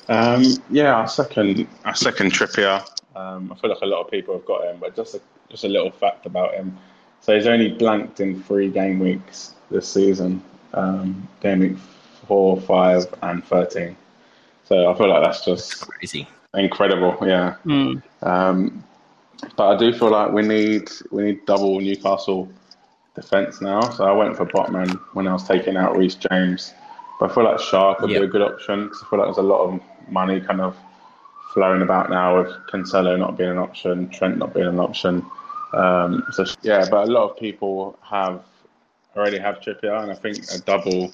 [0.08, 2.86] Um, yeah, I second, I second Trippier.
[3.16, 5.64] Um, I feel like a lot of people have got him, but just a, just
[5.64, 6.78] a little fact about him.
[7.22, 10.44] So he's only blanked in three game weeks this season.
[10.74, 11.78] Um, game week
[12.28, 13.96] four, five, and thirteen.
[14.66, 17.18] So I feel like that's just that's crazy, incredible.
[17.28, 17.56] Yeah.
[17.66, 18.04] Mm.
[18.24, 18.84] Um,
[19.56, 22.50] but I do feel like we need we need double Newcastle
[23.16, 23.82] defense now.
[23.90, 26.74] So I went for Botman when I was taking out Reece James.
[27.20, 28.22] But I feel like Schär could yep.
[28.22, 30.78] be a good option because I feel like there's a lot of money kind of
[31.54, 35.26] flowing about now with Cancelo not being an option, Trent not being an option.
[35.74, 38.44] Um, so yeah, but a lot of people have
[39.16, 41.14] already have Trippier, and I think a double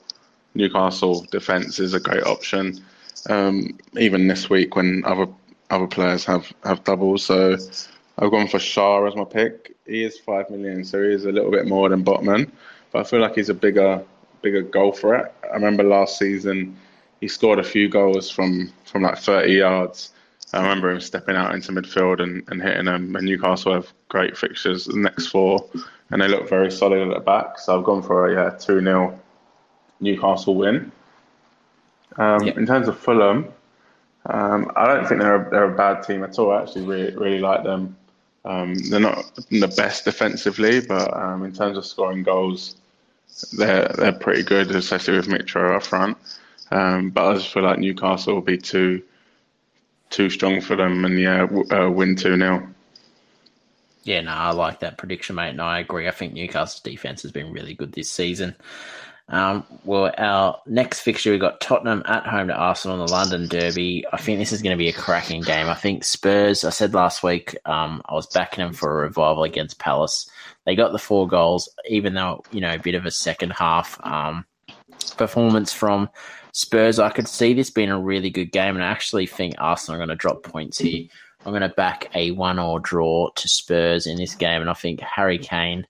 [0.54, 2.84] Newcastle defence is a great option.
[3.30, 5.28] Um, even this week when other
[5.72, 7.58] other players have, have doubles, so
[8.20, 9.76] I've gone for Schär as my pick.
[9.88, 12.52] He is five million, so he is a little bit more than Botman,
[12.92, 14.04] but I feel like he's a bigger
[14.42, 15.34] bigger goal threat.
[15.44, 16.78] I remember last season
[17.20, 20.12] he scored a few goals from from like 30 yards.
[20.54, 23.16] I remember him stepping out into midfield and, and hitting them.
[23.16, 25.68] And Newcastle have great fixtures the next four,
[26.12, 27.60] and they look very solid at the back.
[27.60, 29.20] So I've gone for a yeah two 0
[30.00, 30.92] Newcastle win.
[32.18, 32.54] Um, yeah.
[32.56, 33.52] In terms of Fulham,
[34.28, 36.52] um, I don't think they're a, they're a bad team at all.
[36.52, 37.98] I actually really, really like them.
[38.44, 42.76] Um, they're not the best defensively, but um, in terms of scoring goals,
[43.58, 46.18] they're they're pretty good, especially with Mitro up front.
[46.72, 49.02] Um, but I just feel like Newcastle will be too
[50.10, 52.75] too strong for them, and yeah, uh, win two 0
[54.06, 56.08] Yeah, no, I like that prediction, mate, and I agree.
[56.08, 58.56] I think Newcastle's defense has been really good this season.
[59.30, 63.48] Um, well, our next fixture, we've got Tottenham at home to Arsenal in the London
[63.48, 64.06] Derby.
[64.14, 65.68] I think this is going to be a cracking game.
[65.68, 69.44] I think Spurs, I said last week, um, I was backing them for a revival
[69.44, 70.30] against Palace.
[70.68, 74.00] They got the four goals, even though, you know, a bit of a second half
[74.04, 74.46] um,
[75.18, 76.12] performance from
[76.52, 77.00] Spurs.
[77.00, 80.06] I could see this being a really good game, and I actually think Arsenal are
[80.06, 81.08] going to drop points here.
[81.46, 84.74] I'm going to back a one or draw to Spurs in this game, and I
[84.74, 85.86] think Harry Kane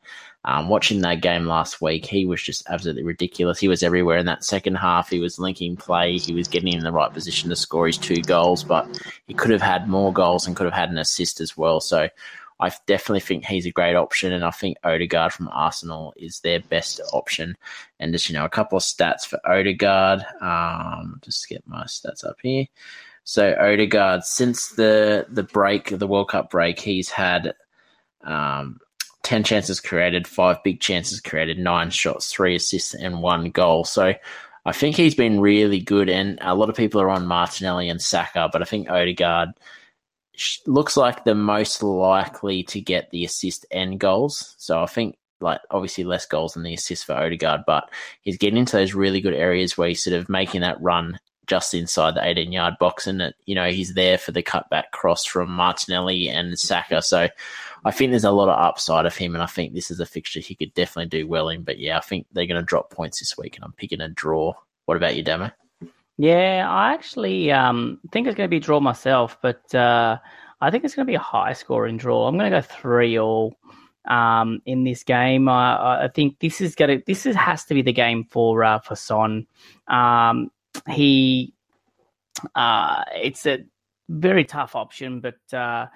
[0.46, 3.60] um, watching that game last week, he was just absolutely ridiculous.
[3.60, 5.10] He was everywhere in that second half.
[5.10, 6.20] He was linking play.
[6.20, 8.88] He was getting in the right position to score his two goals, but
[9.26, 11.80] he could have had more goals and could have had an assist as well.
[11.80, 12.10] So
[12.60, 16.60] I definitely think he's a great option, and I think Odegaard from Arsenal is their
[16.60, 17.58] best option.
[18.00, 20.24] And just you know, a couple of stats for Odegaard.
[20.42, 22.68] Um, just get my stats up here.
[23.26, 27.56] So Odegaard, since the the break, the World Cup break, he's had
[28.24, 28.80] um,
[29.24, 33.84] 10 chances created, five big chances created, nine shots, three assists, and one goal.
[33.84, 34.14] So
[34.66, 36.08] I think he's been really good.
[36.08, 39.50] And a lot of people are on Martinelli and Saka, but I think Odegaard
[40.68, 44.54] looks like the most likely to get the assist and goals.
[44.60, 47.90] So I think like obviously less goals than the assist for Odegaard, but
[48.22, 51.74] he's getting into those really good areas where he's sort of making that run just
[51.74, 55.26] inside the 18 yard box and it, you know he's there for the cutback cross
[55.26, 57.02] from Martinelli and Saka.
[57.02, 57.28] So
[57.86, 60.08] I think there's a lot of upside of him, and I think this is a
[60.08, 61.62] fixture he could definitely do well in.
[61.62, 64.10] But yeah, I think they're going to drop points this week, and I'm picking a
[64.10, 64.54] draw.
[64.86, 65.52] What about you, Demo?
[66.18, 70.18] Yeah, I actually um, think it's going to be a draw myself, but uh,
[70.60, 72.28] I think it's going to be a high scoring draw.
[72.28, 73.56] I'm going to go three all
[74.08, 75.48] um, in this game.
[75.48, 78.64] I, I think this is going to this is, has to be the game for
[78.64, 79.46] uh, for Son.
[79.88, 80.50] Um,
[80.90, 81.54] he
[82.56, 83.66] uh, it's a
[84.10, 85.88] very tough option, but uh,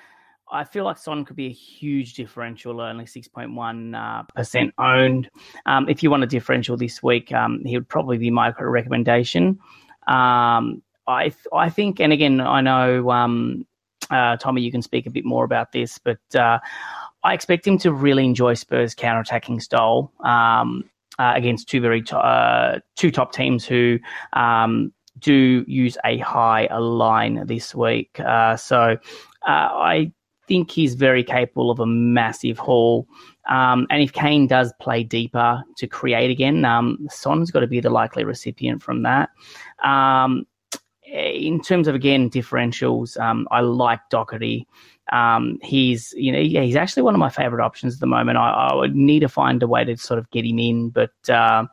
[0.52, 5.30] I feel like Son could be a huge differential, only 6.1% uh, owned.
[5.66, 9.60] Um, if you want a differential this week, um, he would probably be my recommendation.
[10.08, 13.66] Um, I, I think, and again, I know, um,
[14.10, 16.60] uh, Tommy, you can speak a bit more about this, but uh,
[17.24, 20.90] I expect him to really enjoy Spurs' counter-attacking style um,
[21.20, 24.00] uh, against two very to- uh, two top teams who
[24.34, 28.20] um, do use a high line this week.
[28.20, 28.98] Uh, so
[29.48, 30.12] uh, I
[30.48, 33.08] think he's very capable of a massive haul.
[33.50, 37.80] Um, and if Kane does play deeper to create again, um, Son's got to be
[37.80, 39.30] the likely recipient from that.
[39.84, 40.46] Um,
[41.04, 44.68] in terms of again differentials, um, I like Doherty.
[45.12, 48.38] Um, he's you know he's actually one of my favorite options at the moment.
[48.38, 51.30] I, I, would need to find a way to sort of get him in, but
[51.30, 51.66] uh,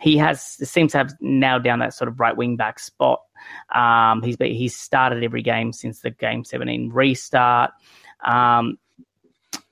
[0.00, 3.20] he has seems to have nailed down that sort of right wing back spot.
[3.74, 7.72] Um, he's been, he's started every game since the game 17 restart.
[8.24, 8.78] Um,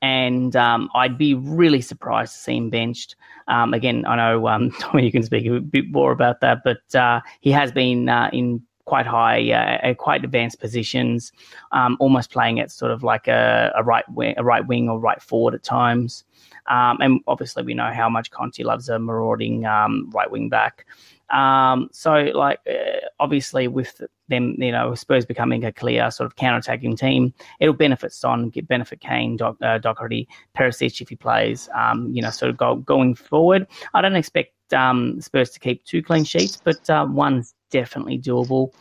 [0.02, 3.16] and um, I'd be really surprised to see him benched.
[3.48, 6.94] Um, again, I know um, Tommy, you can speak a bit more about that, but
[6.94, 11.32] uh, he has been uh, in quite high, uh, quite advanced positions,
[11.72, 14.98] um, almost playing at sort of like a, a, right wing, a right wing or
[14.98, 16.24] right forward at times.
[16.68, 20.86] Um, and obviously, we know how much Conte loves a marauding um, right wing back.
[21.30, 26.36] Um, so, like, uh, obviously, with them, you know, Spurs becoming a clear sort of
[26.36, 31.68] counter-attacking team, it'll benefit Son, benefit Kane, Doc, uh, Doherty, Perisic if he plays.
[31.74, 33.66] Um, you know, sort of go, going forward.
[33.94, 38.72] I don't expect um, Spurs to keep two clean sheets, but uh, one's definitely doable.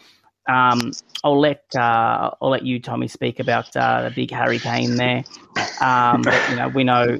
[0.47, 0.91] Um,
[1.23, 5.23] I'll let uh, I'll let you, Tommy, speak about uh, the big Harry Kane there.
[5.81, 7.17] Um, but, you know, we know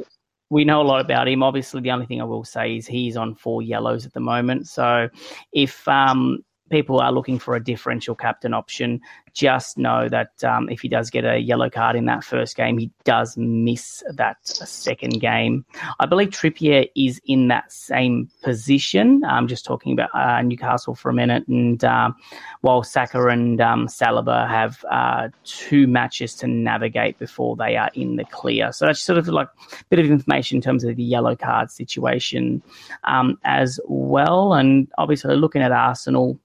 [0.52, 1.42] we know a lot about him.
[1.42, 4.68] Obviously, the only thing I will say is he's on four yellows at the moment.
[4.68, 5.10] So
[5.54, 9.02] if um, people are looking for a differential captain option,
[9.36, 12.78] just know that um, if he does get a yellow card in that first game,
[12.78, 15.66] he does miss that second game.
[16.00, 19.24] I believe Trippier is in that same position.
[19.26, 21.46] I'm just talking about uh, Newcastle for a minute.
[21.50, 22.12] And uh,
[22.62, 28.16] while Saka and um, Saliba have uh, two matches to navigate before they are in
[28.16, 28.72] the clear.
[28.72, 31.72] So that's sort of like a bit of information in terms of the yellow card
[31.72, 32.64] situation
[33.04, 34.54] um, as well.
[34.54, 36.40] And obviously, looking at Arsenal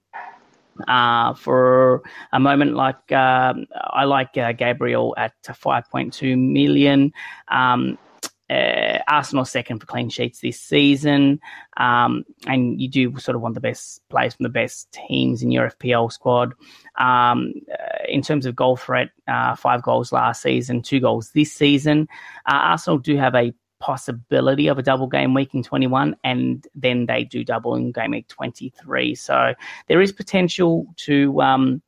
[0.87, 2.75] uh, for a moment.
[2.75, 7.13] Like uh, I like uh, Gabriel at 5.2 million.
[7.47, 7.97] Um,
[8.51, 11.39] uh, Arsenal second for clean sheets this season,
[11.77, 15.51] um, and you do sort of want the best players from the best teams in
[15.51, 16.53] your FPL squad.
[16.97, 21.53] Um, uh, in terms of goal threat, uh, five goals last season, two goals this
[21.53, 22.09] season.
[22.45, 27.07] Uh, Arsenal do have a possibility of a double game week in 21, and then
[27.07, 29.15] they do double in game week 23.
[29.15, 29.53] So
[29.87, 31.81] there is potential to um,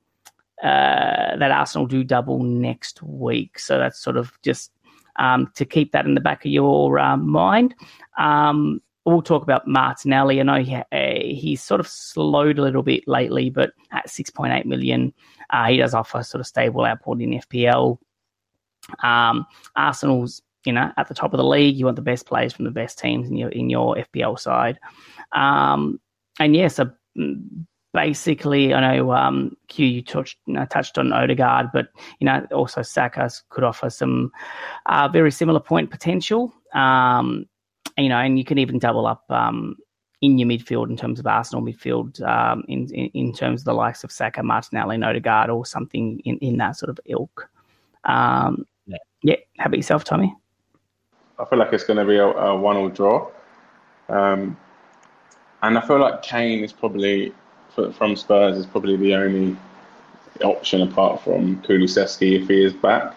[0.61, 3.59] uh, that Arsenal do double next week.
[3.59, 4.71] So that's sort of just
[5.17, 7.75] um, to keep that in the back of your uh, mind.
[8.17, 10.39] Um, we'll talk about Martinelli.
[10.39, 14.65] I know he, uh, he's sort of slowed a little bit lately, but at 6.8
[14.65, 15.13] million,
[15.49, 17.97] uh, he does offer sort of stable output in FPL.
[19.03, 19.45] Um,
[19.75, 21.75] Arsenal's you know, at the top of the league.
[21.75, 24.79] You want the best players from the best teams in your in your FPL side.
[25.31, 25.99] Um,
[26.39, 31.13] and yeah, so mm, basically, I know um, Q you touched you know, touched on
[31.13, 31.87] Odegaard, but
[32.19, 34.31] you know also Saka could offer some
[34.85, 36.53] uh, very similar point potential.
[36.73, 37.45] Um,
[37.97, 39.75] you know, and you can even double up um,
[40.21, 43.73] in your midfield in terms of Arsenal midfield um, in, in, in terms of the
[43.73, 47.49] likes of Saka, Martinelli, and Odegaard, or something in, in that sort of ilk.
[48.05, 48.97] Um, yeah.
[49.21, 49.35] yeah.
[49.59, 50.33] How about yourself, Tommy?
[51.39, 53.29] I feel like it's going to be a, a one-all draw,
[54.09, 54.55] um,
[55.61, 57.33] and I feel like Kane is probably
[57.73, 59.57] from Spurs is probably the only
[60.43, 63.15] option apart from Kulusevski if he is back.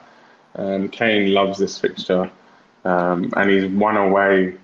[0.54, 2.30] Um, Kane loves this fixture.
[2.86, 4.56] um, and he's one away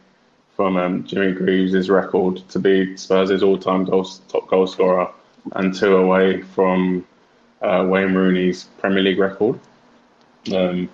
[0.55, 5.11] from um, Jimmy Greaves' record to be Spurs' all-time goals, top goal scorer,
[5.57, 7.05] and two away from
[7.63, 9.59] uh, Wayne Rooney's Premier League record.
[10.55, 10.89] Um,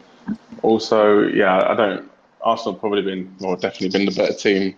[0.62, 2.10] also, yeah, I don't.
[2.42, 4.74] Arsenal probably been, well, definitely been the better team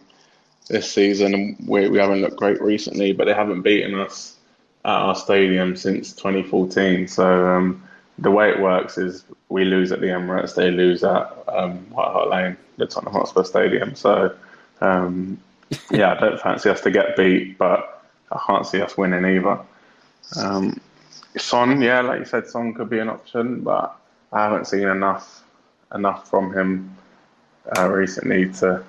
[0.69, 4.37] this season, and we, we haven't looked great recently, but they haven't beaten us
[4.85, 7.09] at our stadium since 2014.
[7.09, 7.83] So um,
[8.19, 12.13] the way it works is we lose at the Emirates, they lose at um, White
[12.13, 13.95] Hart Lane, the Tottenham Hotspur Stadium.
[13.95, 14.35] So
[14.81, 15.39] um,
[15.91, 19.61] yeah, I don't fancy us to get beat, but I can't see us winning either.
[20.37, 20.81] Um,
[21.37, 23.97] Son, yeah, like you said, Son could be an option, but
[24.33, 25.45] I haven't seen enough
[25.95, 26.97] enough from him
[27.77, 28.85] uh, recently to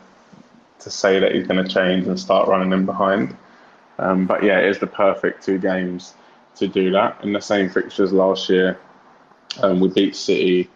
[0.80, 3.38] to say that he's going to change and start running them behind.
[4.00, 6.16] Um, but yeah, it is the perfect two games
[6.56, 7.24] to do that.
[7.24, 8.80] In the same fixtures last year,
[9.62, 10.68] um, we beat City,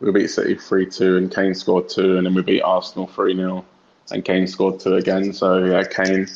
[0.00, 3.36] we beat City three two, and Kane scored two, and then we beat Arsenal three
[3.36, 3.64] 0
[4.10, 5.32] and Kane scored two again.
[5.32, 6.26] So yeah, Kane,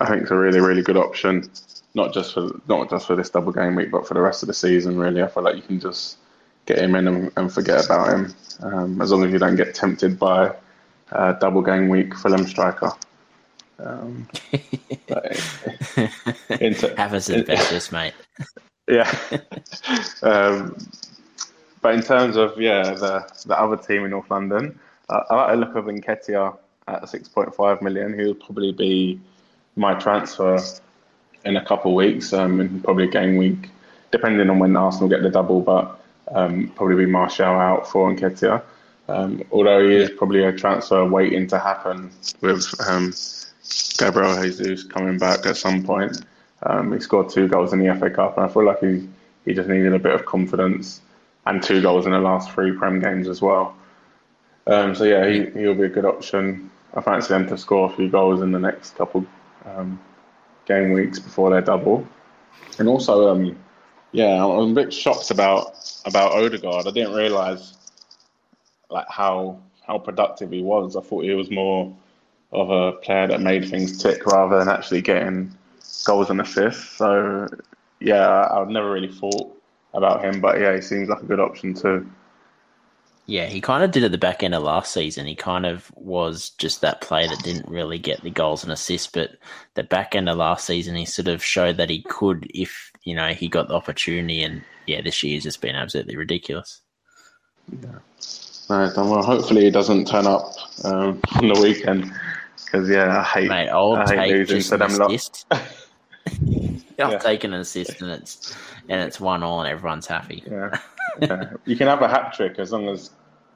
[0.00, 1.50] I think, is a really really good option.
[1.94, 4.46] Not just for not just for this double game week, but for the rest of
[4.46, 4.98] the season.
[4.98, 6.16] Really, I feel like you can just
[6.66, 9.74] get him in and, and forget about him, um, as long as you don't get
[9.74, 10.54] tempted by
[11.12, 12.92] uh, double game week for Fulham striker.
[13.78, 14.28] Um,
[16.60, 18.14] into, Have us investors, mate.
[18.88, 19.10] Yeah.
[20.24, 20.76] um,
[21.80, 24.78] but in terms of yeah, the the other team in North London,
[25.08, 26.58] uh, I like the look of Nketiah
[26.88, 28.18] at 6.5 million.
[28.18, 29.20] He'll probably be
[29.76, 30.58] my transfer
[31.44, 33.70] in a couple of weeks, um, and probably a game week,
[34.10, 35.60] depending on when Arsenal get the double.
[35.60, 36.01] But
[36.32, 38.62] um, probably be Martial out for Nketiah.
[39.08, 42.10] Um, although he is probably a transfer waiting to happen
[42.40, 43.12] with um,
[43.98, 46.24] Gabriel Jesus coming back at some point.
[46.62, 49.08] Um, he scored two goals in the FA Cup, and I feel like he,
[49.44, 51.00] he just needed a bit of confidence
[51.46, 53.74] and two goals in the last three Prem games as well.
[54.66, 56.70] Um, so yeah, he he'll be a good option.
[56.94, 59.26] I fancy them to score a few goals in the next couple
[59.64, 60.00] um,
[60.66, 62.06] game weeks before their double.
[62.78, 63.58] And also, um,
[64.12, 65.74] yeah, I'm a bit shocked about
[66.04, 66.86] about Odegaard.
[66.86, 67.74] I didn't realise
[68.90, 70.96] like how how productive he was.
[70.96, 71.94] I thought he was more
[72.52, 75.56] of a player that made things tick rather than actually getting
[76.04, 76.96] goals and assists.
[76.96, 77.48] So
[78.00, 79.56] yeah, I've never really thought
[79.94, 82.08] about him, but yeah, he seems like a good option too.
[83.26, 85.26] Yeah, he kind of did at the back end of last season.
[85.26, 89.06] He kind of was just that player that didn't really get the goals and assists,
[89.06, 89.30] but
[89.74, 93.14] the back end of last season, he sort of showed that he could if you
[93.14, 94.42] know he got the opportunity.
[94.42, 96.80] And yeah, this year's just been absolutely ridiculous.
[97.70, 97.98] Yeah.
[98.70, 98.96] Nice.
[98.96, 100.54] Well, hopefully he doesn't turn up
[100.84, 102.12] um, on the weekend
[102.64, 103.48] because yeah, I hate.
[103.48, 105.46] Mate, I'll I hate take losing to them assist.
[106.98, 107.18] I'll yeah.
[107.18, 108.54] take an assist and it's
[108.88, 110.44] and it's one all and everyone's happy.
[110.48, 110.78] Yeah
[111.20, 111.52] yeah.
[111.64, 113.10] You can have a hat trick as long as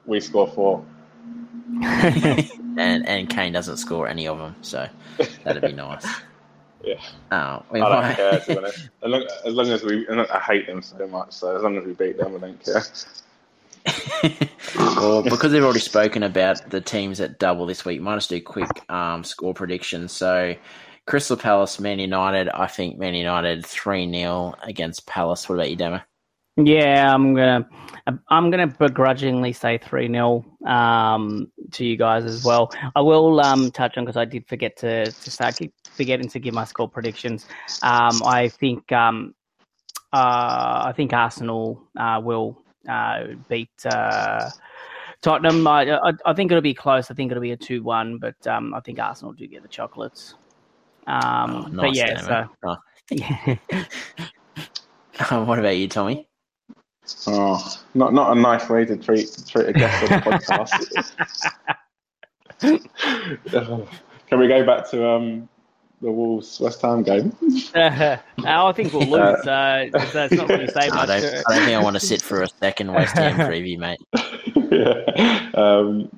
[0.05, 0.85] we score four.
[1.83, 4.87] and and Kane doesn't score any of them, so
[5.43, 6.05] that'd be nice.
[6.83, 7.01] Yeah.
[7.31, 8.39] Oh, we I don't care.
[8.39, 8.89] To be honest.
[9.03, 11.33] As long, as long as we, I hate them so much.
[11.33, 12.83] So as long as we beat them, I don't care.
[14.75, 18.41] well, because they've already spoken about the teams that double this week, might just do
[18.41, 20.11] quick um, score predictions.
[20.11, 20.55] So,
[21.05, 22.49] Crystal Palace, Man United.
[22.49, 25.47] I think Man United three 0 against Palace.
[25.47, 26.01] What about you, Demo?
[26.57, 27.67] Yeah, I'm gonna
[28.29, 32.71] I'm gonna begrudgingly say three 0 um, to you guys as well.
[32.95, 36.39] I will um, touch on because I did forget to to start keep forgetting to
[36.39, 37.45] give my score predictions.
[37.83, 39.35] Um, I think um,
[40.13, 42.57] uh, I think Arsenal uh, will
[42.89, 44.49] uh, beat uh,
[45.21, 45.67] Tottenham.
[45.67, 47.11] I, I, I, think it'll be close.
[47.11, 49.67] I think it'll be a two one, but um, I think Arsenal do get the
[49.67, 50.33] chocolates.
[51.05, 52.77] Um, oh, nice but yeah, so oh.
[53.11, 53.57] yeah.
[55.45, 56.27] what about you, Tommy?
[57.27, 61.11] Oh, not not a nice way to treat treat a guest on the podcast.
[64.27, 65.47] Can we go back to um,
[66.01, 67.35] the Wolves West Ham game?
[67.73, 69.47] Uh, I think we'll lose.
[69.47, 71.09] Uh, so it's not really say much.
[71.09, 73.77] I don't, I don't think I want to sit for a second West Ham preview,
[73.77, 73.99] mate.
[74.71, 75.51] yeah.
[75.53, 76.09] Um,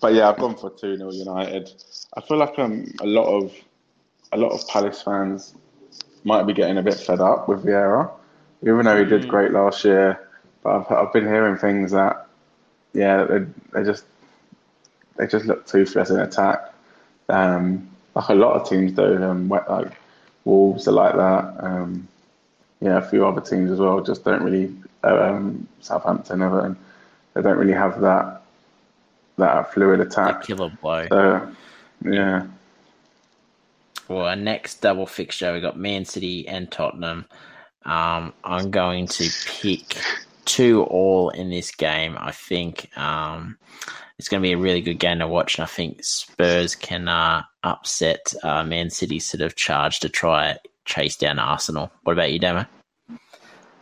[0.00, 1.70] but yeah, I've gone for 2 0 United.
[2.16, 3.52] I feel like um, a lot of
[4.32, 5.54] a lot of Palace fans
[6.24, 8.10] might be getting a bit fed up with Vieira
[8.62, 9.28] even though he did mm.
[9.28, 10.20] great last year.
[10.62, 12.26] But I've, I've been hearing things that,
[12.92, 14.04] yeah, they, they just
[15.16, 16.72] they just look toothless in attack.
[17.28, 19.22] Um, like a lot of teams do.
[19.22, 19.92] Um, like
[20.44, 21.56] Wolves are like that.
[21.64, 22.08] Um,
[22.80, 24.74] yeah, a few other teams as well just don't really.
[25.04, 26.76] Um, Southampton, Everton,
[27.34, 28.42] they don't really have that
[29.36, 30.42] that fluid attack.
[30.42, 31.06] killer blow.
[31.08, 31.54] So,
[32.04, 32.46] yeah.
[34.08, 37.26] Well, our next double fixture, we got Man City and Tottenham.
[37.88, 39.96] Um, I'm going to pick
[40.44, 42.16] two all in this game.
[42.20, 43.56] I think um,
[44.18, 45.56] it's going to be a really good game to watch.
[45.56, 50.58] And I think Spurs can uh, upset uh, Man City's sort of charge to try
[50.84, 51.90] chase down Arsenal.
[52.02, 52.66] What about you, Demo?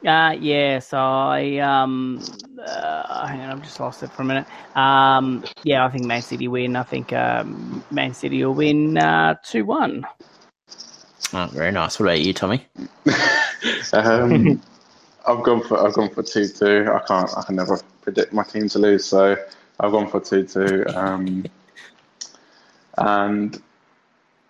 [0.07, 2.23] Uh, yeah, so I um,
[2.65, 4.47] uh, hang on, I've just lost it for a minute.
[4.77, 6.77] Um, yeah, I think Man City win.
[6.77, 10.07] I think um, Man City will win uh, two one.
[11.33, 11.99] Oh, very nice.
[11.99, 12.65] What about you, Tommy?
[13.93, 14.63] um,
[15.27, 16.87] I've gone for I've gone for two two.
[16.93, 19.37] I can't I can never predict my team to lose, so
[19.81, 20.85] I've gone for two two.
[20.95, 21.45] Um,
[22.99, 23.61] and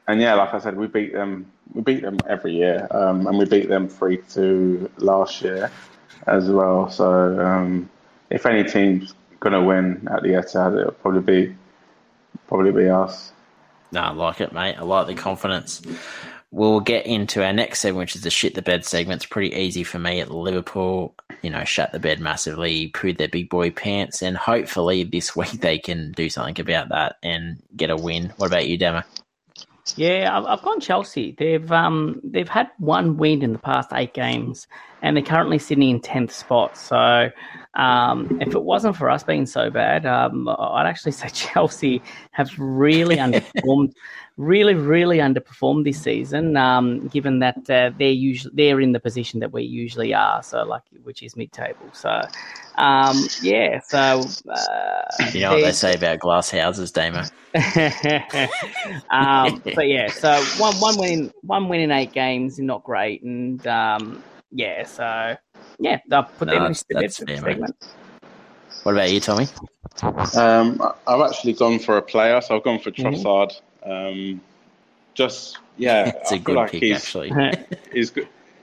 [0.06, 1.50] and yeah, like I said, we beat them.
[1.72, 5.70] We beat them every year, um, and we beat them three two last year
[6.26, 6.90] as well.
[6.90, 7.88] So um,
[8.30, 11.56] if any team's gonna win at the Etihad, it'll probably be
[12.48, 13.32] probably be us.
[13.92, 14.76] No, I like it, mate.
[14.76, 15.80] I like the confidence.
[16.56, 19.22] We'll get into our next segment, which is the shit the bed segment.
[19.22, 21.14] It's pretty easy for me at Liverpool.
[21.42, 25.60] You know, shut the bed massively, pooed their big boy pants, and hopefully this week
[25.60, 28.32] they can do something about that and get a win.
[28.38, 29.02] What about you, Damo?
[29.96, 31.36] Yeah, I've, gone Chelsea.
[31.38, 34.66] They've um they've had one win in the past eight games,
[35.02, 36.76] and they're currently sitting in tenth spot.
[36.76, 37.30] So,
[37.74, 42.02] um, if it wasn't for us being so bad, um, I'd actually say Chelsea
[42.32, 43.92] have really underperformed
[44.36, 46.56] really, really underperformed this season.
[46.56, 50.62] Um, given that uh, they're usually they're in the position that we usually are, so
[50.64, 51.88] like which is mid-table.
[51.92, 52.20] So,
[52.76, 53.80] um, yeah.
[53.80, 57.20] So uh, you know what they say about glass houses, Damo.
[59.10, 63.22] um, but yeah, so one one win one win in eight games, is not great,
[63.22, 64.22] and um,
[64.56, 65.36] yeah, so
[65.78, 67.76] yeah, I'll put no, them that's, in that's fair, segment.
[68.84, 69.48] What about you, Tommy?
[70.34, 73.14] Um, I've actually gone for a player, so I've gone for mm-hmm.
[73.14, 73.60] Trossard.
[73.86, 74.32] Mm-hmm.
[74.32, 74.40] Um,
[75.12, 77.32] just yeah, it's a good like pick he's, actually.
[77.92, 78.12] he's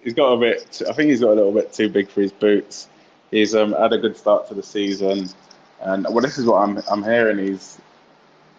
[0.03, 0.81] he's got a bit.
[0.89, 2.89] I think he's got a little bit too big for his boots.
[3.29, 5.29] He's um, had a good start to the season,
[5.81, 7.37] and well, this is what I'm I'm hearing.
[7.37, 7.77] He's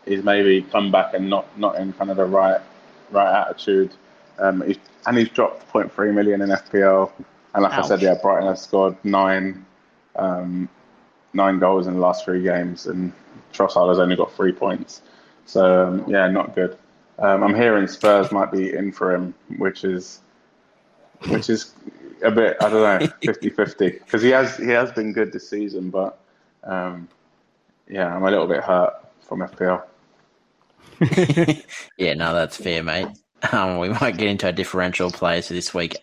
[0.07, 2.61] he's maybe come back and not not in kind of the right
[3.11, 3.91] right attitude.
[4.39, 7.11] Um, he's, and he's dropped 0.3 million in FPL.
[7.55, 7.85] And like Ouch.
[7.85, 9.65] I said, yeah, Brighton have scored nine
[10.17, 10.69] um,
[11.35, 13.13] nine goals in the last three games, and
[13.53, 15.03] Trossard has only got three points.
[15.47, 16.79] So um, yeah, not good.
[17.19, 20.21] Um, I'm hearing Spurs might be in for him, which is
[21.29, 21.75] which is
[22.23, 25.91] a bit I don't know 50-50 because he has he has been good this season,
[25.91, 26.19] but
[26.65, 27.09] um,
[27.89, 29.83] yeah, I'm a little bit hurt from FPL.
[31.99, 33.09] yeah, no, that's fair, mate.
[33.53, 35.97] Um, we might get into our differential players for this week.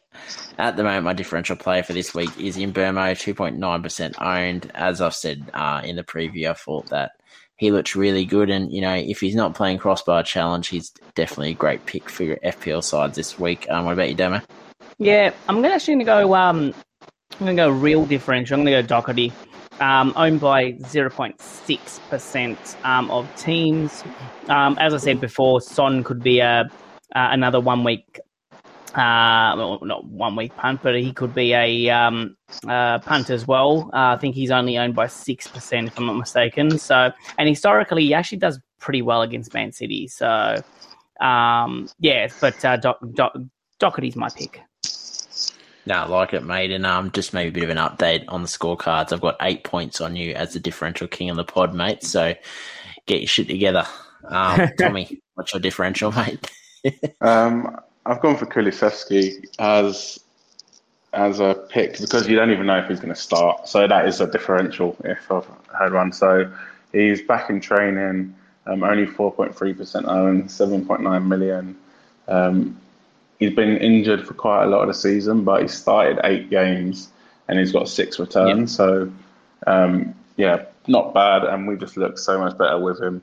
[0.57, 4.71] At the moment, my differential player for this week is Mbeumo, 2.9% owned.
[4.75, 7.11] As I've said uh, in the preview, I thought that
[7.57, 8.49] he looks really good.
[8.49, 12.23] And, you know, if he's not playing crossbar challenge, he's definitely a great pick for
[12.23, 13.67] your FPL sides this week.
[13.69, 14.41] Um, what about you, Damo?
[14.97, 16.35] Yeah, I'm gonna actually gonna go.
[16.35, 16.73] Um,
[17.33, 18.59] I'm gonna go real differential.
[18.59, 19.33] I'm gonna go Doherty,
[19.79, 24.03] um, owned by 0.6 percent um, of teams.
[24.47, 26.69] Um, as I said before, Son could be a
[27.15, 28.19] uh, another one week
[28.95, 32.35] uh, well, not one week punt, but he could be a um,
[32.67, 33.89] uh, punt as well.
[33.93, 36.77] Uh, I think he's only owned by six percent, if I'm not mistaken.
[36.77, 40.07] So, and historically, he actually does pretty well against Man City.
[40.07, 40.61] So,
[41.21, 43.37] um, yeah, but uh, Doc, Doc,
[43.79, 44.61] Doherty's my pick.
[45.85, 46.71] No, I like it, mate.
[46.71, 49.13] And um, just maybe a bit of an update on the scorecards.
[49.13, 52.03] I've got eight points on you as the differential king of the pod, mate.
[52.03, 52.35] So
[53.07, 53.87] get your shit together.
[54.27, 56.51] Um, Tommy, what's your differential, mate?
[57.21, 60.19] um, I've gone for Kulusevski as
[61.13, 63.67] as a pick because you don't even know if he's going to start.
[63.67, 65.47] So that is a differential if I've
[65.77, 66.13] heard one.
[66.13, 66.51] So
[66.93, 68.33] he's back in training,
[68.65, 71.77] um, only 4.3% owned, 7.9 million.
[72.27, 72.79] Um,
[73.39, 77.09] he's been injured for quite a lot of the season, but he started eight games
[77.47, 78.73] and he's got six returns.
[78.73, 79.11] So
[79.67, 81.43] um, yeah, not bad.
[81.43, 83.21] And we just look so much better with him.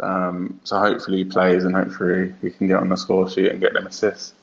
[0.00, 3.60] Um, so hopefully he plays and hopefully he can get on the score sheet and
[3.60, 4.34] get them assists.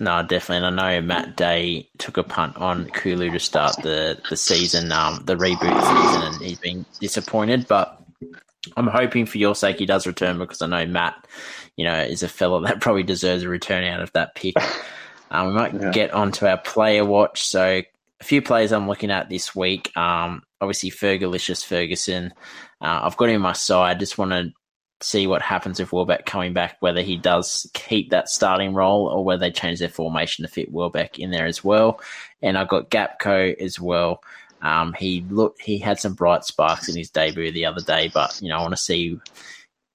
[0.00, 0.68] No, definitely.
[0.68, 4.92] And I know Matt Day took a punt on Kulu to start the, the season,
[4.92, 7.66] um, the reboot season, and he's been disappointed.
[7.66, 8.00] But
[8.76, 11.26] I'm hoping for your sake he does return because I know Matt,
[11.76, 14.54] you know, is a fella that probably deserves a return out of that pick.
[15.30, 15.90] Um, we might yeah.
[15.90, 17.46] get onto our player watch.
[17.46, 17.82] So
[18.20, 19.94] a few players I'm looking at this week.
[19.94, 22.32] Um, obviously Fergalicious Ferguson.
[22.80, 23.98] Uh, I've got him on my side.
[23.98, 24.52] Just want to
[25.00, 29.24] see what happens with Welbeck coming back, whether he does keep that starting role or
[29.24, 32.00] whether they change their formation to fit Welbeck in there as well.
[32.42, 34.22] And I've got Gakpo as well.
[34.60, 38.40] Um, he looked, he had some bright sparks in his debut the other day, but
[38.42, 39.20] you know, I want to see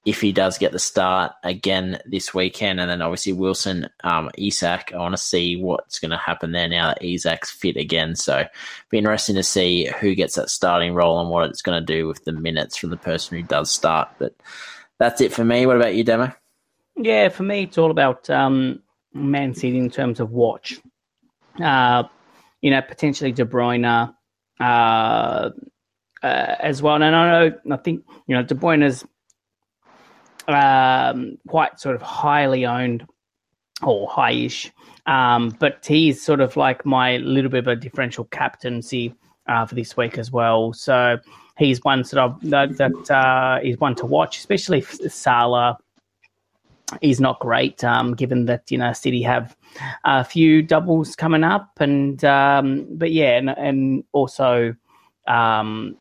[0.06, 4.92] if he does get the start again this weekend, and then obviously Wilson, um, Isak,
[4.94, 8.16] I want to see what's going to happen there now that Isak's fit again.
[8.16, 8.46] So,
[8.90, 12.08] be interesting to see who gets that starting role and what it's going to do
[12.08, 14.10] with the minutes from the person who does start.
[14.20, 14.36] But
[15.00, 15.66] that's it for me.
[15.66, 16.34] What about you, Damo?
[16.98, 18.82] Yeah, for me, it's all about um,
[19.14, 20.80] Man City in terms of watch.
[21.62, 22.04] Uh,
[22.62, 24.14] you know, potentially De Bruyne
[24.60, 25.52] uh, uh,
[26.24, 26.96] as well.
[26.96, 29.06] And I know, I think, you know, De Bruyne's
[30.48, 33.06] um, quite sort of highly owned
[33.82, 34.72] or high-ish,
[35.06, 39.14] um, but he's sort of like my little bit of a differential captaincy
[39.48, 40.74] uh, for this week as well.
[40.74, 41.18] So
[41.58, 45.78] he's one sort of that, that uh, is one to watch, especially if Salah
[47.02, 49.56] is not great, um, given that you know City have
[50.06, 54.76] a few doubles coming up, and um, but yeah, and, and also
[55.28, 55.98] um,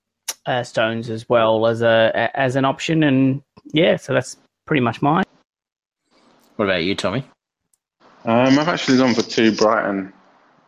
[0.47, 4.37] uh, Stones as well as a as an option, and yeah, so that's
[4.67, 5.25] pretty much mine.
[6.57, 7.25] What about you, Tommy?
[8.25, 10.13] Um, I've actually gone for two Brighton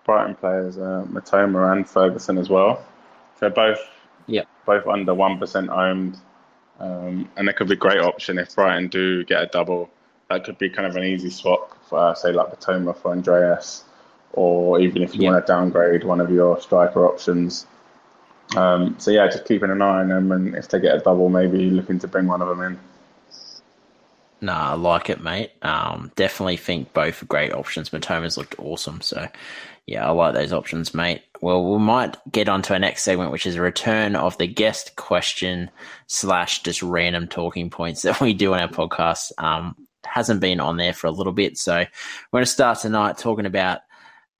[0.05, 2.85] Brighton players, uh, Mitoma and Ferguson as well.
[3.41, 3.79] They're both
[4.27, 4.49] yep.
[4.67, 6.19] both under one percent owned,
[6.81, 9.91] um, and that could be a great option if Brighton do get a double.
[10.31, 13.85] That could be kind of an easy swap for uh, say like Mitoma for Andreas,
[14.33, 15.33] or even if you yep.
[15.33, 17.67] want to downgrade one of your striker options.
[18.57, 21.29] Um, so yeah, just keeping an eye on them, and if they get a double,
[21.29, 22.79] maybe looking to bring one of them in.
[24.41, 25.53] Nah, I like it, mate.
[25.63, 27.91] Um, definitely think both are great options.
[27.91, 29.29] Mitoma's looked awesome, so
[29.87, 31.23] yeah, I like those options, mate.
[31.41, 34.47] Well, we might get on to our next segment, which is a return of the
[34.47, 35.71] guest question
[36.07, 39.33] slash just random talking points that we do on our podcast.
[39.39, 43.19] Um, hasn't been on there for a little bit, so we're going to start tonight
[43.19, 43.81] talking about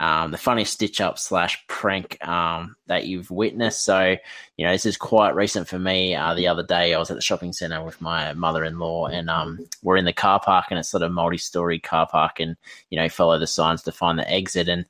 [0.05, 3.87] um, the funny stitch up slash prank um, that you've witnessed.
[3.87, 4.17] So,
[4.59, 6.15] you know, this is quite recent for me.
[6.15, 9.07] Uh, the other day, I was at the shopping center with my mother in law,
[9.07, 12.39] and um, we're in the car park, and it's sort of multi story car park,
[12.39, 12.55] and,
[12.91, 14.69] you know, follow the signs to find the exit.
[14.69, 14.85] And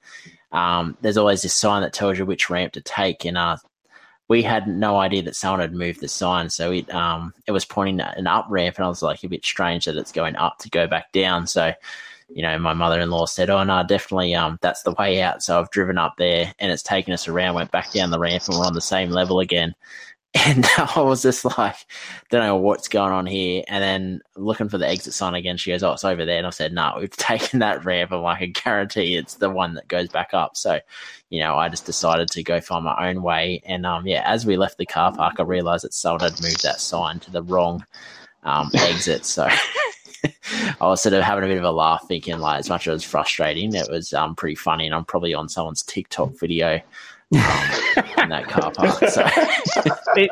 [0.51, 3.25] um, there's always this sign that tells you which ramp to take.
[3.25, 3.59] And uh,
[4.27, 6.51] we had no idea that someone had moved the sign.
[6.51, 9.45] So it, um, it was pointing an up ramp, and I was like, a bit
[9.45, 11.47] strange that it's going up to go back down.
[11.47, 11.73] So,
[12.35, 15.43] you know, my mother in law said, "Oh no, definitely, um, that's the way out."
[15.43, 18.43] So I've driven up there, and it's taken us around, went back down the ramp,
[18.49, 19.75] and we're on the same level again.
[20.47, 21.77] And I was just like,
[22.29, 23.63] don't know what's going on here.
[23.69, 26.39] And then looking for the exit sign again, she goes, Oh, it's over there.
[26.39, 28.11] And I said, No, we've taken that ramp.
[28.11, 30.57] And I guarantee it's the one that goes back up.
[30.57, 30.81] So,
[31.31, 33.63] you know, I just decided to go find my own way.
[33.65, 36.65] And um, yeah, as we left the car park, I realized that someone had moved
[36.65, 37.87] that sign to the wrong
[38.43, 39.25] um, exit.
[39.25, 39.49] So
[40.81, 42.91] I was sort of having a bit of a laugh, thinking like as much as
[42.91, 46.75] it was frustrating, it was um, pretty funny, and I'm probably on someone's TikTok video
[46.75, 47.71] um,
[48.19, 49.09] in that car park.
[49.09, 49.27] So.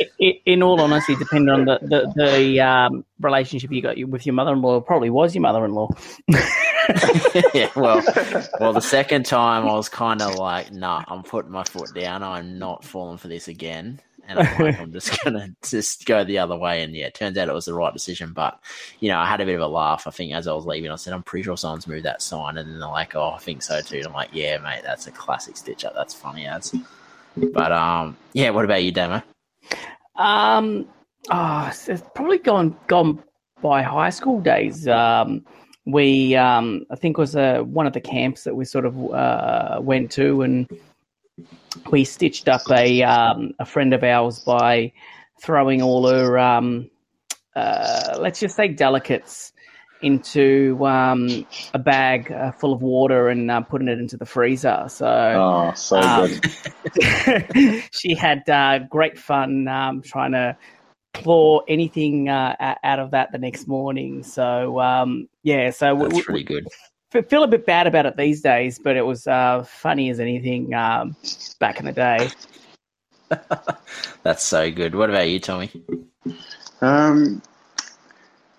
[0.00, 4.26] It, it, in all honesty, depending on the the, the um, relationship you got with
[4.26, 5.88] your mother-in-law, probably was your mother-in-law.
[7.54, 8.02] yeah, well,
[8.60, 12.22] well, the second time I was kind of like, "Nah, I'm putting my foot down.
[12.22, 16.38] I'm not falling for this again." And I'm like, I'm just gonna just go the
[16.38, 16.82] other way.
[16.82, 18.32] And yeah, it turns out it was the right decision.
[18.32, 18.60] But
[19.00, 20.06] you know, I had a bit of a laugh.
[20.06, 22.58] I think as I was leaving, I said, "I'm pretty sure someone's moved that sign,"
[22.58, 25.06] and then they're like, "Oh, I think so too." And I'm like, "Yeah, mate, that's
[25.06, 25.94] a classic stitch up.
[25.94, 26.74] That's funny as."
[27.36, 28.50] But um, yeah.
[28.50, 29.22] What about you, Damo?
[30.16, 30.86] Um,
[31.30, 33.22] oh, it's probably gone gone
[33.62, 34.86] by high school days.
[34.86, 35.44] Um,
[35.86, 39.10] we um, I think it was uh, one of the camps that we sort of
[39.12, 40.68] uh, went to and
[41.90, 44.92] we stitched up a um, a friend of ours by
[45.42, 46.90] throwing all her um,
[47.54, 49.52] uh, let's just say delicates
[50.00, 54.84] into um, a bag uh, full of water and uh, putting it into the freezer.
[54.88, 56.30] So, oh, so um,
[56.94, 57.84] good.
[57.92, 60.56] she had uh, great fun um, trying to
[61.14, 64.22] claw anything uh, out of that the next morning.
[64.22, 66.66] So, um, yeah, so that's we, pretty good
[67.10, 70.74] feel a bit bad about it these days, but it was uh, funny as anything
[70.74, 71.16] um,
[71.58, 72.30] back in the day.
[74.22, 74.94] That's so good.
[74.94, 75.70] What about you, Tommy?
[76.80, 77.42] Um,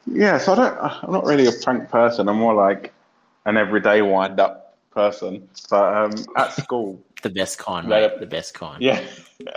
[0.05, 0.77] yeah, so I don't.
[1.03, 2.27] I'm not really a prank person.
[2.27, 2.93] I'm more like
[3.45, 5.47] an everyday wind-up person.
[5.69, 8.19] But um, at school, the best kind, mate.
[8.19, 8.81] the best kind.
[8.81, 9.03] Yeah.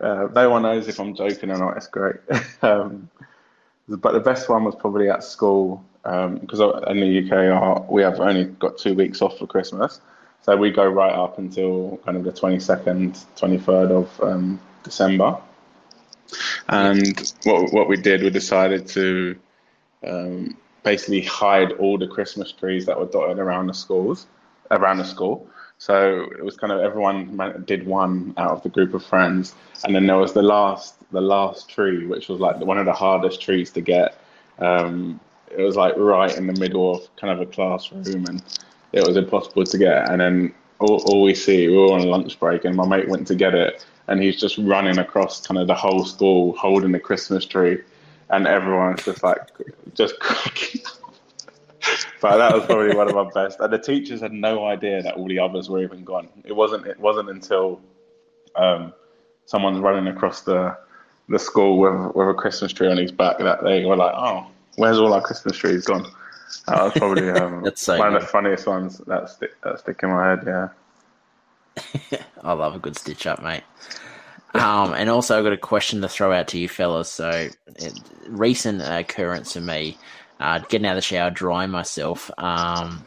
[0.00, 1.76] Uh, no one knows if I'm joking or not.
[1.76, 2.16] It's great.
[2.62, 3.08] um,
[3.88, 8.20] but the best one was probably at school because um, in the UK we have
[8.20, 10.00] only got two weeks off for Christmas,
[10.42, 15.38] so we go right up until kind of the 22nd, 23rd of um, December.
[16.68, 19.36] And what what we did, we decided to
[20.06, 24.26] um, basically hide all the Christmas trees that were dotted around the schools,
[24.70, 25.48] around the school.
[25.78, 29.54] So it was kind of everyone did one out of the group of friends,
[29.84, 32.92] and then there was the last the last tree, which was like one of the
[32.92, 34.18] hardest trees to get.
[34.58, 35.20] Um,
[35.56, 38.42] it was like right in the middle of kind of a classroom, and
[38.92, 40.10] it was impossible to get.
[40.10, 43.08] And then all, all we see, we were on a lunch break, and my mate
[43.08, 46.92] went to get it, and he's just running across kind of the whole school holding
[46.92, 47.78] the Christmas tree,
[48.30, 49.40] and everyone's just like
[49.94, 50.82] just cracking
[52.20, 53.60] but that was probably one of my best.
[53.60, 56.28] And the teachers had no idea that all the others were even gone.
[56.44, 56.86] It wasn't.
[56.86, 57.80] It wasn't until
[58.56, 58.92] um,
[59.46, 60.76] someone's running across the
[61.28, 64.46] the school with with a Christmas tree on his back that they were like, "Oh,
[64.76, 66.06] where's all our Christmas trees gone?"
[66.66, 68.16] That was probably um, so one good.
[68.16, 70.44] of the funniest ones that stick that stick in my head.
[70.46, 72.18] Yeah.
[72.42, 73.64] I love a good stitch up, mate.
[74.54, 77.10] Um, and also, I've got a question to throw out to you fellas.
[77.10, 79.98] So, it, recent occurrence for me
[80.40, 82.30] uh, getting out of the shower, drying myself.
[82.38, 83.04] Um,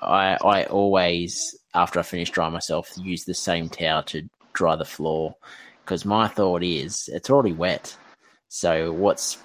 [0.00, 4.84] I I always after I finish drying myself use the same towel to dry the
[4.84, 5.36] floor
[5.84, 7.96] because my thought is it's already wet.
[8.48, 9.38] So what's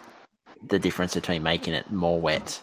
[0.66, 2.62] the difference between making it more wet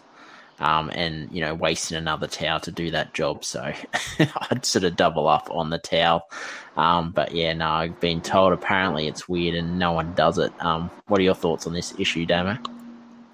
[0.61, 3.45] um, and you know wasting another towel to do that job?
[3.45, 3.61] So
[4.19, 6.29] I'd sort of double up on the towel.
[6.77, 10.53] Um, but yeah, no, I've been told apparently it's weird and no one does it.
[10.61, 12.59] Um, what are your thoughts on this issue, Damo?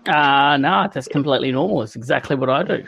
[0.07, 1.83] Uh, no, that's completely normal.
[1.83, 2.85] It's exactly what I do.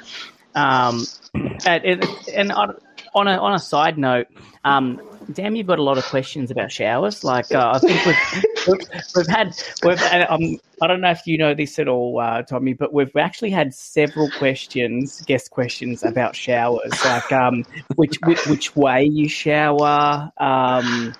[0.54, 1.04] Um,
[1.66, 2.04] and,
[2.34, 4.28] and on a on a side note,
[4.64, 5.00] um,
[5.32, 7.24] damn, you've got a lot of questions about showers.
[7.24, 8.78] Like uh, I think we've,
[9.16, 9.54] we've, had
[9.84, 13.14] we've um, I don't know if you know this at all, uh, Tommy, but we've
[13.16, 17.64] actually had several questions, guest questions about showers, like um,
[17.96, 21.14] which, which which way you shower, um,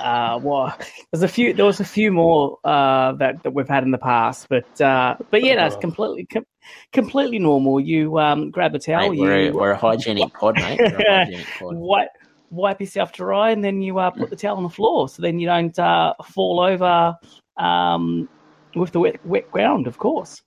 [0.00, 0.76] uh, well,
[1.10, 1.52] there's a few.
[1.52, 5.16] There was a few more uh, that that we've had in the past, but uh,
[5.30, 6.46] but yeah, that's completely com-
[6.92, 7.80] completely normal.
[7.80, 9.10] You um, grab a towel.
[9.10, 10.80] Mate, we're, you, a, we're a hygienic pod, mate.
[11.08, 11.76] Hygienic pod.
[11.76, 12.08] wipe
[12.54, 15.38] wipe yourself dry, and then you uh, put the towel on the floor, so then
[15.38, 17.16] you don't uh, fall over
[17.56, 18.28] um,
[18.74, 20.42] with the wet wet ground, of course.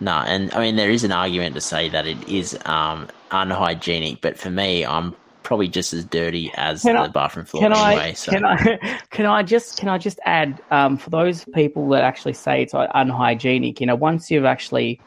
[0.00, 4.20] No, and I mean there is an argument to say that it is um, unhygienic,
[4.20, 7.72] but for me, I'm probably just as dirty as can the I, bathroom floor can
[7.72, 8.10] anyway.
[8.10, 8.32] I, so.
[8.32, 12.34] Can I can I just can I just add um, for those people that actually
[12.34, 15.00] say it's unhygienic, you know, once you've actually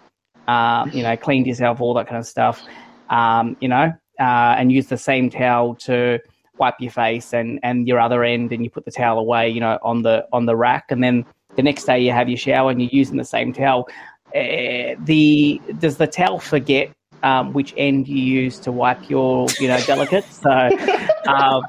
[0.47, 2.61] um, you know cleaned yourself, all that kind of stuff,
[3.09, 3.91] um, you know,
[4.23, 6.19] uh, and use the same towel to
[6.57, 9.59] wipe your face and and your other end, and you put the towel away, you
[9.59, 11.25] know, on the on the rack, and then
[11.55, 13.87] the next day you have your shower and you're using the same towel.
[14.35, 16.89] Uh, the does the towel forget
[17.23, 20.41] um, which end you use to wipe your, you know, delicates.
[20.41, 20.49] So,
[21.27, 21.63] um,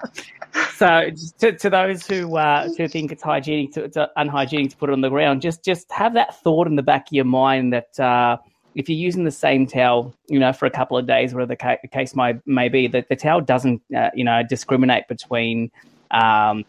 [0.76, 4.92] so to, to those who uh, who think it's hygienic, to, unhygienic to put it
[4.92, 7.98] on the ground, just just have that thought in the back of your mind that
[8.00, 8.36] uh,
[8.74, 11.56] if you're using the same towel, you know, for a couple of days, whatever the
[11.56, 15.70] ca- case may, may be, that the towel doesn't, uh, you know, discriminate between
[16.10, 16.64] um,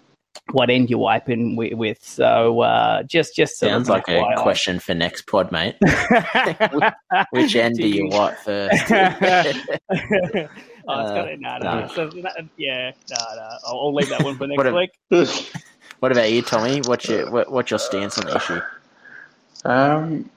[0.52, 2.04] what end you're wiping with.
[2.04, 5.76] So uh, just just sounds like a question for next pod, mate.
[7.32, 8.92] Which end do you wipe first?
[10.88, 11.40] Oh, it's got it.
[11.40, 11.88] No, no.
[11.88, 12.12] So,
[12.58, 13.42] yeah, no, no.
[13.66, 14.74] I'll, I'll, leave that one for next what
[15.12, 15.52] week.
[16.00, 16.82] what about you, Tommy?
[16.82, 18.62] What's your what, what's your stance on the issue?
[19.64, 20.30] Um,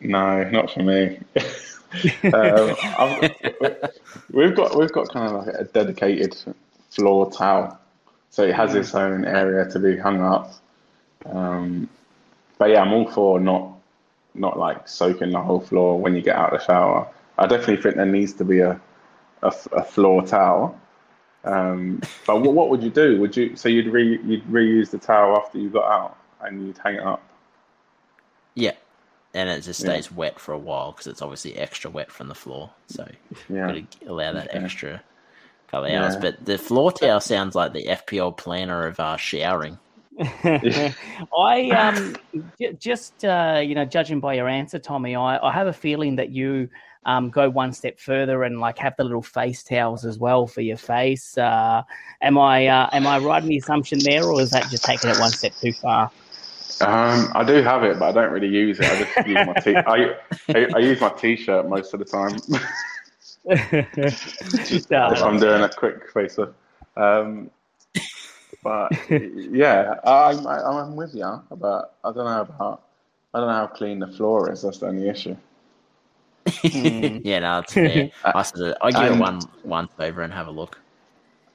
[0.00, 1.18] no, not for me.
[2.32, 2.74] um,
[4.30, 6.36] we've got we've got kind of like a dedicated
[6.90, 7.78] floor towel
[8.36, 10.52] so it has its own area to be hung up.
[11.24, 11.88] Um,
[12.58, 13.72] but yeah, I'm all for not
[14.34, 17.08] not like soaking the whole floor when you get out of the shower.
[17.38, 18.78] I definitely think there needs to be a
[19.42, 20.78] a, a floor towel.
[21.44, 23.18] Um, but what, what would you do?
[23.20, 26.76] Would you so you'd re, you'd reuse the towel after you got out and you'd
[26.76, 27.22] hang it up?
[28.54, 28.72] Yeah,
[29.36, 30.16] and it just stays yeah.
[30.16, 32.70] wet for a while because it's obviously extra wet from the floor.
[32.88, 33.06] So
[33.50, 34.58] yeah, got to allow that okay.
[34.58, 35.02] extra
[35.68, 36.04] couple yeah.
[36.04, 36.16] hours.
[36.16, 39.78] But the floor towel sounds like the FPL planner of uh, showering.
[40.18, 42.16] I um
[42.78, 46.30] just uh, you know judging by your answer, Tommy, I, I have a feeling that
[46.30, 46.70] you
[47.04, 50.62] um, go one step further and like have the little face towels as well for
[50.62, 51.36] your face.
[51.36, 51.82] Uh,
[52.22, 55.10] am I uh, am I right in the assumption there, or is that just taking
[55.10, 56.10] it one step too far?
[56.80, 58.86] Um, I do have it, but I don't really use it.
[58.86, 60.16] I just use my t- I,
[60.54, 62.38] I, I use my t-shirt most of the time.
[63.44, 66.50] if I'm doing a quick face off.
[66.96, 67.50] Um,
[68.62, 72.82] but yeah, I'm, I'm with you, but I don't know about
[73.32, 74.62] I don't know how clean the floor is.
[74.62, 75.36] That's the only issue.
[76.62, 78.10] yeah, no, it's fair.
[78.24, 78.44] I,
[78.80, 80.80] I give and, it one once over and have a look.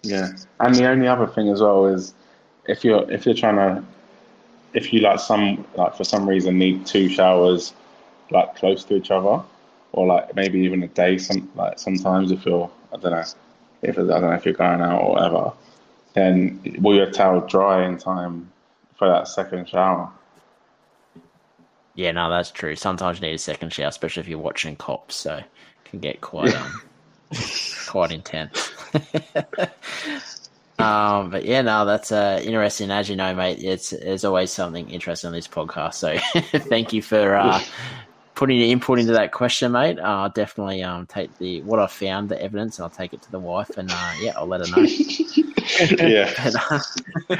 [0.03, 0.29] Yeah,
[0.59, 2.13] and the only other thing as well is
[2.67, 3.83] if you're if you're trying to
[4.73, 7.73] if you like some like for some reason need two showers
[8.29, 9.43] like close to each other,
[9.91, 11.17] or like maybe even a day.
[11.17, 13.23] Some like sometimes if you're I don't know
[13.81, 15.53] if I don't know if you're going out or whatever,
[16.13, 18.51] then will your towel dry in time
[18.95, 20.11] for that second shower?
[21.95, 22.75] Yeah, no, that's true.
[22.75, 25.45] Sometimes you need a second shower, especially if you're watching cops, so it
[25.83, 26.81] can get quite um,
[27.87, 28.71] quite intense.
[30.81, 32.91] um, but yeah, no, that's uh, interesting.
[32.91, 35.95] As you know, mate, it's there's always something interesting on this podcast.
[35.95, 36.17] So
[36.69, 37.61] thank you for uh,
[38.35, 39.99] putting your input into that question, mate.
[39.99, 43.31] I'll definitely um, take the what I found, the evidence, and I'll take it to
[43.31, 44.87] the wife, and uh, yeah, I'll let her know.
[45.99, 46.49] yeah.
[47.29, 47.35] Uh,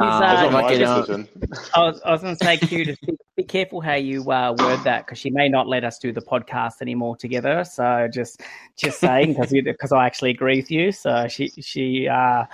[0.00, 0.88] uh, uh, my get.
[0.88, 4.54] I was, I was going to say, Q, to be, be careful how you uh,
[4.58, 7.64] word that because she may not let us do the podcast anymore together.
[7.64, 8.40] So just
[8.76, 10.92] just saying because because I actually agree with you.
[10.92, 12.44] So she she uh,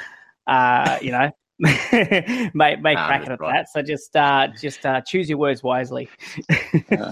[0.46, 1.30] uh, you know
[1.60, 3.52] may may Nah, crack that's it at right.
[3.52, 3.68] that.
[3.70, 6.08] So just uh, just uh, choose your words wisely.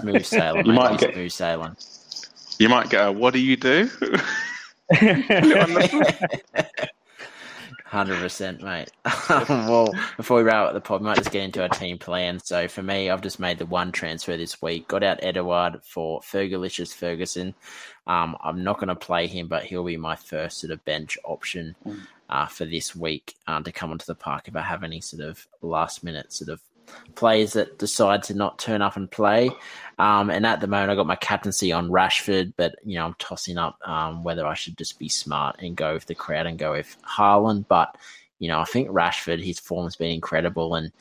[0.01, 0.75] smooth sailing, You mate.
[0.75, 1.75] might get- smooth sailing.
[2.59, 3.89] You might get a what do you do?
[7.93, 8.89] Hundred percent, mate.
[9.39, 12.39] well, before we wrap up the pod, we might just get into our team plan.
[12.39, 14.87] So for me, I've just made the one transfer this week.
[14.87, 17.53] Got out Edouard for Fergalicious Ferguson.
[18.07, 21.19] Um, I'm not going to play him, but he'll be my first sort of bench
[21.23, 21.75] option
[22.31, 25.21] uh, for this week um, to come onto the park if I have any sort
[25.21, 26.61] of last minute sort of
[27.15, 29.49] players that decide to not turn up and play.
[29.99, 33.15] Um, and at the moment, I got my captaincy on Rashford, but you know I'm
[33.19, 36.57] tossing up um, whether I should just be smart and go with the crowd and
[36.57, 37.67] go with Haaland.
[37.67, 37.95] But
[38.39, 40.91] you know I think Rashford, his form has been incredible, and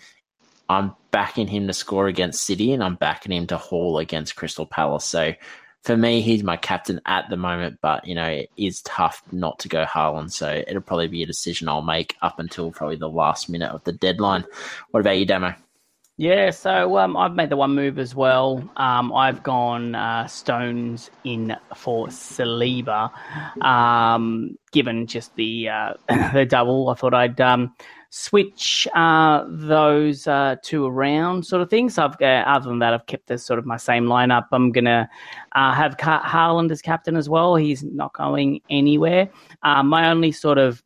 [0.68, 4.66] I'm backing him to score against City, and I'm backing him to haul against Crystal
[4.66, 5.04] Palace.
[5.06, 5.32] So
[5.82, 9.58] for me, he's my captain at the moment, but you know it is tough not
[9.60, 10.32] to go Haaland.
[10.32, 13.82] So it'll probably be a decision I'll make up until probably the last minute of
[13.84, 14.44] the deadline.
[14.90, 15.54] What about you, Damo?
[16.22, 18.62] Yeah, so um, I've made the one move as well.
[18.76, 23.10] Um, I've gone uh, Stones in for Saliba.
[23.60, 25.94] Um, given just the uh,
[26.32, 27.74] the double, I thought I'd um,
[28.10, 31.90] switch uh, those uh, two around, sort of thing.
[31.90, 34.44] So I've uh, other than that, I've kept this sort of my same lineup.
[34.52, 35.10] I'm gonna
[35.56, 37.56] uh, have Ka- Haaland as captain as well.
[37.56, 39.28] He's not going anywhere.
[39.64, 40.84] My only sort of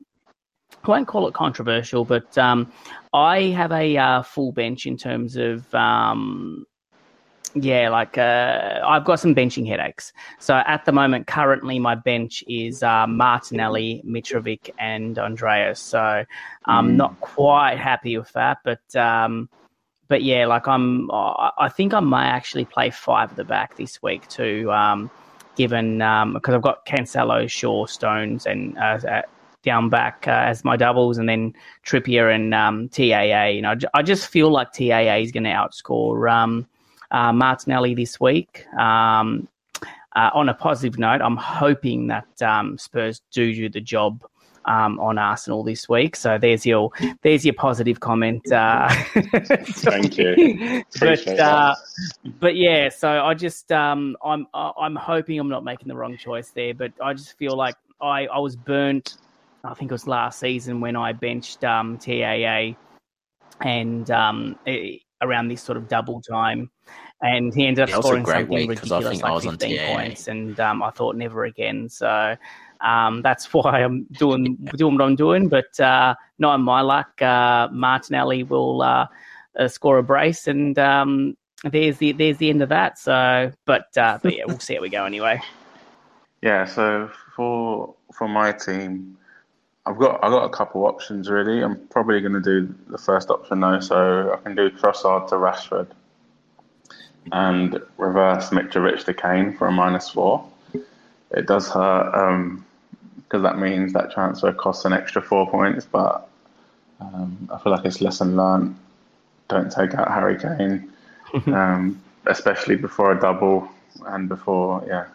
[0.87, 2.73] I won't call it controversial, but um,
[3.13, 6.67] I have a uh, full bench in terms of um,
[7.55, 10.13] yeah, like uh, I've got some benching headaches.
[10.39, 15.81] So at the moment, currently my bench is uh, Martinelli, Mitrovic, and Andreas.
[15.81, 16.25] So
[16.67, 16.97] I'm Mm.
[16.97, 19.49] not quite happy with that, but um,
[20.09, 24.01] but yeah, like I'm, I think I may actually play five at the back this
[24.03, 24.71] week too.
[24.71, 25.11] Um,
[25.57, 25.99] given
[26.35, 29.23] because I've got Cancelo, Shaw, Stones, and uh, uh,
[29.67, 31.53] down back uh, as my doubles, and then
[31.85, 33.49] Trippier and um, TAA.
[33.49, 36.67] You know, I just feel like TAA is going to outscore um,
[37.11, 38.65] uh, Martinelli this week.
[38.79, 39.47] Um,
[40.15, 44.25] uh, on a positive note, I'm hoping that um, Spurs do do the job
[44.67, 46.17] um, on Arsenal this week.
[46.17, 46.91] So there's your
[47.23, 48.51] there's your positive comment.
[48.51, 48.89] Uh,
[49.19, 50.85] Thank you.
[51.01, 51.75] but uh,
[52.41, 56.51] but yeah, so I just um, I'm I'm hoping I'm not making the wrong choice
[56.51, 59.17] there, but I just feel like I I was burnt.
[59.67, 62.77] I think it was last season when I benched um, TAA
[63.61, 64.59] and um,
[65.23, 66.71] around this sort of double time,
[67.23, 69.11] and he ended up Yeah, it was a scoring great something week 'cause I ridiculous,
[69.11, 69.87] think I like was 15 TAA.
[69.95, 71.89] points, and um, I thought never again.
[71.89, 72.37] So.
[72.83, 77.23] Um, that's why I'm doing doing what I'm doing, but uh, not in my luck.
[77.23, 79.07] Uh, Martinelli will uh,
[79.59, 82.99] uh, score a brace, and um, there's the there's the end of that.
[82.99, 85.41] So, but uh, but yeah, we'll see how we go anyway.
[86.43, 89.17] Yeah, so for for my team,
[89.87, 91.63] I've got I've got a couple options really.
[91.63, 95.37] I'm probably going to do the first option though, so I can do Trossard to
[95.37, 95.87] Rashford
[97.33, 100.47] and reverse Mitrovic to Kane for a minus four.
[101.31, 102.61] It does hurt
[103.17, 106.29] because that means that transfer costs an extra four points, but
[107.01, 108.77] um, I feel like it's lesson learned.
[109.49, 110.93] Don't take out Harry Kane,
[111.47, 113.69] um, especially before a double
[114.07, 115.07] and before yeah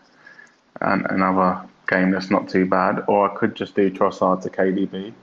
[0.80, 1.62] and another
[1.92, 3.04] game that's not too bad.
[3.08, 5.14] Or I could just do Trossard to KDB,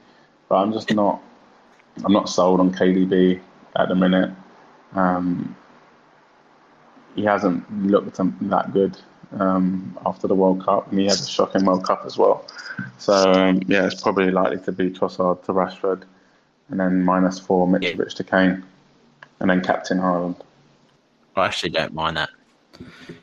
[0.48, 1.20] but I'm just not.
[2.04, 3.40] I'm not sold on KDB
[3.74, 4.30] at the minute.
[4.94, 5.56] Um,
[7.16, 8.96] he hasn't looked um, that good
[9.38, 12.46] um, after the World Cup, and he had a shocking World Cup as well.
[12.98, 16.04] So um, yeah, it's probably likely to be Trossard to Rashford,
[16.68, 18.62] and then minus four Mitrovic to Kane,
[19.40, 20.36] and then captain Haaland.
[21.34, 22.30] I actually don't mind that.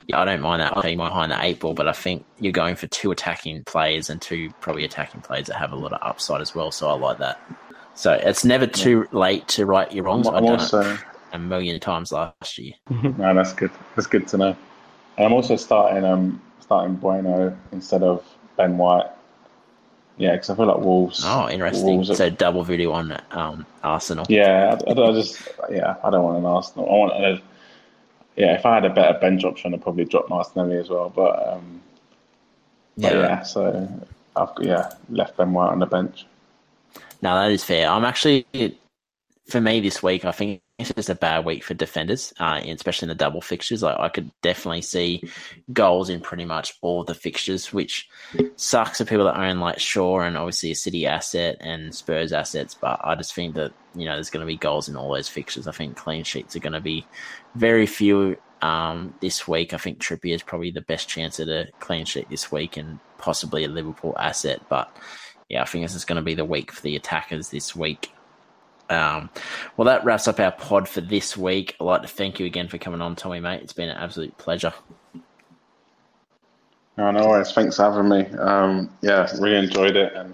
[0.08, 2.76] Yeah, I don't mind that team behind the eight ball, but I think you're going
[2.76, 6.42] for two attacking players and two probably attacking players that have a lot of upside
[6.42, 6.72] as well.
[6.72, 7.40] So I like that.
[7.96, 10.28] So it's never too late to right your wrongs.
[10.28, 11.00] I've done also it
[11.34, 12.74] a million times last year.
[13.18, 13.72] No, that's good.
[13.96, 14.58] That's good to know.
[15.18, 18.24] And I'm also starting um starting Bueno instead of
[18.58, 19.06] Ben White
[20.18, 21.24] Yeah, because I feel like Wolves.
[21.26, 21.86] Oh, interesting.
[21.86, 24.26] Wolves are- so double video on um, Arsenal.
[24.30, 25.42] Yeah, I, I just
[25.72, 26.86] yeah, I don't want an Arsenal.
[26.88, 27.42] I want a,
[28.36, 28.56] yeah.
[28.56, 31.10] If I had a better bench option, I'd probably drop Martinelli as well.
[31.10, 31.82] But um,
[32.98, 36.26] but yeah, so I've yeah left Ben White on the bench.
[37.22, 37.90] No, that is fair.
[37.90, 38.46] I'm actually,
[39.48, 43.06] for me this week, I think it's just a bad week for defenders, uh, especially
[43.06, 43.82] in the double fixtures.
[43.82, 45.24] I could definitely see
[45.72, 48.10] goals in pretty much all the fixtures, which
[48.58, 52.74] sucks for people that own like Shaw and obviously a City asset and Spurs assets.
[52.74, 55.30] But I just think that you know there's going to be goals in all those
[55.30, 55.68] fixtures.
[55.68, 57.06] I think clean sheets are going to be
[57.56, 59.74] very few um, this week.
[59.74, 63.00] I think Trippier is probably the best chance at a clean sheet this week and
[63.18, 64.94] possibly a Liverpool asset, but
[65.50, 68.12] yeah, I think this is going to be the week for the attackers this week.
[68.90, 69.30] Um,
[69.78, 71.76] well, that wraps up our pod for this week.
[71.80, 73.62] I'd like to thank you again for coming on, Tommy, mate.
[73.62, 74.74] It's been an absolute pleasure.
[76.98, 77.52] No, no worries.
[77.52, 78.26] Thanks for having me.
[78.38, 80.34] Um, yeah, really enjoyed it, and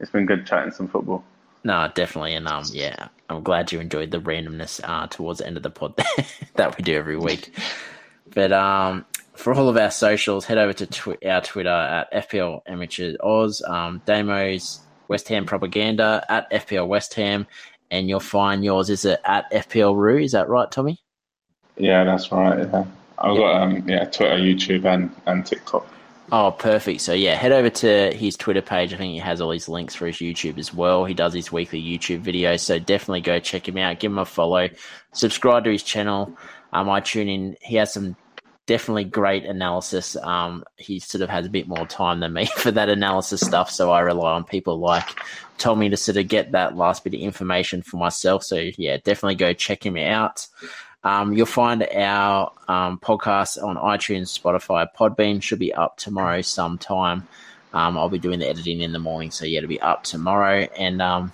[0.00, 1.24] it's been good chatting some football.
[1.62, 5.56] No, definitely, and um, yeah, I'm glad you enjoyed the randomness uh, towards the end
[5.56, 5.94] of the pod
[6.54, 7.54] that we do every week.
[8.32, 12.62] But um, for all of our socials, head over to tw- our Twitter at FPL
[12.66, 14.78] Amateurs Oz, um, Damo's
[15.08, 17.46] West Ham Propaganda at FPL West Ham,
[17.90, 20.18] and you'll find yours is it at FPL Roo.
[20.18, 20.98] Is that right, Tommy?
[21.76, 22.58] Yeah, that's right.
[22.58, 22.84] Yeah,
[23.18, 25.86] I've got um, yeah Twitter, YouTube, and and TikTok.
[26.32, 27.00] Oh, perfect.
[27.00, 28.94] So yeah, head over to his Twitter page.
[28.94, 31.04] I think he has all his links for his YouTube as well.
[31.04, 33.98] He does his weekly YouTube videos, so definitely go check him out.
[33.98, 34.68] Give him a follow,
[35.12, 36.36] subscribe to his channel.
[36.72, 37.56] Um, I tune in.
[37.60, 38.16] He has some
[38.70, 40.14] definitely great analysis.
[40.14, 43.68] Um, he sort of has a bit more time than me for that analysis stuff,
[43.68, 45.08] so I rely on people like
[45.58, 48.44] Tommy to sort of get that last bit of information for myself.
[48.44, 50.46] So yeah, definitely go check him out.
[51.02, 55.42] Um, you'll find our um, podcast on iTunes, Spotify, Podbean.
[55.42, 57.26] Should be up tomorrow sometime.
[57.72, 60.68] Um, I'll be doing the editing in the morning, so yeah, it'll be up tomorrow.
[60.78, 61.32] And um,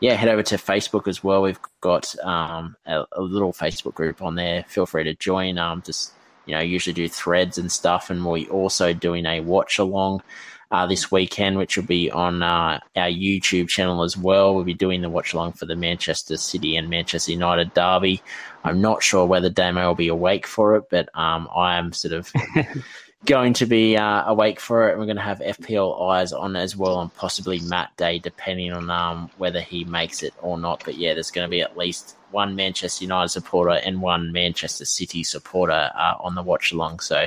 [0.00, 1.42] yeah, head over to Facebook as well.
[1.42, 4.64] We've got um, a, a, little Facebook group on there.
[4.68, 5.58] Feel free to join.
[5.58, 6.14] Um, just
[6.46, 10.22] you know, usually do threads and stuff, and we're also doing a watch along.
[10.70, 14.54] Uh, this weekend, which will be on uh, our YouTube channel as well.
[14.54, 18.22] We'll be doing the watch along for the Manchester City and Manchester United derby.
[18.64, 22.14] I'm not sure whether Damo will be awake for it, but um, I am sort
[22.14, 22.32] of
[23.24, 24.98] going to be uh, awake for it.
[24.98, 28.90] We're going to have FPL eyes on as well, and possibly Matt Day, depending on
[28.90, 30.82] um, whether he makes it or not.
[30.84, 34.84] But yeah, there's going to be at least one Manchester United supporter and one Manchester
[34.84, 37.00] City supporter uh, on the watch along.
[37.00, 37.26] So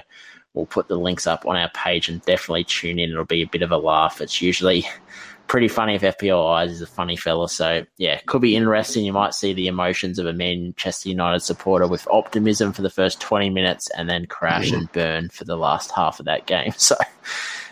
[0.54, 3.12] we'll put the links up on our page and definitely tune in.
[3.12, 4.22] It'll be a bit of a laugh.
[4.22, 4.86] It's usually
[5.48, 7.48] pretty funny if FPL Eyes is a funny fella.
[7.50, 9.06] So yeah, could be interesting.
[9.06, 13.22] You might see the emotions of a Manchester United supporter with optimism for the first
[13.22, 16.74] 20 minutes and then crash and burn for the last half of that game.
[16.78, 16.96] So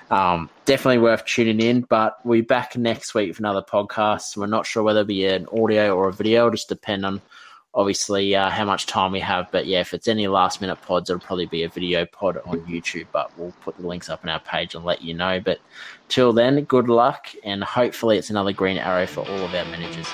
[0.10, 1.82] um, definitely worth tuning in.
[1.82, 4.38] But we'll be back next week for another podcast.
[4.38, 6.42] We're not sure whether it'll be an audio or a video.
[6.42, 7.22] It'll just depend on
[7.76, 9.52] obviously uh, how much time we have.
[9.52, 12.62] But yeah, if it's any last minute pods, it'll probably be a video pod on
[12.62, 13.08] YouTube.
[13.12, 15.40] But we'll put the links up on our page and let you know.
[15.40, 15.60] But
[16.10, 20.08] till then, good luck, and hopefully it's another green arrow for all of our managers.